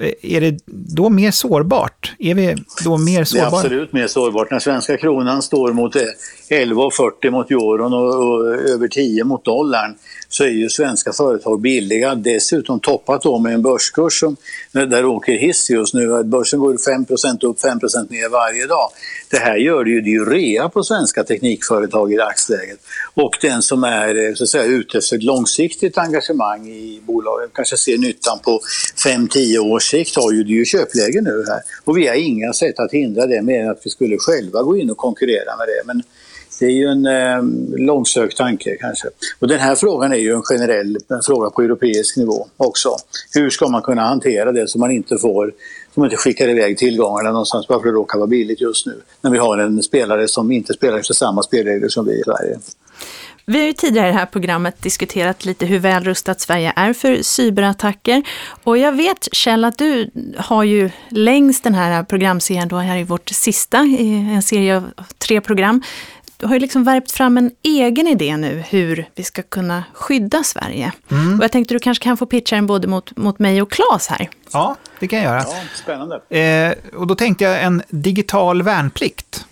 Eh, 0.00 0.36
är 0.36 0.40
det 0.40 0.58
då 0.66 1.08
mer 1.08 1.30
sårbart? 1.30 2.12
Är 2.18 2.34
vi 2.34 2.56
då 2.84 2.98
mer 2.98 3.24
sårbara? 3.24 3.50
Det 3.50 3.56
är 3.56 3.58
absolut 3.58 3.92
mer 3.92 4.06
sårbart. 4.06 4.50
När 4.50 4.58
svenska 4.58 4.96
kronan 4.96 5.42
står 5.42 5.72
mot 5.72 5.94
11,40 5.94 7.10
eh, 7.22 7.30
mot 7.30 7.50
euron 7.50 7.92
och, 7.92 8.28
och 8.28 8.54
över 8.54 8.88
10 8.88 9.24
mot 9.24 9.44
dollarn 9.44 9.94
så 10.30 10.44
är 10.44 10.48
ju 10.48 10.68
svenska 10.68 11.12
företag 11.12 11.60
billiga. 11.60 12.14
Dessutom 12.14 12.80
toppat 12.80 13.22
då 13.22 13.38
med 13.38 13.54
en 13.54 13.62
börskurs 13.62 14.20
som, 14.20 14.36
där 14.72 15.06
åker 15.06 15.32
hiss 15.32 15.70
just 15.70 15.94
nu. 15.94 16.22
Börsen 16.24 16.60
går 16.60 16.74
5% 16.74 17.44
upp, 17.44 17.58
5% 17.58 18.10
ner 18.10 18.28
varje 18.28 18.66
dag. 18.66 18.90
Det 19.30 19.36
här 19.36 19.56
gör 19.56 19.84
det 19.84 19.90
ju, 19.90 20.00
det 20.00 20.10
är 20.10 20.12
ju 20.12 20.24
rea 20.24 20.68
på 20.68 20.82
svenska 20.82 21.24
teknikföretag 21.24 22.12
i 22.12 22.16
dagsläget. 22.16 22.78
Och 23.14 23.36
den 23.40 23.62
som 23.62 23.84
är 23.84 24.28
eh, 24.28 24.34
så 24.34 24.44
att 24.44 24.50
säga, 24.50 24.64
ute 24.64 24.98
efter 24.98 25.16
ett 25.16 25.22
långsiktigt 25.22 25.98
engagemang 25.98 26.68
i 26.68 27.00
bolaget, 27.06 27.50
kanske 27.54 27.76
ser 27.76 27.98
nyttan 27.98 28.38
på 28.44 28.60
5-10 29.06 29.58
års 29.58 29.90
sikt, 29.90 30.16
har 30.16 30.32
ju 30.32 30.44
det 30.44 30.52
ju 30.52 30.64
köpläge 30.64 31.20
nu 31.20 31.44
här. 31.48 31.60
Och 31.84 31.98
vi 31.98 32.06
har 32.06 32.14
inga 32.14 32.52
sätt 32.52 32.78
att 32.78 32.92
hindra 32.92 33.26
det 33.26 33.42
mer 33.42 33.60
än 33.60 33.70
att 33.70 33.80
vi 33.84 33.90
skulle 33.90 34.16
själva 34.18 34.62
gå 34.62 34.76
in 34.76 34.90
och 34.90 34.96
konkurrera 34.96 35.56
med 35.56 35.66
det. 35.68 35.82
Men 35.86 36.02
det 36.60 36.66
är 36.66 36.70
ju 36.70 36.86
en 36.86 37.06
eh, 37.06 37.42
långsökt 37.86 38.36
tanke 38.36 38.76
kanske. 38.80 39.08
Och 39.38 39.48
den 39.48 39.58
här 39.60 39.74
frågan 39.74 40.12
är 40.12 40.16
ju 40.16 40.32
en 40.32 40.42
generell 40.42 40.98
en 41.08 41.22
fråga 41.22 41.50
på 41.50 41.62
europeisk 41.62 42.16
nivå 42.16 42.46
också. 42.56 42.96
Hur 43.34 43.50
ska 43.50 43.68
man 43.68 43.82
kunna 43.82 44.02
hantera 44.02 44.52
det 44.52 44.68
så 44.68 44.78
man 44.78 44.90
inte 44.90 45.18
får, 45.18 45.52
som 45.94 46.04
inte 46.04 46.16
skickar 46.16 46.48
iväg 46.48 46.78
tillgångarna 46.78 47.30
någonstans 47.30 47.68
bara 47.68 47.80
för 47.80 47.88
att 47.88 47.94
det 47.94 47.98
råkar 47.98 48.18
vara 48.18 48.26
billigt 48.26 48.60
just 48.60 48.86
nu. 48.86 48.94
När 49.20 49.30
vi 49.30 49.38
har 49.38 49.58
en 49.58 49.82
spelare 49.82 50.28
som 50.28 50.52
inte 50.52 50.72
spelar 50.72 50.98
efter 50.98 51.14
samma 51.14 51.42
spelregler 51.42 51.88
som 51.88 52.06
vi 52.06 52.12
i 52.12 52.22
Sverige. 52.24 52.58
Vi 53.46 53.58
har 53.58 53.66
ju 53.66 53.72
tidigare 53.72 54.08
i 54.08 54.12
det 54.12 54.18
här 54.18 54.26
programmet 54.26 54.82
diskuterat 54.82 55.44
lite 55.44 55.66
hur 55.66 55.78
väl 55.78 56.04
rustat 56.04 56.40
Sverige 56.40 56.72
är 56.76 56.92
för 56.92 57.22
cyberattacker. 57.22 58.22
Och 58.64 58.78
jag 58.78 58.92
vet 58.92 59.28
Kjell 59.32 59.64
att 59.64 59.78
du 59.78 60.10
har 60.36 60.64
ju 60.64 60.90
längs 61.08 61.60
den 61.62 61.74
här 61.74 62.02
programserien, 62.02 62.68
då 62.68 62.76
här 62.76 62.96
i 62.96 63.04
vårt 63.04 63.28
sista, 63.28 63.78
en 63.78 64.42
serie 64.42 64.76
av 64.76 64.90
tre 65.18 65.40
program, 65.40 65.82
du 66.40 66.46
har 66.46 66.54
ju 66.54 66.60
liksom 66.60 66.84
värpt 66.84 67.10
fram 67.10 67.38
en 67.38 67.50
egen 67.62 68.06
idé 68.06 68.36
nu 68.36 68.64
hur 68.68 69.08
vi 69.14 69.22
ska 69.22 69.42
kunna 69.42 69.84
skydda 69.92 70.44
Sverige. 70.44 70.92
Mm. 71.10 71.38
Och 71.38 71.44
jag 71.44 71.52
tänkte 71.52 71.74
du 71.74 71.78
kanske 71.78 72.04
kan 72.04 72.16
få 72.16 72.26
pitcha 72.26 72.56
den 72.56 72.66
både 72.66 72.88
mot, 72.88 73.16
mot 73.16 73.38
mig 73.38 73.62
och 73.62 73.70
Claes 73.70 74.06
här. 74.06 74.28
Ja, 74.52 74.76
det 74.98 75.08
kan 75.08 75.18
jag 75.18 75.26
göra. 75.26 75.44
Ja, 75.48 75.54
spännande. 75.74 76.38
Eh, 76.38 76.74
och 76.96 77.06
då 77.06 77.14
tänkte 77.14 77.44
jag 77.44 77.62
en 77.62 77.82
digital 77.88 78.62
värnplikt. 78.62 79.46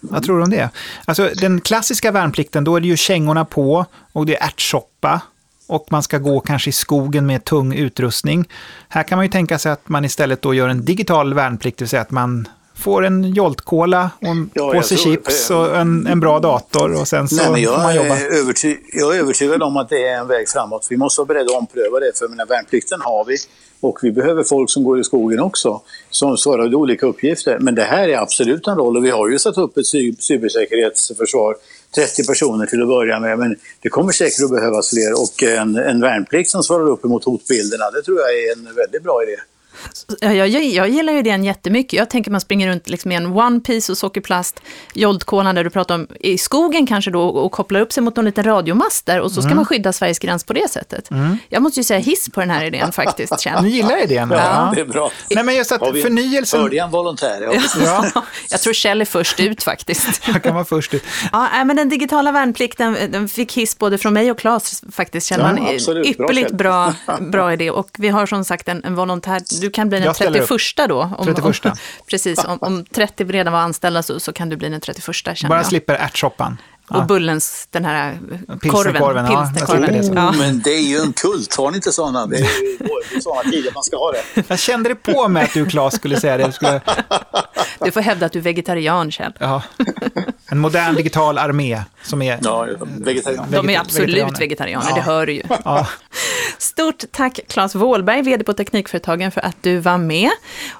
Vad 0.00 0.24
tror 0.24 0.36
du 0.36 0.44
om 0.44 0.50
det? 0.50 0.70
Alltså 1.04 1.30
den 1.40 1.60
klassiska 1.60 2.10
värnplikten, 2.10 2.64
då 2.64 2.76
är 2.76 2.80
det 2.80 2.88
ju 2.88 2.96
kängorna 2.96 3.44
på 3.44 3.86
och 4.12 4.26
det 4.26 4.36
är 4.36 4.46
ärtsoppa 4.46 5.20
och 5.66 5.86
man 5.90 6.02
ska 6.02 6.18
gå 6.18 6.40
kanske 6.40 6.70
i 6.70 6.72
skogen 6.72 7.26
med 7.26 7.44
tung 7.44 7.74
utrustning. 7.74 8.48
Här 8.88 9.02
kan 9.02 9.18
man 9.18 9.24
ju 9.24 9.30
tänka 9.30 9.58
sig 9.58 9.72
att 9.72 9.88
man 9.88 10.04
istället 10.04 10.42
då 10.42 10.54
gör 10.54 10.68
en 10.68 10.84
digital 10.84 11.34
värnplikt, 11.34 11.78
det 11.78 11.84
vill 11.84 11.88
säga 11.88 12.02
att 12.02 12.10
man 12.10 12.48
får 12.74 13.04
en 13.04 13.24
Jolt-Cola 13.24 14.10
och 14.20 14.26
en 14.26 14.50
ja, 14.54 14.72
påse 14.72 14.96
tror, 14.96 15.04
chips 15.04 15.50
och 15.50 15.76
en, 15.76 16.06
en 16.06 16.20
bra 16.20 16.40
dator 16.40 17.00
och 17.00 17.08
sen 17.08 17.28
så 17.28 17.52
nej, 17.52 17.62
jag 17.62 17.74
får 17.74 17.82
man 17.82 17.96
jobba. 17.96 18.16
Är 18.16 18.40
överty 18.40 18.76
jag 18.92 19.16
är 19.16 19.20
övertygad 19.20 19.62
om 19.62 19.76
att 19.76 19.88
det 19.88 20.08
är 20.08 20.18
en 20.18 20.28
väg 20.28 20.48
framåt. 20.48 20.86
Vi 20.90 20.96
måste 20.96 21.20
vara 21.20 21.26
beredda 21.26 21.52
att 21.52 21.58
ompröva 21.58 22.00
det, 22.00 22.18
för 22.18 22.28
mina 22.28 22.44
värnplikten 22.44 23.00
har 23.00 23.24
vi. 23.24 23.36
Och 23.80 23.98
vi 24.02 24.12
behöver 24.12 24.42
folk 24.42 24.70
som 24.70 24.84
går 24.84 25.00
i 25.00 25.04
skogen 25.04 25.40
också, 25.40 25.80
som 26.10 26.36
svarar 26.36 26.68
för 26.68 26.74
olika 26.74 27.06
uppgifter. 27.06 27.58
Men 27.60 27.74
det 27.74 27.82
här 27.82 28.08
är 28.08 28.18
absolut 28.18 28.66
en 28.66 28.76
roll 28.76 28.96
och 28.96 29.04
vi 29.04 29.10
har 29.10 29.28
ju 29.28 29.38
satt 29.38 29.58
upp 29.58 29.76
ett 29.76 29.86
cybersäkerhetsförsvar 30.20 31.56
30 31.94 32.26
personer 32.26 32.66
till 32.66 32.82
att 32.82 32.88
börja 32.88 33.20
med, 33.20 33.38
men 33.38 33.56
det 33.80 33.88
kommer 33.88 34.12
säkert 34.12 34.44
att 34.44 34.50
behövas 34.50 34.90
fler. 34.90 35.12
Och 35.12 35.42
en, 35.42 35.76
en 35.76 36.00
värnplikt 36.00 36.50
som 36.50 36.62
svarar 36.62 36.88
upp 36.88 37.04
emot 37.04 37.24
hotbilderna, 37.24 37.90
det 37.90 38.02
tror 38.02 38.18
jag 38.20 38.30
är 38.30 38.52
en 38.52 38.74
väldigt 38.74 39.02
bra 39.02 39.22
idé. 39.22 39.36
Jag, 40.20 40.36
jag, 40.36 40.64
jag 40.64 40.88
gillar 40.88 41.12
ju 41.12 41.22
den 41.22 41.44
jättemycket. 41.44 41.92
Jag 41.92 42.10
tänker 42.10 42.30
man 42.30 42.40
springer 42.40 42.68
runt 42.68 42.88
liksom 42.88 43.08
med 43.08 43.16
en 43.16 43.26
One 43.26 43.60
Piece 43.60 43.92
och 43.92 43.98
sockerplast, 43.98 44.62
joldkolan 44.94 45.54
där 45.54 45.64
du 45.64 45.70
pratar 45.70 45.94
om, 45.94 46.06
i 46.20 46.38
skogen 46.38 46.86
kanske 46.86 47.10
då, 47.10 47.22
och 47.22 47.52
kopplar 47.52 47.80
upp 47.80 47.92
sig 47.92 48.02
mot 48.02 48.16
någon 48.16 48.24
liten 48.24 48.44
radiomast 48.44 49.06
där 49.06 49.20
och 49.20 49.32
så 49.32 49.42
ska 49.42 49.46
mm. 49.46 49.56
man 49.56 49.64
skydda 49.64 49.92
Sveriges 49.92 50.18
gräns 50.18 50.44
på 50.44 50.52
det 50.52 50.70
sättet. 50.70 51.10
Mm. 51.10 51.38
Jag 51.48 51.62
måste 51.62 51.80
ju 51.80 51.84
säga 51.84 52.00
hiss 52.00 52.30
på 52.30 52.40
den 52.40 52.50
här 52.50 52.64
idén 52.64 52.92
faktiskt, 52.92 53.40
Kjell. 53.40 53.62
Du 53.62 53.68
gillar 53.68 54.04
idén? 54.04 54.30
Ja, 54.30 54.36
ja, 54.36 54.72
det 54.74 54.80
är 54.80 54.84
bra. 54.84 55.10
Nej, 55.30 55.44
men 55.44 55.56
just 55.56 55.72
att 55.72 55.80
förnyelsen... 55.80 56.60
Hörde 56.60 56.76
jag 56.76 56.84
en 56.84 56.90
volontär? 56.90 57.48
Ja. 57.84 58.04
jag 58.50 58.60
tror 58.60 58.72
Kjell 58.72 59.00
är 59.00 59.04
först 59.04 59.40
ut 59.40 59.62
faktiskt. 59.62 60.22
Jag 60.32 60.42
kan 60.42 60.54
vara 60.54 60.64
först 60.64 60.94
ut. 60.94 61.04
Ja, 61.32 61.64
men 61.64 61.76
den 61.76 61.88
digitala 61.88 62.32
värnplikten 62.32 62.96
den 63.08 63.28
fick 63.28 63.52
hiss 63.56 63.78
både 63.78 63.98
från 63.98 64.12
mig 64.12 64.30
och 64.30 64.38
Claes 64.38 64.84
faktiskt, 64.92 65.26
känner 65.26 65.44
man. 65.44 65.66
Ja, 65.66 65.74
absolut. 65.74 66.06
Ypperligt 66.06 66.50
bra, 66.50 66.94
bra, 67.06 67.16
bra 67.20 67.52
idé. 67.52 67.70
Och 67.70 67.90
vi 67.98 68.08
har 68.08 68.26
som 68.26 68.44
sagt 68.44 68.68
en, 68.68 68.84
en 68.84 68.94
volontär, 68.94 69.42
du 69.60 69.70
kan 69.72 69.88
bli 69.88 70.00
den 70.00 70.14
31 70.14 70.48
då. 70.88 71.10
Om, 71.18 71.26
31. 71.26 71.64
Om, 71.64 71.72
precis, 72.10 72.44
om, 72.44 72.58
om 72.60 72.84
30 72.84 73.24
redan 73.24 73.52
var 73.52 73.60
anställda 73.60 74.02
så, 74.02 74.20
så 74.20 74.32
kan 74.32 74.48
du 74.48 74.56
bli 74.56 74.68
den 74.68 74.80
31 74.80 75.14
känner 75.14 75.48
Bara 75.48 75.58
jag. 75.58 75.66
slipper 75.66 75.94
ärtsoppan. 75.94 76.56
Och 76.88 76.96
ja. 76.96 77.04
Bullens, 77.04 77.68
den 77.70 77.84
här 77.84 78.18
korven. 78.20 78.58
Pilsnerkorven. 78.58 79.26
Ja, 79.26 79.52
ja. 80.14 80.28
Oh, 80.28 80.36
men 80.36 80.60
det 80.60 80.70
är 80.70 80.82
ju 80.82 80.96
en 80.96 81.12
kult, 81.12 81.56
har 81.56 81.70
ni 81.70 81.76
inte 81.76 81.92
sådana? 81.92 82.26
Det 82.26 82.36
är 82.36 83.14
ju 83.14 83.20
sådana 83.20 83.50
tider 83.50 83.72
man 83.74 83.82
ska 83.82 83.96
ha 83.96 84.12
det. 84.12 84.44
Jag 84.48 84.58
kände 84.58 84.88
det 84.88 84.94
på 84.94 85.28
mig 85.28 85.44
att 85.44 85.54
du, 85.54 85.66
Claes, 85.66 85.94
skulle 85.94 86.20
säga 86.20 86.36
det. 86.36 86.46
Du, 86.46 86.52
skulle... 86.52 86.80
du 87.80 87.90
får 87.90 88.00
hävda 88.00 88.26
att 88.26 88.32
du 88.32 88.38
är 88.38 88.42
vegetarian, 88.42 89.10
Kjell. 89.10 89.32
Ja. 89.38 89.62
En 90.46 90.58
modern 90.58 90.94
digital 90.94 91.38
armé 91.38 91.82
som 92.02 92.22
är 92.22 92.38
ja, 92.42 92.66
vegetarian. 92.82 93.46
De 93.50 93.70
är 93.70 93.80
absolut 93.80 94.08
vegetarianer, 94.08 94.38
vegetarianer 94.38 94.86
ja. 94.88 94.94
det 94.94 95.00
hör 95.00 95.26
du 95.26 95.32
ju. 95.32 95.42
Ja. 95.64 95.88
Stort 96.62 97.04
tack 97.10 97.40
Claes 97.48 97.74
Wåhlberg, 97.74 98.22
vd 98.22 98.44
på 98.44 98.52
Teknikföretagen, 98.52 99.30
för 99.30 99.40
att 99.40 99.56
du 99.60 99.78
var 99.78 99.98
med 99.98 100.30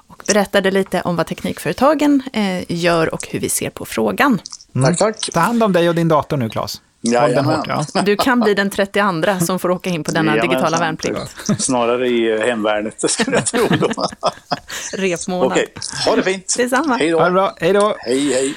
och 0.07 0.23
berättade 0.27 0.71
lite 0.71 1.01
om 1.01 1.15
vad 1.15 1.27
Teknikföretagen 1.27 2.23
eh, 2.33 2.71
gör 2.71 3.13
och 3.13 3.27
hur 3.27 3.39
vi 3.39 3.49
ser 3.49 3.69
på 3.69 3.85
frågan. 3.85 4.41
Mm. 4.75 4.85
Tack, 4.85 4.97
tack. 4.97 5.29
Ta 5.33 5.39
hand 5.39 5.63
om 5.63 5.73
dig 5.73 5.89
och 5.89 5.95
din 5.95 6.07
dator 6.07 6.37
nu, 6.37 6.49
Claes. 6.49 6.81
Ja, 7.05 7.29
ja. 7.67 8.01
Du 8.05 8.15
kan 8.15 8.39
bli 8.39 8.53
den 8.53 8.69
32 8.69 9.39
som 9.39 9.59
får 9.59 9.71
åka 9.71 9.89
in 9.89 10.03
på 10.03 10.11
denna 10.11 10.31
Jajamän, 10.31 10.49
digitala 10.49 10.77
värnplikt. 10.77 11.61
Snarare 11.61 12.07
i 12.07 12.47
hemvärnet, 12.47 13.01
det 13.01 13.07
skulle 13.07 13.37
jag 13.37 13.45
tro. 13.45 13.67
Repmånad. 14.97 15.51
Okej, 15.51 15.73
ha 16.05 16.15
det 16.15 16.23
fint. 16.23 16.55
Detsamma. 16.57 16.97
Hej 16.97 17.09
då. 17.09 17.19
Ha 17.19 17.25
det 17.25 17.31
bra. 17.31 17.55
Hej 17.59 17.73
då. 17.73 17.95
Hej, 17.99 18.33
hej. 18.33 18.55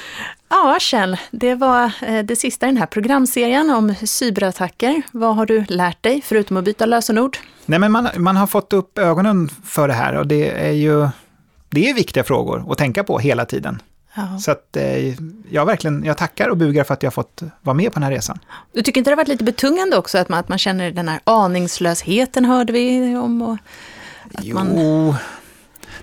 Ja, 0.49 0.77
Kjell, 0.79 1.17
det 1.31 1.55
var 1.55 1.91
eh, 2.01 2.23
det 2.23 2.35
sista 2.35 2.65
i 2.65 2.69
den 2.69 2.77
här 2.77 2.85
programserien 2.85 3.69
om 3.69 3.95
cyberattacker. 3.95 5.01
Vad 5.11 5.35
har 5.35 5.45
du 5.45 5.65
lärt 5.67 6.03
dig, 6.03 6.21
förutom 6.25 6.57
att 6.57 6.63
byta 6.63 6.85
lösenord? 6.85 7.37
Nej, 7.65 7.79
men 7.79 7.91
man, 7.91 8.09
man 8.17 8.35
har 8.35 8.47
fått 8.47 8.73
upp 8.73 8.97
ögonen 8.97 9.49
för 9.65 9.87
det 9.87 9.93
här 9.93 10.13
och 10.13 10.27
det 10.27 10.49
är 10.49 10.71
ju 10.71 11.07
det 11.69 11.89
är 11.89 11.93
viktiga 11.93 12.23
frågor 12.23 12.71
att 12.71 12.77
tänka 12.77 13.03
på 13.03 13.19
hela 13.19 13.45
tiden. 13.45 13.81
Ja. 14.15 14.39
Så 14.39 14.51
att 14.51 14.75
eh, 14.77 15.15
jag 15.51 15.65
verkligen, 15.65 16.03
jag 16.03 16.17
tackar 16.17 16.49
och 16.49 16.57
bugar 16.57 16.83
för 16.83 16.93
att 16.93 17.03
jag 17.03 17.13
fått 17.13 17.43
vara 17.61 17.73
med 17.73 17.93
på 17.93 17.99
den 17.99 18.03
här 18.03 18.11
resan. 18.11 18.39
Du 18.73 18.81
tycker 18.81 18.99
inte 18.99 19.09
det 19.09 19.13
har 19.13 19.17
varit 19.17 19.27
lite 19.27 19.43
betungande 19.43 19.97
också 19.97 20.17
att 20.17 20.29
man, 20.29 20.39
att 20.39 20.49
man 20.49 20.57
känner 20.57 20.91
den 20.91 21.07
här 21.07 21.19
aningslösheten 21.23 22.45
hörde 22.45 22.73
vi 22.73 23.15
om? 23.15 23.41
Och 23.41 23.57
att 24.33 24.43
jo, 24.43 24.55
man... 24.55 24.75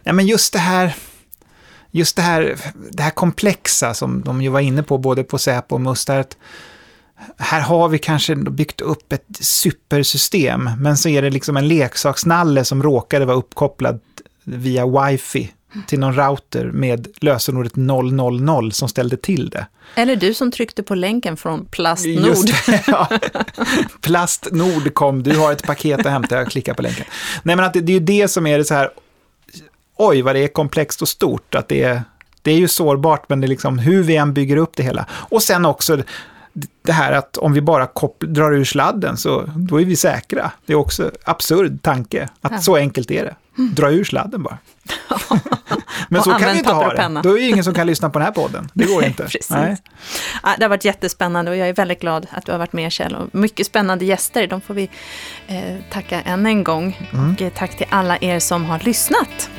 nej 0.03 0.15
men 0.15 0.27
just 0.27 0.53
det 0.53 0.59
här, 0.59 0.95
just 1.91 2.17
det 2.17 2.23
här, 2.23 2.57
det 2.91 3.03
här 3.03 3.11
komplexa 3.11 3.95
som 3.95 4.23
de 4.23 4.43
ju 4.43 4.49
var 4.49 4.61
inne 4.61 4.83
på 4.83 4.99
både 4.99 5.25
på 5.25 5.39
Säpo 5.39 5.75
och 5.75 5.81
Mustard. 5.81 6.27
Här 7.39 7.61
har 7.61 7.89
vi 7.89 7.99
kanske 7.99 8.37
byggt 8.37 8.81
upp 8.81 9.13
ett 9.13 9.27
supersystem, 9.41 10.71
men 10.79 10.97
så 10.97 11.09
är 11.09 11.23
det 11.23 11.31
liksom 11.31 11.57
en 11.57 11.69
leksaksnalle 11.69 12.65
som 12.65 12.83
råkade 12.83 13.25
vara 13.25 13.37
uppkopplad 13.37 14.01
via 14.45 14.87
wifi 14.87 15.53
till 15.87 15.99
någon 15.99 16.15
router 16.17 16.65
med 16.65 17.09
lösenordet 17.21 17.77
000 17.77 18.73
som 18.73 18.89
ställde 18.89 19.17
till 19.17 19.51
det. 19.51 19.67
Eller 19.95 20.17
du 20.17 20.35
som 20.35 20.51
tryckte 20.51 20.83
på 20.83 20.95
länken 20.95 21.37
från 21.37 21.65
Plastnord. 21.65 22.27
Just 22.27 22.67
det, 22.67 22.83
ja. 22.87 23.09
Plastnord 24.01 24.95
kom, 24.95 25.23
du 25.23 25.39
har 25.39 25.53
ett 25.53 25.63
paket 25.63 26.01
att 26.01 26.13
hämta, 26.13 26.37
jag 26.37 26.51
klickar 26.51 26.75
på 26.75 26.83
länken. 26.83 27.05
Nej 27.43 27.57
men 27.57 27.65
att 27.65 27.73
det, 27.73 27.81
det 27.81 27.93
är 27.93 27.99
ju 27.99 28.05
det 28.05 28.29
som 28.29 28.47
är 28.47 28.59
det 28.59 28.65
så 28.65 28.75
här, 28.75 28.91
oj 29.97 30.23
vad 30.23 30.35
det 30.35 30.41
är 30.41 30.49
komplext 30.49 31.03
och 31.03 31.09
stort, 31.09 31.55
att 31.55 31.69
det 31.69 31.83
är, 31.83 32.03
det 32.43 32.51
är 32.51 32.57
ju 32.57 32.69
sårbart, 32.69 33.29
men 33.29 33.41
det 33.41 33.47
är 33.47 33.49
liksom 33.49 33.79
hur 33.79 34.03
vi 34.03 34.17
än 34.17 34.35
bygger 34.35 34.57
upp 34.57 34.77
det 34.77 34.83
hela. 34.83 35.07
Och 35.11 35.43
sen 35.43 35.65
också 35.65 36.03
det 36.83 36.93
här 36.93 37.13
att 37.13 37.37
om 37.37 37.53
vi 37.53 37.61
bara 37.61 37.89
drar 38.19 38.53
ur 38.53 38.65
sladden 38.65 39.17
så 39.17 39.45
då 39.57 39.81
är 39.81 39.85
vi 39.85 39.97
säkra. 39.97 40.51
Det 40.67 40.73
är 40.73 40.77
också 40.77 41.11
absurd 41.25 41.83
tanke, 41.83 42.29
att 42.41 42.53
ja. 42.53 42.59
så 42.59 42.77
enkelt 42.77 43.11
är 43.11 43.25
det. 43.25 43.35
Dra 43.57 43.91
ur 43.91 44.05
sladden 44.05 44.43
bara. 44.43 44.59
Men 46.09 46.23
så 46.23 46.31
kan 46.31 46.53
vi 46.53 46.59
inte 46.59 46.73
ha 46.73 46.95
det. 46.95 47.21
Då 47.23 47.31
är 47.31 47.41
det 47.41 47.49
ingen 47.49 47.65
som 47.65 47.75
kan 47.75 47.87
lyssna 47.87 48.11
på 48.11 48.19
den 48.19 48.27
här 48.27 48.33
podden. 48.33 48.71
Det 48.75 48.85
går 48.85 49.05
inte. 49.05 49.29
Nej. 49.51 49.77
Det 50.59 50.65
har 50.65 50.69
varit 50.69 50.85
jättespännande 50.85 51.51
och 51.51 51.57
jag 51.57 51.69
är 51.69 51.73
väldigt 51.73 52.01
glad 52.01 52.27
att 52.31 52.47
du 52.47 52.53
har 52.53 52.59
varit 52.59 52.73
med 52.73 52.93
Kjell. 52.93 53.15
Och 53.15 53.35
mycket 53.35 53.67
spännande 53.67 54.05
gäster, 54.05 54.47
de 54.47 54.61
får 54.61 54.75
vi 54.75 54.91
eh, 55.47 55.77
tacka 55.91 56.21
än 56.21 56.47
en 56.47 56.65
gång. 56.65 57.09
Mm. 57.13 57.33
Och 57.33 57.43
eh, 57.43 57.53
tack 57.53 57.77
till 57.77 57.87
alla 57.91 58.19
er 58.21 58.39
som 58.39 58.65
har 58.65 58.79
lyssnat. 58.79 59.51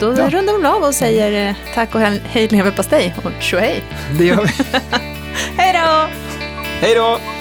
Då 0.00 0.06
ja. 0.06 0.30
rundar 0.30 0.58
vi 0.58 0.66
av 0.66 0.82
och 0.82 0.94
säger 0.94 1.48
eh, 1.48 1.56
tack 1.74 1.94
och 1.94 2.00
hej 2.00 2.48
leverpastej 2.48 3.14
och 3.24 3.42
tjohej. 3.42 3.82
Det 4.18 4.24
gör 4.24 4.44
vi. 4.44 4.52
hej 5.56 5.72
då! 5.72 6.08
Hej 6.80 6.94
då! 6.94 7.39